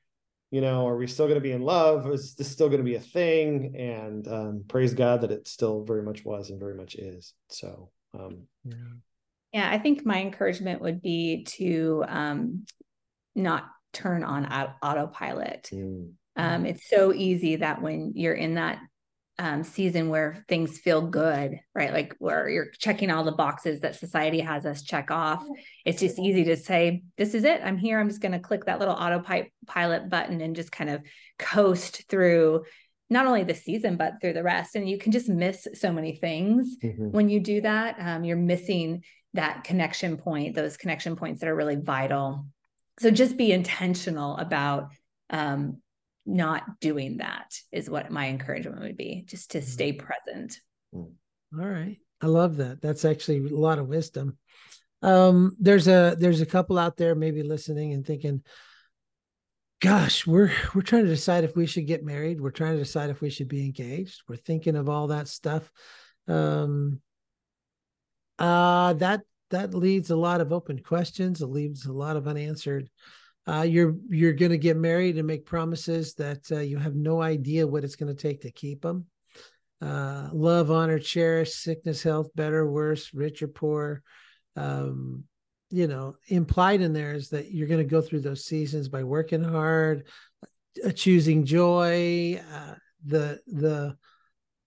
You 0.49 0.61
know, 0.61 0.87
are 0.87 0.95
we 0.95 1.07
still 1.07 1.27
gonna 1.27 1.41
be 1.41 1.51
in 1.51 1.61
love? 1.61 2.07
Is 2.09 2.35
this 2.35 2.49
still 2.49 2.69
gonna 2.69 2.83
be 2.83 2.95
a 2.95 2.99
thing? 3.01 3.75
And 3.77 4.27
um, 4.27 4.63
praise 4.67 4.93
God 4.93 5.21
that 5.21 5.31
it 5.31 5.47
still 5.47 5.83
very 5.83 6.03
much 6.03 6.23
was 6.23 6.49
and 6.49 6.59
very 6.59 6.75
much 6.75 6.95
is. 6.95 7.33
So 7.49 7.89
um, 8.17 8.47
Yeah. 8.63 8.75
Yeah, 9.53 9.69
I 9.69 9.77
think 9.77 10.05
my 10.05 10.19
encouragement 10.19 10.81
would 10.81 11.01
be 11.01 11.45
to 11.57 12.03
um, 12.07 12.65
not 13.35 13.65
turn 13.93 14.23
on 14.23 14.51
au- 14.51 14.73
autopilot. 14.81 15.69
mm, 15.71 16.11
Um, 16.35 16.65
it's 16.65 16.89
so 16.89 17.13
easy 17.13 17.57
that 17.57 17.81
when 17.81 18.13
you're 18.15 18.33
in 18.33 18.55
that 18.55 18.79
um, 19.39 19.63
season 19.63 20.09
where 20.09 20.43
things 20.47 20.79
feel 20.79 21.01
good, 21.01 21.59
right? 21.73 21.91
Like 21.91 22.15
where 22.19 22.47
you're 22.49 22.69
checking 22.77 23.09
all 23.09 23.23
the 23.23 23.31
boxes 23.31 23.81
that 23.81 23.95
society 23.95 24.39
has 24.39 24.65
us 24.65 24.83
check 24.83 25.09
off. 25.09 25.45
It's 25.85 25.99
just 25.99 26.19
easy 26.19 26.43
to 26.45 26.57
say, 26.57 27.03
"This 27.17 27.33
is 27.33 27.43
it. 27.43 27.61
I'm 27.63 27.77
here. 27.77 27.99
I'm 27.99 28.09
just 28.09 28.21
going 28.21 28.33
to 28.33 28.39
click 28.39 28.65
that 28.65 28.79
little 28.79 28.93
autopilot 28.93 30.09
button 30.09 30.41
and 30.41 30.55
just 30.55 30.71
kind 30.71 30.89
of 30.89 31.01
coast 31.39 32.05
through." 32.09 32.63
Not 33.09 33.27
only 33.27 33.43
the 33.43 33.53
season, 33.53 33.95
but 33.97 34.13
through 34.21 34.33
the 34.33 34.43
rest. 34.43 34.75
And 34.75 34.89
you 34.89 34.97
can 34.97 35.11
just 35.11 35.29
miss 35.29 35.67
so 35.75 35.91
many 35.91 36.15
things 36.15 36.77
mhm. 36.81 37.11
when 37.11 37.29
you 37.29 37.39
do 37.39 37.61
that. 37.61 37.95
Um, 37.99 38.23
you're 38.23 38.37
missing 38.37 39.03
that 39.33 39.63
connection 39.63 40.17
point, 40.17 40.55
those 40.55 40.77
connection 40.77 41.15
points 41.15 41.41
that 41.41 41.49
are 41.49 41.55
really 41.55 41.75
vital. 41.75 42.45
So 42.99 43.09
just 43.09 43.37
be 43.37 43.51
intentional 43.51 44.37
about 44.37 44.91
um, 45.29 45.81
not 46.25 46.79
doing 46.79 47.17
that, 47.17 47.55
is 47.71 47.89
what 47.89 48.11
my 48.11 48.29
encouragement 48.29 48.81
would 48.81 48.97
be, 48.97 49.25
just 49.27 49.51
to 49.51 49.61
stay 49.61 49.93
present. 49.93 50.59
All 50.93 51.09
right. 51.51 51.97
I 52.21 52.27
love 52.27 52.57
that. 52.57 52.81
That's 52.81 53.05
actually 53.05 53.39
a 53.39 53.57
lot 53.57 53.79
of 53.79 53.87
wisdom. 53.87 54.37
Um, 55.01 55.57
there's 55.59 55.87
a 55.87 56.15
there's 56.17 56.39
a 56.39 56.45
couple 56.45 56.77
out 56.77 56.95
there 56.95 57.15
maybe 57.15 57.43
listening 57.43 57.91
and 57.93 58.05
thinking, 58.05 58.41
gosh, 59.81 60.25
we're 60.25 60.51
we're 60.73 60.81
trying 60.81 61.03
to 61.03 61.09
decide 61.09 61.43
if 61.43 61.55
we 61.55 61.65
should 61.65 61.87
get 61.87 62.05
married. 62.05 62.39
We're 62.39 62.51
trying 62.51 62.73
to 62.73 62.83
decide 62.83 63.09
if 63.09 63.19
we 63.19 63.29
should 63.29 63.49
be 63.49 63.65
engaged. 63.65 64.21
We're 64.29 64.37
thinking 64.37 64.77
of 64.77 64.87
all 64.87 65.07
that 65.07 65.27
stuff. 65.27 65.69
Um 66.27 67.01
uh 68.39 68.93
that 68.93 69.21
that 69.49 69.73
leads 69.73 70.09
a 70.09 70.15
lot 70.15 70.41
of 70.41 70.51
open 70.51 70.79
questions. 70.79 71.41
It 71.41 71.47
leaves 71.47 71.85
a 71.85 71.93
lot 71.93 72.17
of 72.17 72.27
unanswered. 72.27 72.89
Uh, 73.45 73.61
you're 73.61 73.95
you're 74.09 74.33
going 74.33 74.51
to 74.51 74.57
get 74.57 74.77
married 74.77 75.17
and 75.17 75.27
make 75.27 75.45
promises 75.45 76.15
that 76.15 76.39
uh, 76.51 76.59
you 76.59 76.77
have 76.77 76.95
no 76.95 77.21
idea 77.21 77.67
what 77.67 77.83
it's 77.83 77.97
going 77.97 78.13
to 78.13 78.19
take 78.19 78.41
to 78.41 78.51
keep 78.51 78.81
them 78.81 79.05
uh, 79.83 80.29
love, 80.31 80.71
honor, 80.71 80.97
cherish, 80.97 81.53
sickness, 81.53 82.01
health, 82.01 82.29
better, 82.35 82.69
worse, 82.69 83.13
rich 83.13 83.43
or 83.43 83.47
poor. 83.47 84.01
Um, 84.55 85.25
you 85.69 85.87
know, 85.87 86.15
implied 86.27 86.81
in 86.81 86.93
there 86.93 87.13
is 87.13 87.29
that 87.29 87.51
you're 87.51 87.67
going 87.67 87.85
to 87.85 87.89
go 87.89 87.99
through 87.99 88.21
those 88.21 88.45
seasons 88.45 88.87
by 88.87 89.03
working 89.03 89.43
hard, 89.43 90.07
uh, 90.85 90.91
choosing 90.91 91.45
joy. 91.45 92.39
Uh, 92.53 92.75
the 93.05 93.39
the 93.47 93.97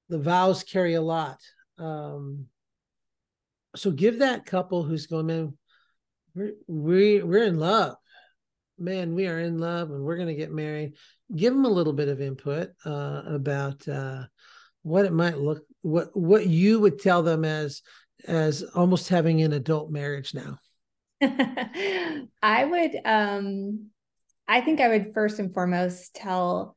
the 0.08 0.18
vows 0.18 0.62
carry 0.64 0.94
a 0.94 1.00
lot. 1.00 1.38
Um, 1.78 2.46
so 3.76 3.90
give 3.90 4.20
that 4.20 4.46
couple 4.46 4.82
who's 4.82 5.06
going, 5.06 5.26
man, 5.26 5.58
we're 6.34 6.52
we, 6.66 7.22
we're 7.22 7.44
in 7.44 7.58
love. 7.58 7.96
Man, 8.78 9.14
we 9.14 9.26
are 9.26 9.38
in 9.38 9.58
love 9.58 9.90
and 9.90 10.02
we're 10.02 10.18
gonna 10.18 10.34
get 10.34 10.52
married. 10.52 10.94
Give 11.34 11.52
them 11.52 11.64
a 11.64 11.70
little 11.70 11.92
bit 11.92 12.08
of 12.08 12.20
input 12.20 12.70
uh, 12.84 13.22
about 13.26 13.86
uh, 13.88 14.24
what 14.82 15.04
it 15.04 15.12
might 15.12 15.38
look 15.38 15.64
what 15.82 16.16
what 16.16 16.46
you 16.46 16.80
would 16.80 17.00
tell 17.00 17.22
them 17.22 17.44
as 17.44 17.82
as 18.26 18.62
almost 18.74 19.08
having 19.08 19.42
an 19.42 19.52
adult 19.52 19.90
marriage 19.90 20.34
now. 20.34 20.58
I 22.42 22.64
would 22.64 22.96
um 23.04 23.86
I 24.48 24.60
think 24.60 24.80
I 24.80 24.88
would 24.88 25.14
first 25.14 25.38
and 25.38 25.52
foremost 25.52 26.14
tell 26.14 26.76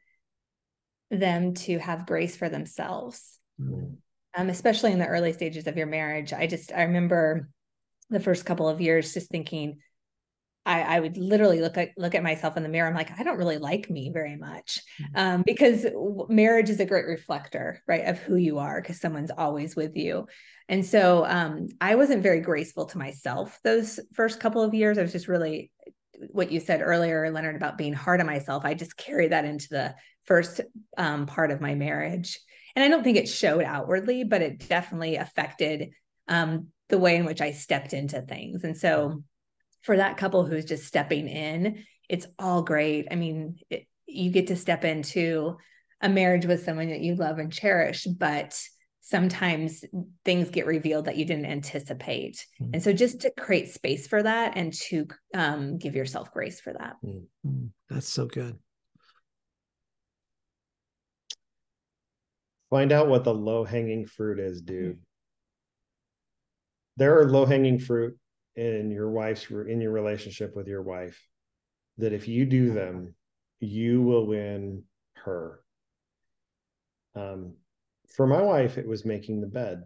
them 1.12 1.54
to 1.56 1.78
have 1.80 2.08
grace 2.08 2.36
for 2.36 2.50
themselves. 2.50 3.40
Mm. 3.60 3.98
Um, 4.40 4.50
especially 4.50 4.94
in 4.94 5.00
the 5.00 5.06
early 5.06 5.34
stages 5.34 5.68
of 5.68 5.76
your 5.76 5.88
marriage. 5.88 6.32
I 6.32 6.48
just 6.48 6.72
I 6.72 6.84
remember 6.84 7.50
the 8.10 8.22
first 8.22 8.46
couple 8.46 8.70
of 8.70 8.80
years 8.80 9.14
just 9.14 9.30
thinking 9.30 9.80
I, 10.66 10.82
I 10.82 11.00
would 11.02 11.18
literally 11.18 11.60
look 11.60 11.78
at 11.78 11.90
look 11.98 12.16
at 12.16 12.24
myself 12.24 12.56
in 12.56 12.64
the 12.64 12.70
mirror. 12.70 12.88
I'm 12.88 12.96
like, 12.96 13.20
I 13.20 13.24
don't 13.24 13.38
really 13.38 13.58
like 13.58 13.90
me 13.90 14.12
very 14.14 14.38
much, 14.38 14.80
mm-hmm. 15.02 15.20
um, 15.20 15.44
because 15.46 15.86
marriage 16.30 16.70
is 16.70 16.80
a 16.80 16.86
great 16.86 17.06
reflector, 17.06 17.82
right, 17.86 18.06
of 18.06 18.20
who 18.20 18.36
you 18.38 18.60
are, 18.60 18.82
because 18.82 19.02
someone's 19.02 19.32
always 19.32 19.76
with 19.76 19.98
you. 19.98 20.28
And 20.70 20.86
so 20.86 21.26
um, 21.26 21.68
I 21.82 21.96
wasn't 21.96 22.24
very 22.24 22.40
graceful 22.40 22.86
to 22.86 22.98
myself 22.98 23.60
those 23.66 24.00
first 24.14 24.40
couple 24.40 24.62
of 24.62 24.74
years. 24.74 24.98
I 24.98 25.02
was 25.02 25.12
just 25.12 25.28
really 25.28 25.70
what 26.30 26.52
you 26.52 26.62
said 26.62 26.82
earlier, 26.82 27.30
Leonard, 27.30 27.58
about 27.58 27.78
being 27.78 27.94
hard 27.94 28.22
on 28.22 28.26
myself. 28.26 28.64
I 28.64 28.74
just 28.74 28.96
carried 28.96 29.34
that 29.34 29.46
into 29.46 29.68
the 29.70 29.96
first 30.26 30.62
um, 30.98 31.26
part 31.26 31.52
of 31.52 31.60
my 31.60 31.76
marriage, 31.76 32.40
and 32.76 32.84
I 32.84 32.88
don't 32.88 33.04
think 33.04 33.18
it 33.18 33.30
showed 33.30 33.64
outwardly, 33.64 34.24
but 34.24 34.42
it 34.42 34.68
definitely 34.68 35.16
affected 35.16 35.92
um, 36.28 36.68
the 36.90 37.00
way 37.00 37.16
in 37.16 37.26
which 37.26 37.42
I 37.42 37.52
stepped 37.52 37.94
into 37.94 38.22
things. 38.22 38.64
And 38.64 38.78
so 38.78 39.24
for 39.82 39.98
that 39.98 40.18
couple 40.18 40.46
who's 40.46 40.66
just 40.66 40.86
stepping 40.86 41.28
in, 41.28 41.84
it's 42.08 42.28
all 42.38 42.62
great. 42.62 43.08
I 43.12 43.16
mean, 43.16 43.58
it, 43.70 43.88
you 44.06 44.32
get 44.32 44.48
to 44.48 44.56
step 44.56 44.84
into 44.84 45.58
a 46.02 46.10
marriage 46.10 46.46
with 46.46 46.64
someone 46.64 46.90
that 46.90 47.02
you 47.02 47.16
love 47.16 47.38
and 47.38 47.52
cherish, 47.52 48.06
but 48.06 48.60
sometimes 49.02 49.84
things 50.24 50.50
get 50.50 50.66
revealed 50.66 51.06
that 51.06 51.18
you 51.18 51.26
didn't 51.26 51.46
anticipate. 51.46 52.46
Mm-hmm. 52.62 52.72
And 52.74 52.84
so 52.84 52.94
just 52.94 53.22
to 53.22 53.32
create 53.32 53.70
space 53.70 54.08
for 54.08 54.22
that 54.22 54.54
and 54.56 54.74
to 54.90 55.08
um, 55.34 55.78
give 55.78 55.96
yourself 55.96 56.32
grace 56.32 56.60
for 56.60 56.74
that. 56.74 56.96
Mm-hmm. 57.04 57.68
That's 57.90 58.08
so 58.10 58.28
good. 58.28 58.58
Find 62.70 62.92
out 62.92 63.08
what 63.08 63.24
the 63.24 63.34
low 63.34 63.64
hanging 63.64 64.06
fruit 64.06 64.40
is, 64.40 64.62
dude. 64.62 64.94
Mm-hmm. 64.94 65.02
There 66.98 67.20
are 67.20 67.30
low 67.30 67.46
hanging 67.46 67.80
fruit 67.80 68.18
in 68.56 68.92
your 68.92 69.10
wife's 69.10 69.50
in 69.50 69.80
your 69.80 69.92
relationship 69.92 70.54
with 70.56 70.68
your 70.68 70.82
wife 70.82 71.18
that 71.98 72.12
if 72.12 72.28
you 72.28 72.46
do 72.46 72.74
them 72.74 73.14
you 73.62 74.02
will 74.02 74.28
win 74.28 74.84
her 75.14 75.62
um 77.16 77.54
for 78.16 78.28
my 78.28 78.42
wife 78.42 78.78
it 78.78 78.88
was 78.88 79.06
making 79.06 79.40
the 79.40 79.48
bed 79.48 79.84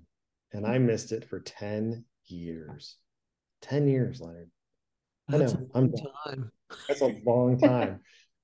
and 0.54 0.66
i 0.66 0.80
missed 0.80 1.12
it 1.12 1.24
for 1.24 1.40
10 1.40 2.04
years 2.26 2.98
10 3.62 3.88
years 3.88 4.20
leonard 4.20 4.50
that's 5.28 5.54
I 5.54 5.58
know, 5.58 5.68
a 5.74 5.78
long 5.78 5.94
I'm, 5.94 5.94
time. 6.26 6.52
that's 6.88 7.02
a 7.02 7.22
long 7.26 7.60
time 7.60 8.00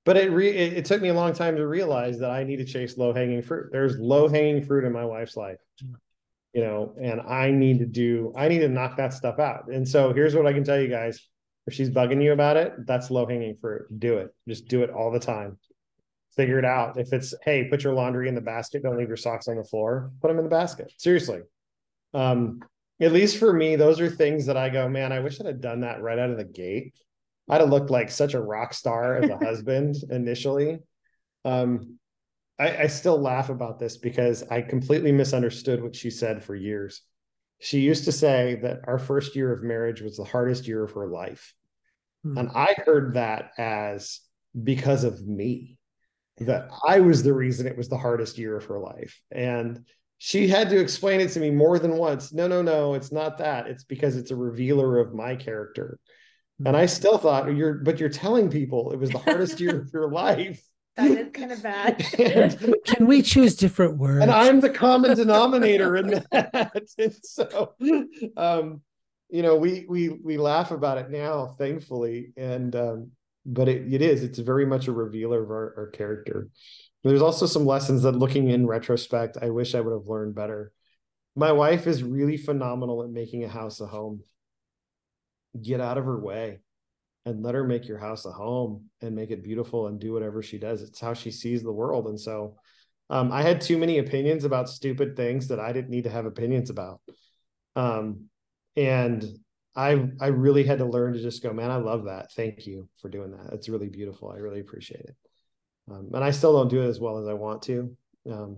but 0.10 0.18
it, 0.18 0.32
re, 0.32 0.50
it, 0.50 0.74
it 0.74 0.86
took 0.86 1.02
me 1.02 1.10
a 1.10 1.14
long 1.14 1.34
time 1.34 1.56
to 1.56 1.68
realize 1.68 2.18
that 2.20 2.32
i 2.32 2.44
need 2.44 2.58
to 2.58 2.66
chase 2.66 2.98
low 2.98 3.14
hanging 3.14 3.42
fruit 3.42 3.70
there's 3.72 3.98
low 4.00 4.28
hanging 4.28 4.66
fruit 4.66 4.84
in 4.84 4.92
my 4.92 5.06
wife's 5.06 5.38
life 5.38 5.60
you 6.54 6.62
know, 6.64 6.94
and 7.00 7.22
I 7.22 7.52
need 7.52 7.80
to 7.80 7.86
do, 7.86 8.34
I 8.36 8.48
need 8.48 8.60
to 8.60 8.70
knock 8.70 8.98
that 8.98 9.14
stuff 9.14 9.40
out. 9.40 9.68
And 9.68 9.88
so 9.88 10.14
here's 10.14 10.36
what 10.36 10.48
I 10.48 10.54
can 10.54 10.64
tell 10.64 10.80
you 10.80 10.88
guys. 10.88 11.20
If 11.68 11.74
she's 11.76 11.90
bugging 11.90 12.24
you 12.24 12.34
about 12.34 12.58
it, 12.58 12.74
that's 12.88 13.12
low 13.12 13.28
hanging 13.28 13.56
fruit. 13.62 13.84
Do 14.00 14.18
it. 14.18 14.34
Just 14.48 14.68
do 14.68 14.82
it 14.82 14.90
all 14.90 15.12
the 15.12 15.20
time. 15.20 15.60
Figure 16.36 16.58
it 16.58 16.66
out. 16.66 17.00
If 17.00 17.14
it's, 17.14 17.36
hey, 17.44 17.66
put 17.66 17.84
your 17.84 17.94
laundry 17.94 18.28
in 18.28 18.34
the 18.34 18.42
basket, 18.42 18.82
don't 18.82 18.98
leave 18.98 19.08
your 19.08 19.18
socks 19.18 19.48
on 19.48 19.58
the 19.58 19.64
floor, 19.64 20.12
put 20.22 20.30
them 20.30 20.40
in 20.40 20.46
the 20.46 20.50
basket. 20.50 20.92
Seriously. 20.98 21.42
Um, 22.16 22.62
at 23.00 23.12
least 23.12 23.38
for 23.38 23.54
me, 23.54 23.76
those 23.76 24.00
are 24.00 24.10
things 24.10 24.48
that 24.48 24.58
I 24.58 24.70
go, 24.70 24.90
man, 24.90 25.12
I 25.12 25.20
wish 25.20 25.40
I'd 25.40 25.46
have 25.46 25.62
done 25.62 25.82
that 25.82 26.02
right 26.02 26.18
out 26.18 26.32
of 26.32 26.38
the 26.38 26.44
gate. 26.44 26.96
I'd 27.50 27.62
have 27.62 27.70
looked 27.70 27.90
like 27.90 28.12
such 28.12 28.34
a 28.34 28.42
rock 28.42 28.74
star 28.74 29.18
as 29.18 29.30
a 29.30 29.38
husband 29.38 29.96
initially. 30.10 30.80
Um, 31.46 32.00
I, 32.60 32.84
I 32.84 32.88
still 32.88 33.20
laugh 33.20 33.50
about 33.50 33.80
this 33.80 33.98
because 33.98 34.44
I 34.44 34.62
completely 34.62 35.12
misunderstood 35.12 35.82
what 35.82 35.96
she 35.96 36.10
said 36.10 36.44
for 36.44 36.56
years. 36.56 37.02
She 37.60 37.80
used 37.80 38.06
to 38.06 38.12
say 38.12 38.60
that 38.62 38.82
our 38.86 39.00
first 39.00 39.36
year 39.36 39.52
of 39.52 39.64
marriage 39.64 40.02
was 40.02 40.18
the 40.18 40.24
hardest 40.24 40.68
year 40.68 40.84
of 40.84 40.92
her 40.92 41.08
life. 41.08 41.54
Hmm. 42.24 42.38
And 42.38 42.50
I 42.54 42.76
heard 42.86 43.16
that 43.16 43.52
as 43.58 44.20
because 44.62 45.04
of 45.04 45.26
me, 45.26 45.78
that 46.40 46.70
I 46.88 47.02
was 47.02 47.24
the 47.24 47.34
reason 47.34 47.68
it 47.68 47.78
was 47.78 47.90
the 47.90 47.98
hardest 47.98 48.38
year 48.38 48.56
of 48.56 48.66
her 48.66 48.80
life. 48.80 49.22
And 49.32 49.86
she 50.20 50.48
had 50.48 50.70
to 50.70 50.80
explain 50.80 51.22
it 51.22 51.30
to 51.32 51.40
me 51.40 51.50
more 51.50 51.80
than 51.80 51.98
once. 51.98 52.34
No, 52.34 52.48
no, 52.48 52.62
no, 52.62 52.94
it's 52.94 53.12
not 53.12 53.38
that. 53.38 53.68
It's 53.68 53.84
because 53.84 54.16
it's 54.16 54.32
a 54.32 54.36
revealer 54.36 55.00
of 55.00 55.14
my 55.14 55.36
character. 55.36 55.98
And 56.66 56.76
I 56.76 56.86
still 56.86 57.18
thought 57.18 57.56
you're, 57.56 57.76
but 57.76 58.00
you're 58.00 58.10
telling 58.10 58.50
people 58.50 58.92
it 58.92 58.98
was 58.98 59.12
the 59.12 59.20
hardest 59.20 59.60
year 59.60 59.82
of 59.82 59.94
your 59.94 60.10
life. 60.12 60.62
That 60.96 61.12
is 61.12 61.32
kind 61.32 61.52
of 61.54 61.64
bad. 61.64 61.98
Can 62.86 63.08
we 63.08 63.22
choose 63.22 63.56
different 63.56 63.98
words? 63.98 64.22
And 64.22 64.30
I'm 64.30 64.60
the 64.60 64.70
common 64.70 65.16
denominator 65.16 65.96
in 65.96 66.08
that. 66.08 66.84
and 66.98 67.16
so, 67.24 67.74
um, 68.36 68.82
you 69.30 69.42
know, 69.42 69.56
we 69.56 69.86
we 69.88 70.10
we 70.10 70.38
laugh 70.38 70.72
about 70.72 70.98
it 70.98 71.10
now, 71.10 71.56
thankfully, 71.58 72.34
and 72.36 72.76
um, 72.76 73.12
but 73.46 73.70
it, 73.70 73.94
it 73.94 74.02
is 74.02 74.24
it's 74.24 74.40
very 74.40 74.66
much 74.66 74.90
a 74.90 74.92
revealer 74.92 75.42
of 75.42 75.50
our, 75.52 75.74
our 75.78 75.88
character. 75.88 76.50
There's 77.04 77.22
also 77.22 77.46
some 77.46 77.66
lessons 77.66 78.04
that, 78.04 78.14
looking 78.14 78.50
in 78.50 78.68
retrospect, 78.68 79.38
I 79.42 79.52
wish 79.52 79.76
I 79.76 79.82
would 79.82 79.94
have 79.94 80.08
learned 80.08 80.36
better. 80.36 80.74
My 81.36 81.54
wife 81.54 81.88
is 81.88 82.04
really 82.04 82.36
phenomenal 82.36 83.04
at 83.04 83.10
making 83.10 83.46
a 83.46 83.48
house 83.48 83.80
a 83.80 83.88
home. 83.88 84.22
Get 85.62 85.82
out 85.82 85.98
of 85.98 86.06
her 86.06 86.20
way 86.20 86.60
and 87.26 87.44
let 87.44 87.56
her 87.56 87.64
make 87.64 87.88
your 87.88 87.98
house 87.98 88.26
a 88.26 88.32
home 88.32 88.86
and 89.02 89.16
make 89.16 89.32
it 89.32 89.44
beautiful 89.44 89.88
and 89.88 90.00
do 90.00 90.14
whatever 90.14 90.42
she 90.42 90.58
does. 90.58 90.82
It's 90.82 91.00
how 91.00 91.14
she 91.14 91.32
sees 91.32 91.64
the 91.64 91.72
world. 91.72 92.08
And 92.08 92.20
so 92.20 92.56
um, 93.10 93.32
I 93.32 93.42
had 93.42 93.62
too 93.62 93.78
many 93.78 93.98
opinions 93.98 94.44
about 94.44 94.70
stupid 94.70 95.16
things 95.16 95.48
that 95.48 95.60
I 95.60 95.74
didn't 95.74 95.90
need 95.90 96.04
to 96.04 96.10
have 96.10 96.26
opinions 96.26 96.70
about. 96.70 97.02
Um, 97.76 98.26
and 98.76 99.26
I 99.76 100.10
I 100.20 100.28
really 100.28 100.64
had 100.64 100.80
to 100.80 100.86
learn 100.86 101.14
to 101.14 101.22
just 101.22 101.44
go, 101.44 101.54
man, 101.54 101.72
I 101.72 101.78
love 101.78 102.06
that. 102.06 102.32
Thank 102.34 102.66
you 102.66 102.88
for 103.02 103.10
doing 103.10 103.32
that. 103.32 103.54
It's 103.54 103.70
really 103.70 103.90
beautiful. 103.90 104.30
I 104.30 104.38
really 104.38 104.60
appreciate 104.60 105.02
it. 105.02 105.16
Um, 105.92 106.10
and 106.14 106.24
I 106.24 106.32
still 106.32 106.54
don't 106.54 106.70
do 106.70 106.84
it 106.84 106.88
as 106.88 107.00
well 107.00 107.18
as 107.18 107.28
I 107.28 107.34
want 107.34 107.64
to. 107.64 107.96
Um, 108.30 108.58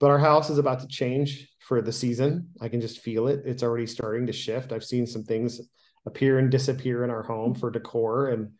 but 0.00 0.10
our 0.10 0.18
house 0.18 0.50
is 0.50 0.58
about 0.58 0.80
to 0.80 0.86
change 0.86 1.48
for 1.60 1.82
the 1.82 1.92
season. 1.92 2.50
I 2.60 2.68
can 2.68 2.80
just 2.80 3.00
feel 3.00 3.28
it. 3.28 3.42
It's 3.44 3.62
already 3.62 3.86
starting 3.86 4.26
to 4.26 4.32
shift. 4.32 4.72
I've 4.72 4.84
seen 4.84 5.06
some 5.06 5.24
things 5.24 5.60
appear 6.06 6.38
and 6.38 6.50
disappear 6.50 7.04
in 7.04 7.10
our 7.10 7.22
home 7.22 7.54
for 7.54 7.70
decor 7.70 8.28
and 8.28 8.52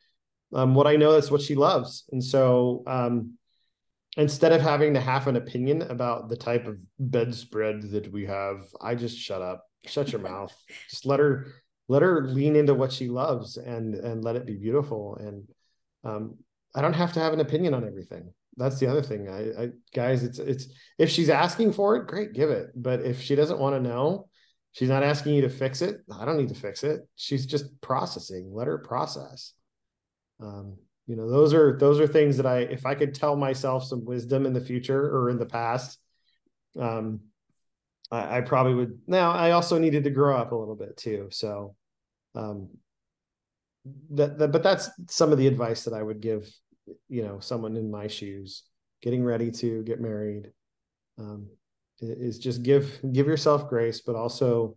um, 0.52 0.74
what 0.74 0.86
I 0.86 0.96
know 0.96 1.12
is 1.12 1.30
what 1.30 1.42
she 1.42 1.54
loves. 1.54 2.04
And 2.10 2.22
so 2.24 2.82
um, 2.86 3.34
instead 4.16 4.52
of 4.52 4.60
having 4.60 4.94
to 4.94 5.00
have 5.00 5.26
an 5.26 5.36
opinion 5.36 5.82
about 5.82 6.28
the 6.28 6.36
type 6.36 6.66
of 6.66 6.78
bedspread 6.98 7.82
that 7.90 8.10
we 8.10 8.26
have, 8.26 8.64
I 8.80 8.94
just 8.94 9.18
shut 9.18 9.42
up, 9.42 9.64
shut 9.86 10.12
your 10.12 10.20
mouth, 10.20 10.54
just 10.90 11.06
let 11.06 11.20
her 11.20 11.48
let 11.90 12.02
her 12.02 12.26
lean 12.28 12.54
into 12.54 12.74
what 12.74 12.92
she 12.92 13.08
loves 13.08 13.56
and 13.56 13.94
and 13.94 14.24
let 14.24 14.36
it 14.36 14.46
be 14.46 14.56
beautiful. 14.56 15.16
And 15.16 15.48
um, 16.04 16.36
I 16.74 16.80
don't 16.80 16.94
have 16.94 17.12
to 17.14 17.20
have 17.20 17.32
an 17.32 17.40
opinion 17.40 17.74
on 17.74 17.86
everything. 17.86 18.32
That's 18.56 18.78
the 18.78 18.88
other 18.88 19.02
thing. 19.02 19.28
I, 19.28 19.62
I 19.62 19.68
guys, 19.94 20.24
it's 20.24 20.38
it's 20.38 20.66
if 20.98 21.10
she's 21.10 21.30
asking 21.30 21.72
for 21.74 21.96
it, 21.96 22.06
great, 22.06 22.32
give 22.32 22.50
it. 22.50 22.70
But 22.74 23.02
if 23.02 23.22
she 23.22 23.34
doesn't 23.36 23.60
want 23.60 23.76
to 23.76 23.88
know, 23.88 24.28
She's 24.72 24.88
not 24.88 25.02
asking 25.02 25.34
you 25.34 25.42
to 25.42 25.48
fix 25.48 25.82
it. 25.82 26.02
I 26.12 26.24
don't 26.24 26.36
need 26.36 26.50
to 26.50 26.54
fix 26.54 26.84
it. 26.84 27.00
She's 27.16 27.46
just 27.46 27.80
processing. 27.80 28.52
Let 28.52 28.66
her 28.66 28.78
process. 28.78 29.52
Um, 30.40 30.76
you 31.06 31.16
know, 31.16 31.28
those 31.28 31.54
are 31.54 31.76
those 31.78 31.98
are 32.00 32.06
things 32.06 32.36
that 32.36 32.46
I, 32.46 32.58
if 32.58 32.84
I 32.84 32.94
could 32.94 33.14
tell 33.14 33.34
myself 33.34 33.84
some 33.84 34.04
wisdom 34.04 34.46
in 34.46 34.52
the 34.52 34.60
future 34.60 35.00
or 35.00 35.30
in 35.30 35.38
the 35.38 35.46
past, 35.46 35.98
um, 36.78 37.20
I, 38.10 38.38
I 38.38 38.40
probably 38.42 38.74
would. 38.74 39.00
Now, 39.06 39.32
I 39.32 39.52
also 39.52 39.78
needed 39.78 40.04
to 40.04 40.10
grow 40.10 40.36
up 40.36 40.52
a 40.52 40.56
little 40.56 40.76
bit 40.76 40.96
too. 40.96 41.28
So, 41.30 41.74
um, 42.34 42.68
that, 44.10 44.38
that 44.38 44.52
but 44.52 44.62
that's 44.62 44.90
some 45.08 45.32
of 45.32 45.38
the 45.38 45.46
advice 45.46 45.84
that 45.84 45.94
I 45.94 46.02
would 46.02 46.20
give. 46.20 46.48
You 47.08 47.22
know, 47.22 47.38
someone 47.40 47.76
in 47.76 47.90
my 47.90 48.06
shoes, 48.06 48.62
getting 49.02 49.22
ready 49.22 49.50
to 49.50 49.82
get 49.82 50.00
married. 50.00 50.52
Um, 51.18 51.48
is 52.00 52.38
just 52.38 52.62
give 52.62 53.00
give 53.12 53.26
yourself 53.26 53.68
grace, 53.68 54.00
but 54.00 54.16
also 54.16 54.76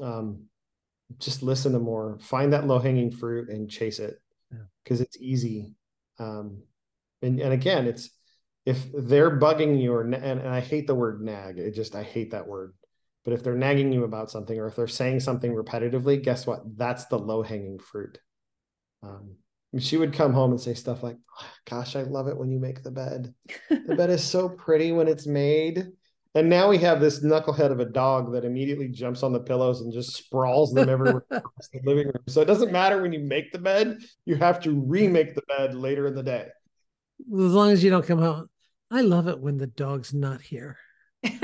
um, 0.00 0.44
just 1.18 1.42
listen 1.42 1.72
to 1.72 1.78
more. 1.78 2.18
Find 2.20 2.52
that 2.52 2.66
low 2.66 2.78
hanging 2.78 3.10
fruit 3.10 3.48
and 3.48 3.70
chase 3.70 3.98
it 3.98 4.20
because 4.84 5.00
yeah. 5.00 5.04
it's 5.04 5.18
easy. 5.18 5.74
Um, 6.18 6.62
and 7.22 7.40
and 7.40 7.52
again, 7.52 7.86
it's 7.86 8.10
if 8.66 8.86
they're 8.92 9.38
bugging 9.38 9.80
you 9.80 9.92
or 9.92 10.02
and, 10.02 10.14
and 10.14 10.48
I 10.48 10.60
hate 10.60 10.86
the 10.86 10.94
word 10.94 11.20
nag. 11.20 11.58
It 11.58 11.74
just 11.74 11.94
I 11.94 12.02
hate 12.02 12.32
that 12.32 12.46
word. 12.46 12.74
But 13.24 13.34
if 13.34 13.44
they're 13.44 13.54
nagging 13.54 13.92
you 13.92 14.04
about 14.04 14.30
something 14.30 14.58
or 14.58 14.66
if 14.66 14.76
they're 14.76 14.88
saying 14.88 15.20
something 15.20 15.52
repetitively, 15.52 16.22
guess 16.22 16.46
what? 16.46 16.62
That's 16.78 17.04
the 17.06 17.18
low 17.18 17.42
hanging 17.42 17.78
fruit. 17.78 18.18
Um, 19.02 19.36
she 19.78 19.98
would 19.98 20.14
come 20.14 20.32
home 20.32 20.52
and 20.52 20.60
say 20.60 20.72
stuff 20.72 21.02
like, 21.02 21.18
Gosh, 21.68 21.96
I 21.96 22.02
love 22.02 22.28
it 22.28 22.36
when 22.36 22.50
you 22.50 22.58
make 22.58 22.82
the 22.82 22.90
bed. 22.90 23.34
The 23.68 23.94
bed 23.94 24.10
is 24.10 24.24
so 24.24 24.48
pretty 24.48 24.92
when 24.92 25.06
it's 25.06 25.26
made. 25.26 25.88
And 26.34 26.48
now 26.48 26.68
we 26.68 26.78
have 26.78 27.00
this 27.00 27.24
knucklehead 27.24 27.72
of 27.72 27.80
a 27.80 27.84
dog 27.84 28.32
that 28.32 28.44
immediately 28.44 28.86
jumps 28.88 29.24
on 29.24 29.32
the 29.32 29.40
pillows 29.40 29.80
and 29.80 29.92
just 29.92 30.14
sprawls 30.14 30.72
them 30.72 30.88
everywhere 30.88 31.24
in 31.30 31.40
the 31.82 31.90
living 31.90 32.06
room. 32.06 32.22
So 32.28 32.40
it 32.40 32.44
doesn't 32.44 32.70
matter 32.70 33.02
when 33.02 33.12
you 33.12 33.18
make 33.18 33.50
the 33.50 33.58
bed, 33.58 33.98
you 34.26 34.36
have 34.36 34.60
to 34.60 34.80
remake 34.80 35.34
the 35.34 35.42
bed 35.48 35.74
later 35.74 36.06
in 36.06 36.14
the 36.14 36.22
day. 36.22 36.46
As 37.20 37.52
long 37.52 37.72
as 37.72 37.82
you 37.82 37.90
don't 37.90 38.06
come 38.06 38.20
home. 38.20 38.48
I 38.92 39.02
love 39.02 39.28
it 39.28 39.40
when 39.40 39.56
the 39.56 39.66
dog's 39.66 40.14
not 40.14 40.40
here. 40.40 40.76
yeah. 41.22 41.36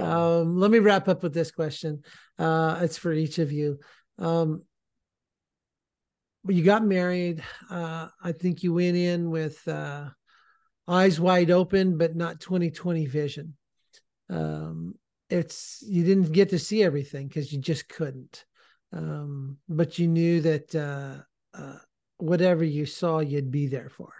um, 0.00 0.58
let 0.58 0.70
me 0.70 0.78
wrap 0.78 1.08
up 1.08 1.22
with 1.22 1.32
this 1.32 1.50
question. 1.50 2.02
Uh, 2.38 2.78
it's 2.82 2.98
for 2.98 3.12
each 3.12 3.38
of 3.38 3.52
you. 3.52 3.78
Um, 4.18 4.62
you 6.46 6.62
got 6.62 6.84
married. 6.84 7.42
Uh, 7.70 8.08
I 8.22 8.32
think 8.32 8.62
you 8.62 8.74
went 8.74 8.96
in 8.96 9.30
with 9.30 9.66
uh, 9.66 10.10
eyes 10.88 11.18
wide 11.20 11.50
open, 11.50 11.98
but 11.98 12.16
not 12.16 12.40
2020 12.40 13.06
vision. 13.06 13.56
Um, 14.28 14.94
it's 15.28 15.82
you 15.86 16.04
didn't 16.04 16.32
get 16.32 16.50
to 16.50 16.58
see 16.58 16.82
everything 16.82 17.28
because 17.28 17.52
you 17.52 17.60
just 17.60 17.88
couldn't. 17.88 18.44
Um, 18.92 19.58
but 19.68 19.98
you 19.98 20.06
knew 20.06 20.40
that 20.42 20.74
uh, 20.74 21.22
uh, 21.58 21.78
whatever 22.18 22.64
you 22.64 22.86
saw, 22.86 23.18
you'd 23.18 23.50
be 23.50 23.66
there 23.66 23.90
for. 23.90 24.12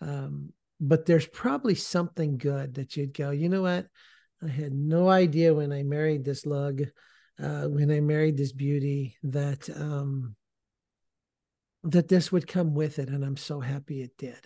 Um, 0.00 0.52
but 0.80 1.06
there's 1.06 1.26
probably 1.26 1.74
something 1.74 2.36
good 2.36 2.74
that 2.74 2.96
you'd 2.96 3.14
go, 3.14 3.30
you 3.30 3.48
know 3.48 3.62
what? 3.62 3.86
I 4.42 4.48
had 4.48 4.74
no 4.74 5.08
idea 5.08 5.54
when 5.54 5.72
I 5.72 5.82
married 5.82 6.24
this 6.24 6.44
lug, 6.44 6.82
uh, 7.42 7.62
when 7.62 7.90
I 7.90 8.00
married 8.00 8.36
this 8.36 8.52
beauty, 8.52 9.16
that 9.22 9.68
um, 9.70 10.36
that 11.84 12.08
this 12.08 12.30
would 12.30 12.46
come 12.46 12.74
with 12.74 12.98
it, 12.98 13.08
and 13.08 13.24
I'm 13.24 13.36
so 13.36 13.60
happy 13.60 14.02
it 14.02 14.16
did. 14.18 14.38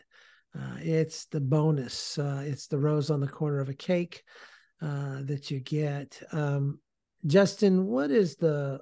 Uh, 0.59 0.77
it's 0.79 1.27
the 1.27 1.41
bonus. 1.41 2.19
Uh, 2.19 2.43
it's 2.45 2.67
the 2.67 2.79
rose 2.79 3.11
on 3.11 3.21
the 3.21 3.29
corner 3.29 3.61
of 3.61 3.69
a 3.69 3.75
cake 3.75 4.23
uh, 4.83 5.23
that 5.25 5.51
you 5.51 5.61
get. 5.61 6.21
Um, 6.33 6.81
Justin, 7.27 7.87
what 7.87 8.11
is 8.11 8.37
the 8.37 8.81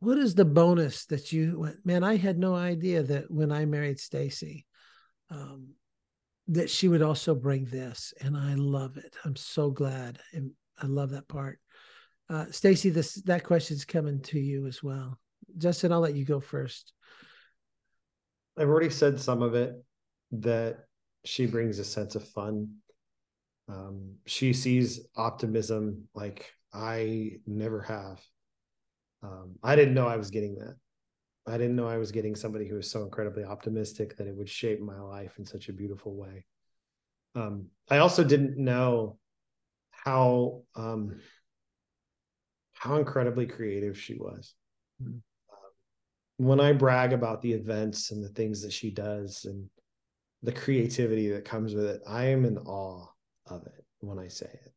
what 0.00 0.18
is 0.18 0.34
the 0.34 0.44
bonus 0.44 1.06
that 1.06 1.32
you 1.32 1.60
went? 1.60 1.84
man? 1.84 2.04
I 2.04 2.16
had 2.16 2.38
no 2.38 2.54
idea 2.54 3.02
that 3.02 3.30
when 3.30 3.50
I 3.50 3.64
married 3.64 3.98
Stacy, 3.98 4.66
um, 5.30 5.74
that 6.48 6.70
she 6.70 6.88
would 6.88 7.02
also 7.02 7.34
bring 7.34 7.64
this, 7.64 8.12
and 8.20 8.36
I 8.36 8.54
love 8.54 8.96
it. 8.96 9.14
I'm 9.24 9.36
so 9.36 9.70
glad, 9.70 10.18
and 10.32 10.52
I 10.80 10.86
love 10.86 11.10
that 11.10 11.28
part. 11.28 11.58
Uh, 12.28 12.46
Stacy, 12.50 12.90
this 12.90 13.14
that 13.22 13.44
question's 13.44 13.84
coming 13.84 14.20
to 14.22 14.40
you 14.40 14.66
as 14.66 14.82
well. 14.82 15.18
Justin, 15.58 15.92
I'll 15.92 16.00
let 16.00 16.16
you 16.16 16.24
go 16.24 16.40
first. 16.40 16.92
I've 18.58 18.68
already 18.68 18.90
said 18.90 19.20
some 19.20 19.42
of 19.42 19.54
it 19.54 19.74
that 20.32 20.85
she 21.26 21.46
brings 21.46 21.78
a 21.78 21.84
sense 21.84 22.14
of 22.14 22.26
fun. 22.28 22.76
Um, 23.68 24.14
she 24.26 24.52
sees 24.52 25.00
optimism 25.16 26.08
like 26.14 26.52
I 26.72 27.38
never 27.46 27.82
have. 27.82 28.22
Um, 29.22 29.56
I 29.62 29.74
didn't 29.74 29.94
know 29.94 30.06
I 30.06 30.16
was 30.16 30.30
getting 30.30 30.54
that. 30.56 30.76
I 31.48 31.58
didn't 31.58 31.76
know 31.76 31.88
I 31.88 31.98
was 31.98 32.12
getting 32.12 32.36
somebody 32.36 32.68
who 32.68 32.76
was 32.76 32.90
so 32.90 33.02
incredibly 33.02 33.44
optimistic 33.44 34.16
that 34.16 34.26
it 34.26 34.36
would 34.36 34.48
shape 34.48 34.80
my 34.80 35.00
life 35.00 35.34
in 35.38 35.44
such 35.44 35.68
a 35.68 35.72
beautiful 35.72 36.14
way. 36.14 36.44
Um, 37.34 37.66
I 37.90 37.98
also 37.98 38.24
didn't 38.24 38.56
know 38.56 39.18
how 39.90 40.62
um, 40.74 41.20
how 42.74 42.96
incredibly 42.96 43.46
creative 43.46 43.98
she 43.98 44.14
was. 44.14 44.54
Mm-hmm. 45.02 45.18
when 46.38 46.58
I 46.58 46.72
brag 46.72 47.12
about 47.12 47.42
the 47.42 47.52
events 47.52 48.10
and 48.12 48.24
the 48.24 48.30
things 48.30 48.62
that 48.62 48.72
she 48.72 48.90
does 48.90 49.44
and 49.44 49.68
the 50.46 50.52
creativity 50.52 51.28
that 51.30 51.44
comes 51.44 51.74
with 51.74 51.86
it. 51.86 52.02
I 52.08 52.26
am 52.26 52.44
in 52.44 52.56
awe 52.56 53.04
of 53.46 53.66
it 53.66 53.84
when 53.98 54.20
I 54.20 54.28
say 54.28 54.46
it 54.46 54.72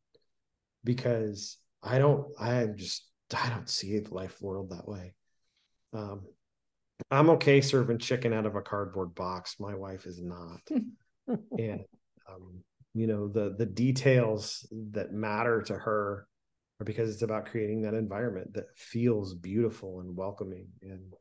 because 0.82 1.58
I 1.80 1.98
don't, 1.98 2.26
I 2.38 2.66
just, 2.74 3.06
I 3.34 3.48
don't 3.50 3.70
see 3.70 3.96
the 4.00 4.12
life 4.12 4.42
world 4.42 4.70
that 4.70 4.88
way. 4.88 5.14
Um, 5.92 6.22
I'm 7.08 7.30
okay 7.30 7.60
serving 7.60 7.98
chicken 7.98 8.32
out 8.32 8.46
of 8.46 8.56
a 8.56 8.62
cardboard 8.62 9.14
box. 9.14 9.60
My 9.60 9.76
wife 9.76 10.06
is 10.06 10.20
not. 10.20 10.60
and, 11.28 11.84
um, 12.28 12.64
you 12.92 13.06
know, 13.06 13.28
the, 13.28 13.54
the 13.56 13.66
details 13.66 14.66
that 14.90 15.12
matter 15.12 15.62
to 15.62 15.74
her 15.74 16.26
are 16.80 16.84
because 16.84 17.10
it's 17.10 17.22
about 17.22 17.46
creating 17.46 17.82
that 17.82 17.94
environment 17.94 18.54
that 18.54 18.76
feels 18.76 19.34
beautiful 19.34 20.00
and 20.00 20.16
welcoming. 20.16 20.66
And, 20.82 21.14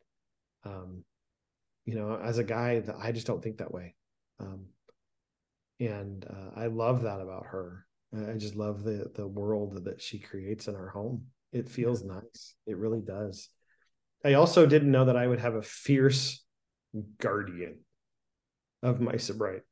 um, 0.66 1.04
you 1.86 1.94
know, 1.94 2.20
as 2.20 2.40
a 2.40 2.44
guy 2.44 2.82
I 3.00 3.12
just 3.12 3.28
don't 3.28 3.44
think 3.44 3.60
that 3.60 3.72
way. 3.72 3.94
Um, 4.40 4.66
and 5.80 6.26
uh, 6.30 6.60
I 6.60 6.68
love 6.68 7.04
that 7.04 7.22
about 7.22 7.48
her. 7.48 7.86
I 8.14 8.34
just 8.34 8.56
love 8.56 8.84
the 8.84 9.12
the 9.16 9.28
world 9.28 9.86
that 9.86 10.02
she 10.02 10.20
creates 10.20 10.68
in 10.68 10.76
our 10.76 10.90
home. 10.90 11.26
It 11.52 11.70
feels 11.70 12.04
nice. 12.04 12.56
It 12.66 12.78
really 12.78 13.02
does. 13.02 13.50
I 14.26 14.34
also 14.34 14.66
didn't 14.66 14.92
know 14.92 15.06
that 15.06 15.16
I 15.16 15.28
would 15.28 15.40
have 15.40 15.56
a 15.56 15.62
fierce 15.62 16.44
guardian 17.20 17.80
of 18.82 19.00
my 19.00 19.18
sobriety. 19.18 19.64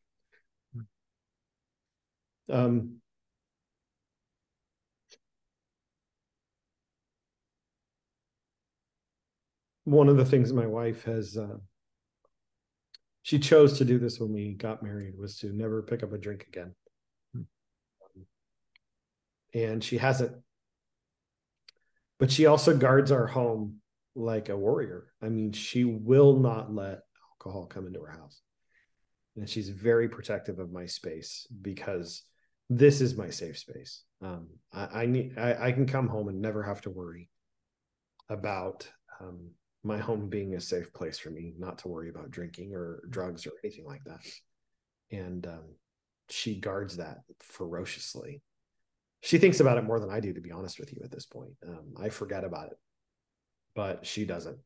Um, 2.50 3.02
one 9.84 10.10
of 10.10 10.18
the 10.18 10.26
things 10.26 10.54
my 10.54 10.68
wife 10.68 11.04
has 11.06 11.38
uh, 11.38 11.58
she 13.28 13.40
chose 13.40 13.78
to 13.78 13.84
do 13.84 14.00
this 14.00 14.22
when 14.22 14.32
we 14.32 14.54
got 14.54 14.82
married 14.82 15.18
was 15.18 15.38
to 15.38 15.52
never 15.52 15.84
pick 15.84 16.02
up 16.02 16.14
a 16.14 16.18
drink 16.18 16.46
again. 16.48 16.74
Hmm. 17.34 18.22
and 19.54 19.84
she 19.84 19.98
hasn't. 19.98 20.32
But 22.20 22.32
she 22.32 22.46
also 22.46 22.78
guards 22.78 23.12
our 23.12 23.28
home 23.28 23.82
like 24.16 24.48
a 24.48 24.56
warrior. 24.56 25.12
I 25.22 25.28
mean 25.28 25.52
she 25.52 25.84
will 25.84 26.40
not 26.40 26.74
let 26.74 27.02
alcohol 27.34 27.66
come 27.66 27.86
into 27.86 28.00
her 28.00 28.12
house. 28.12 28.40
And 29.36 29.50
she's 29.50 29.68
very 29.68 30.08
protective 30.08 30.60
of 30.60 30.72
my 30.72 30.86
space 30.86 31.48
because 31.62 32.24
this 32.70 33.02
is 33.02 33.18
my 33.18 33.30
safe 33.30 33.58
space. 33.58 34.04
Um, 34.22 34.48
I, 34.72 35.02
I, 35.02 35.06
need 35.06 35.38
I, 35.38 35.68
I, 35.68 35.72
can 35.74 35.86
come 35.86 36.08
home 36.08 36.30
and 36.30 36.42
never 36.42 36.64
have 36.64 36.80
to 36.84 36.90
worry 36.90 37.30
about 38.30 38.88
um, 39.20 39.50
my 39.84 39.98
home 39.98 40.30
being 40.30 40.56
a 40.56 40.62
safe 40.62 40.92
place 40.94 41.18
for 41.18 41.30
me, 41.30 41.54
not 41.58 41.80
to 41.80 41.88
worry 41.88 42.10
about 42.10 42.32
drinking 42.32 42.74
or 42.74 43.02
drugs 43.10 43.46
or 43.46 43.52
anything 43.64 43.86
like 43.86 44.04
that. 44.06 44.20
And 45.12 45.46
um, 45.48 45.76
she 46.30 46.56
guards 46.60 46.98
that 46.98 47.20
ferociously. 47.40 48.42
She 49.22 49.38
thinks 49.38 49.60
about 49.60 49.78
it 49.78 49.84
more 49.84 50.00
than 50.00 50.10
I 50.10 50.20
do, 50.20 50.34
to 50.34 50.42
be 50.42 50.52
honest 50.52 50.80
with 50.80 50.94
you, 50.94 51.02
at 51.04 51.12
this 51.12 51.26
point. 51.26 51.52
Um, 51.68 51.94
I 52.00 52.10
forget 52.10 52.44
about 52.44 52.68
it, 52.68 52.78
but 53.76 54.06
she 54.06 54.26
doesn't. 54.26 54.58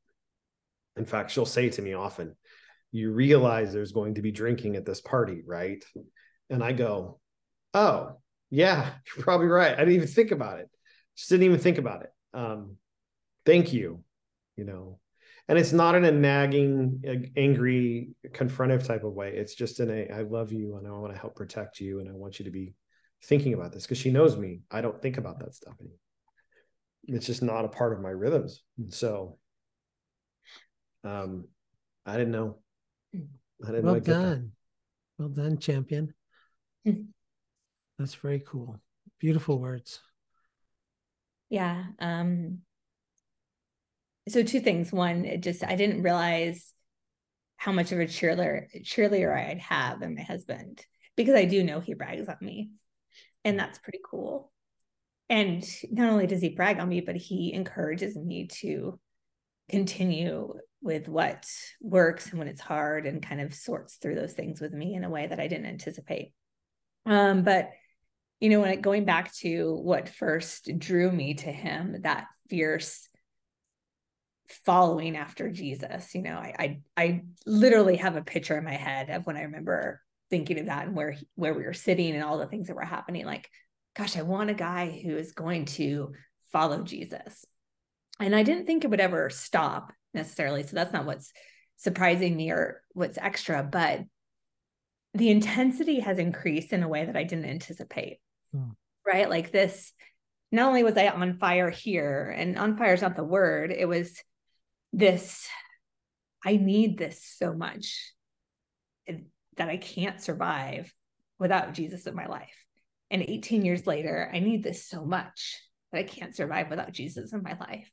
In 0.97 1.05
fact, 1.05 1.31
she'll 1.31 1.45
say 1.45 1.69
to 1.69 1.81
me 1.81 1.93
often, 1.93 2.35
You 2.91 3.11
realize 3.11 3.71
there's 3.71 3.93
going 3.93 4.15
to 4.15 4.21
be 4.21 4.31
drinking 4.31 4.75
at 4.75 4.85
this 4.85 5.01
party, 5.01 5.41
right? 5.45 5.83
And 6.49 6.63
I 6.63 6.73
go, 6.73 7.19
Oh, 7.73 8.17
yeah, 8.49 8.91
you're 9.15 9.23
probably 9.23 9.47
right. 9.47 9.73
I 9.73 9.77
didn't 9.77 9.95
even 9.95 10.07
think 10.07 10.31
about 10.31 10.59
it. 10.59 10.69
Just 11.15 11.29
didn't 11.29 11.45
even 11.45 11.59
think 11.59 11.77
about 11.77 12.03
it. 12.03 12.09
Um, 12.33 12.77
thank 13.45 13.73
you. 13.73 14.03
You 14.57 14.65
know, 14.65 14.99
and 15.47 15.57
it's 15.57 15.73
not 15.73 15.95
in 15.95 16.05
a 16.05 16.11
nagging 16.11 17.31
angry 17.35 18.09
confrontive 18.29 18.85
type 18.85 19.03
of 19.03 19.13
way. 19.13 19.33
It's 19.35 19.55
just 19.55 19.79
in 19.79 19.89
a 19.89 20.07
i 20.13 20.21
love 20.21 20.51
you 20.51 20.77
and 20.77 20.87
i 20.87 20.91
want 20.91 21.13
to 21.13 21.19
help 21.19 21.35
protect 21.35 21.79
you 21.79 21.99
and 21.99 22.09
i 22.09 22.13
want 22.13 22.39
you 22.39 22.45
to 22.45 22.51
be 22.51 22.73
thinking 23.23 23.53
about 23.53 23.71
this 23.71 23.83
because 23.83 23.97
she 23.97 24.11
knows 24.11 24.37
me. 24.37 24.61
I 24.71 24.81
don't 24.81 25.01
think 25.01 25.17
about 25.17 25.39
that 25.39 25.53
stuff 25.53 25.75
anymore. 25.79 25.97
It's 27.03 27.25
just 27.25 27.43
not 27.43 27.65
a 27.65 27.69
part 27.69 27.93
of 27.93 28.01
my 28.01 28.09
rhythms. 28.09 28.63
And 28.77 28.93
so 28.93 29.37
um 31.03 31.47
i 32.05 32.13
didn't 32.13 32.31
know. 32.31 32.57
I 33.13 33.67
didn't 33.67 33.83
well 33.83 33.95
know 33.95 33.99
done. 33.99 34.51
Well 35.17 35.29
done 35.29 35.57
champion. 35.57 36.13
That's 36.85 38.15
very 38.15 38.39
cool. 38.39 38.79
Beautiful 39.19 39.59
words. 39.59 39.99
Yeah 41.49 41.83
um 41.99 42.59
so 44.31 44.43
two 44.43 44.59
things. 44.59 44.91
One, 44.91 45.25
it 45.25 45.41
just 45.41 45.63
I 45.63 45.75
didn't 45.75 46.03
realize 46.03 46.73
how 47.57 47.71
much 47.71 47.91
of 47.91 47.99
a 47.99 48.05
cheerleader 48.05 48.65
cheerleader 48.83 49.35
I'd 49.35 49.59
have 49.59 50.01
in 50.01 50.15
my 50.15 50.23
husband 50.23 50.83
because 51.15 51.35
I 51.35 51.45
do 51.45 51.63
know 51.63 51.79
he 51.79 51.93
brags 51.93 52.27
on 52.27 52.37
me. 52.41 52.71
And 53.43 53.59
that's 53.59 53.79
pretty 53.79 53.99
cool. 54.03 54.51
And 55.29 55.63
not 55.91 56.09
only 56.09 56.27
does 56.27 56.41
he 56.41 56.49
brag 56.49 56.79
on 56.79 56.89
me, 56.89 57.01
but 57.01 57.15
he 57.15 57.53
encourages 57.53 58.15
me 58.15 58.47
to 58.61 58.99
continue 59.69 60.53
with 60.81 61.07
what 61.07 61.45
works 61.79 62.29
and 62.29 62.39
when 62.39 62.47
it's 62.47 62.61
hard 62.61 63.05
and 63.05 63.25
kind 63.25 63.39
of 63.39 63.53
sorts 63.53 63.95
through 63.95 64.15
those 64.15 64.33
things 64.33 64.59
with 64.59 64.73
me 64.73 64.95
in 64.95 65.03
a 65.03 65.09
way 65.09 65.27
that 65.27 65.39
I 65.39 65.47
didn't 65.47 65.67
anticipate. 65.67 66.33
Um, 67.05 67.43
but 67.43 67.69
you 68.39 68.49
know, 68.49 68.59
when 68.59 68.71
it, 68.71 68.81
going 68.81 69.05
back 69.05 69.33
to 69.35 69.75
what 69.75 70.09
first 70.09 70.69
drew 70.77 71.11
me 71.11 71.35
to 71.35 71.51
him, 71.51 72.01
that 72.01 72.25
fierce 72.49 73.07
following 74.65 75.15
after 75.17 75.49
Jesus. 75.49 76.13
You 76.13 76.21
know, 76.23 76.35
I, 76.35 76.55
I 76.57 77.01
I 77.01 77.21
literally 77.45 77.97
have 77.97 78.15
a 78.15 78.21
picture 78.21 78.57
in 78.57 78.63
my 78.63 78.75
head 78.75 79.09
of 79.09 79.25
when 79.25 79.37
I 79.37 79.43
remember 79.43 80.01
thinking 80.29 80.59
of 80.59 80.65
that 80.67 80.87
and 80.87 80.95
where 80.95 81.15
where 81.35 81.53
we 81.53 81.63
were 81.63 81.73
sitting 81.73 82.13
and 82.15 82.23
all 82.23 82.37
the 82.37 82.47
things 82.47 82.67
that 82.67 82.75
were 82.75 82.83
happening. 82.83 83.25
Like, 83.25 83.49
gosh, 83.95 84.17
I 84.17 84.21
want 84.21 84.49
a 84.49 84.55
guy 84.55 85.01
who 85.03 85.15
is 85.15 85.33
going 85.33 85.65
to 85.65 86.13
follow 86.51 86.83
Jesus. 86.83 87.45
And 88.19 88.35
I 88.35 88.43
didn't 88.43 88.65
think 88.65 88.83
it 88.83 88.89
would 88.89 88.99
ever 88.99 89.29
stop 89.29 89.93
necessarily. 90.13 90.63
So 90.63 90.75
that's 90.75 90.93
not 90.93 91.05
what's 91.05 91.31
surprising 91.77 92.35
me 92.35 92.51
or 92.51 92.81
what's 92.93 93.17
extra, 93.17 93.63
but 93.63 94.01
the 95.13 95.29
intensity 95.29 95.99
has 95.99 96.19
increased 96.19 96.71
in 96.71 96.83
a 96.83 96.87
way 96.87 97.05
that 97.05 97.17
I 97.17 97.23
didn't 97.23 97.45
anticipate. 97.45 98.19
Hmm. 98.53 98.71
Right. 99.05 99.29
Like 99.29 99.51
this, 99.51 99.91
not 100.51 100.67
only 100.67 100.83
was 100.83 100.95
I 100.97 101.07
on 101.07 101.37
fire 101.37 101.69
here, 101.69 102.33
and 102.37 102.57
on 102.57 102.77
fire 102.77 102.93
is 102.93 103.01
not 103.01 103.15
the 103.15 103.23
word, 103.23 103.71
it 103.71 103.87
was 103.87 104.21
this 104.93 105.47
I 106.43 106.57
need 106.57 106.97
this 106.97 107.23
so 107.37 107.53
much 107.53 108.13
that 109.57 109.69
I 109.69 109.77
can't 109.77 110.21
survive 110.21 110.93
without 111.39 111.73
Jesus 111.73 112.07
in 112.07 112.15
my 112.15 112.25
life. 112.25 112.55
And 113.11 113.21
18 113.21 113.63
years 113.63 113.85
later, 113.85 114.29
I 114.33 114.39
need 114.39 114.63
this 114.63 114.87
so 114.87 115.05
much 115.05 115.59
that 115.91 115.99
I 115.99 116.03
can't 116.03 116.35
survive 116.35 116.69
without 116.69 116.93
Jesus 116.93 117.33
in 117.33 117.43
my 117.43 117.57
life. 117.59 117.91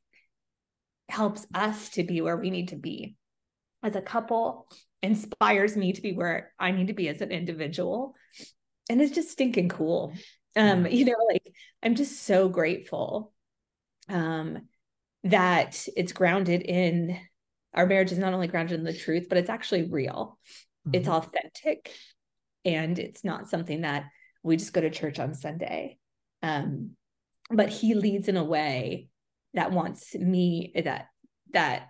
It 1.09 1.15
helps 1.15 1.47
us 1.55 1.91
to 1.91 2.05
be 2.05 2.21
where 2.21 2.37
we 2.37 2.51
need 2.51 2.69
to 2.69 2.77
be 2.77 3.17
as 3.83 3.97
a 3.97 4.01
couple, 4.01 4.69
inspires 5.03 5.77
me 5.77 5.93
to 5.93 6.01
be 6.01 6.13
where 6.13 6.53
I 6.59 6.71
need 6.71 6.89
to 6.89 6.95
be 6.95 7.09
as 7.09 7.21
an 7.21 7.31
individual. 7.31 8.15
And 8.89 9.03
it's 9.03 9.15
just 9.15 9.31
stinking 9.31 9.69
cool. 9.69 10.15
Um, 10.57 10.87
you 10.87 11.05
know, 11.05 11.17
like 11.29 11.53
I'm 11.83 11.95
just 11.95 12.23
so 12.23 12.49
grateful 12.49 13.33
um 14.09 14.59
that 15.25 15.87
it's 15.97 16.13
grounded 16.13 16.63
in 16.63 17.19
our 17.75 17.87
marriage 17.87 18.13
is 18.13 18.19
not 18.19 18.35
only 18.35 18.49
grounded 18.49 18.79
in 18.79 18.85
the 18.85 18.93
truth, 18.93 19.27
but 19.29 19.39
it's 19.39 19.51
actually 19.51 19.89
real. 19.91 20.39
Mm-hmm. 20.87 20.97
It's 20.97 21.09
authentic 21.09 21.93
and 22.65 22.99
it's 22.99 23.25
not 23.25 23.49
something 23.49 23.83
that 23.83 24.07
we 24.43 24.57
just 24.57 24.73
go 24.73 24.81
to 24.81 24.91
church 24.91 25.19
on 25.19 25.35
Sunday. 25.35 25.99
Um, 26.43 26.93
but 27.51 27.69
he 27.69 27.95
leads 27.95 28.29
in 28.29 28.37
a 28.37 28.45
way 28.45 29.09
that 29.55 29.73
wants 29.73 30.15
me 30.15 30.73
that 30.75 31.09
that 31.53 31.89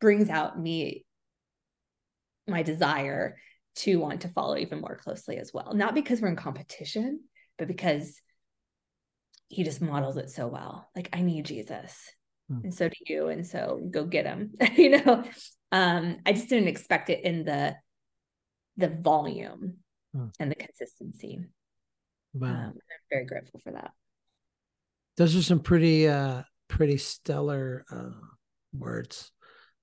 brings 0.00 0.28
out 0.28 0.58
me 0.58 1.04
my 2.46 2.62
desire 2.62 3.36
to 3.76 3.96
want 3.96 4.22
to 4.22 4.28
follow 4.28 4.56
even 4.56 4.80
more 4.80 4.96
closely 4.96 5.38
as 5.38 5.52
well. 5.52 5.72
Not 5.74 5.94
because 5.94 6.20
we're 6.20 6.28
in 6.28 6.36
competition, 6.36 7.20
but 7.58 7.68
because 7.68 8.20
he 9.48 9.64
just 9.64 9.80
models 9.80 10.16
it 10.16 10.30
so 10.30 10.46
well. 10.46 10.88
Like 10.94 11.08
I 11.12 11.22
need 11.22 11.46
Jesus 11.46 12.10
hmm. 12.48 12.60
and 12.64 12.74
so 12.74 12.88
do 12.88 12.96
you 13.06 13.28
and 13.28 13.46
so 13.46 13.80
go 13.90 14.04
get 14.04 14.24
them, 14.24 14.52
you 14.76 14.90
know 14.90 15.24
um 15.72 16.16
i 16.24 16.32
just 16.32 16.48
didn't 16.48 16.68
expect 16.68 17.10
it 17.10 17.24
in 17.24 17.44
the 17.44 17.74
the 18.76 18.88
volume 18.88 19.74
hmm. 20.14 20.26
and 20.40 20.50
the 20.50 20.56
consistency 20.56 21.40
wow. 22.34 22.48
Um, 22.48 22.72
i'm 22.74 23.06
very 23.10 23.26
grateful 23.26 23.60
for 23.62 23.72
that 23.72 23.92
those 25.16 25.36
are 25.36 25.42
some 25.42 25.60
pretty 25.60 26.08
uh 26.08 26.42
pretty 26.68 26.96
stellar 26.96 27.84
uh 27.90 28.10
words 28.72 29.32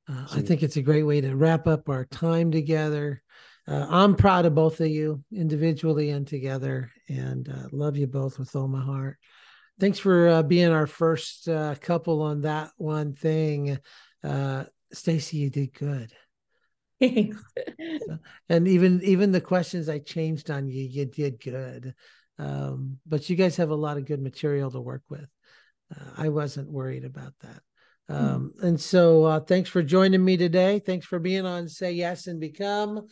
uh, 0.07 0.25
I 0.33 0.41
think 0.41 0.61
it's 0.61 0.77
a 0.77 0.83
great 0.83 1.03
way 1.03 1.21
to 1.21 1.35
wrap 1.35 1.67
up 1.67 1.89
our 1.89 2.05
time 2.05 2.51
together. 2.51 3.23
Uh, 3.67 3.87
I'm 3.89 4.15
proud 4.15 4.45
of 4.45 4.53
both 4.53 4.79
of 4.79 4.87
you 4.87 5.23
individually 5.33 6.11
and 6.11 6.27
together, 6.27 6.91
and 7.09 7.49
uh, 7.49 7.67
love 7.71 7.97
you 7.97 8.05
both 8.05 8.37
with 8.37 8.55
all 8.55 8.67
my 8.67 8.83
heart 8.83 9.17
thanks 9.79 9.99
for 9.99 10.27
uh, 10.27 10.43
being 10.43 10.71
our 10.71 10.87
first 10.87 11.47
uh, 11.47 11.75
couple 11.75 12.21
on 12.21 12.41
that 12.41 12.71
one 12.77 13.13
thing. 13.13 13.77
Uh, 14.23 14.65
Stacy, 14.93 15.37
you 15.37 15.49
did 15.49 15.73
good. 15.73 16.11
Thanks. 16.99 17.37
and 18.49 18.67
even 18.67 19.01
even 19.03 19.31
the 19.31 19.41
questions 19.41 19.89
I 19.89 19.99
changed 19.99 20.49
on 20.49 20.67
you, 20.67 20.83
you 20.83 21.05
did 21.05 21.41
good. 21.41 21.93
Um, 22.37 22.97
but 23.05 23.29
you 23.29 23.35
guys 23.35 23.57
have 23.57 23.69
a 23.69 23.75
lot 23.75 23.97
of 23.97 24.05
good 24.05 24.21
material 24.21 24.71
to 24.71 24.81
work 24.81 25.03
with. 25.09 25.27
Uh, 25.93 26.11
I 26.17 26.29
wasn't 26.29 26.71
worried 26.71 27.05
about 27.05 27.33
that. 27.41 27.61
Hmm. 28.07 28.15
Um, 28.15 28.53
mm. 28.57 28.63
And 28.63 28.81
so, 28.81 29.23
uh, 29.23 29.39
thanks 29.39 29.69
for 29.69 29.81
joining 29.81 30.23
me 30.23 30.37
today. 30.37 30.79
Thanks 30.79 31.05
for 31.05 31.19
being 31.19 31.45
on 31.45 31.67
Say 31.69 31.93
Yes 31.93 32.27
and 32.27 32.39
Become. 32.39 33.07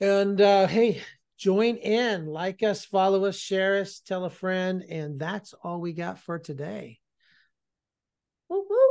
And 0.00 0.40
uh, 0.40 0.66
hey, 0.66 1.02
join 1.36 1.76
in, 1.76 2.26
like 2.26 2.62
us, 2.62 2.84
follow 2.84 3.24
us, 3.26 3.36
share 3.36 3.78
us, 3.78 4.00
tell 4.00 4.24
a 4.24 4.30
friend. 4.30 4.82
And 4.88 5.18
that's 5.18 5.54
all 5.62 5.80
we 5.80 5.92
got 5.92 6.18
for 6.18 6.38
today. 6.38 6.98
Woo-hoo. 8.48 8.85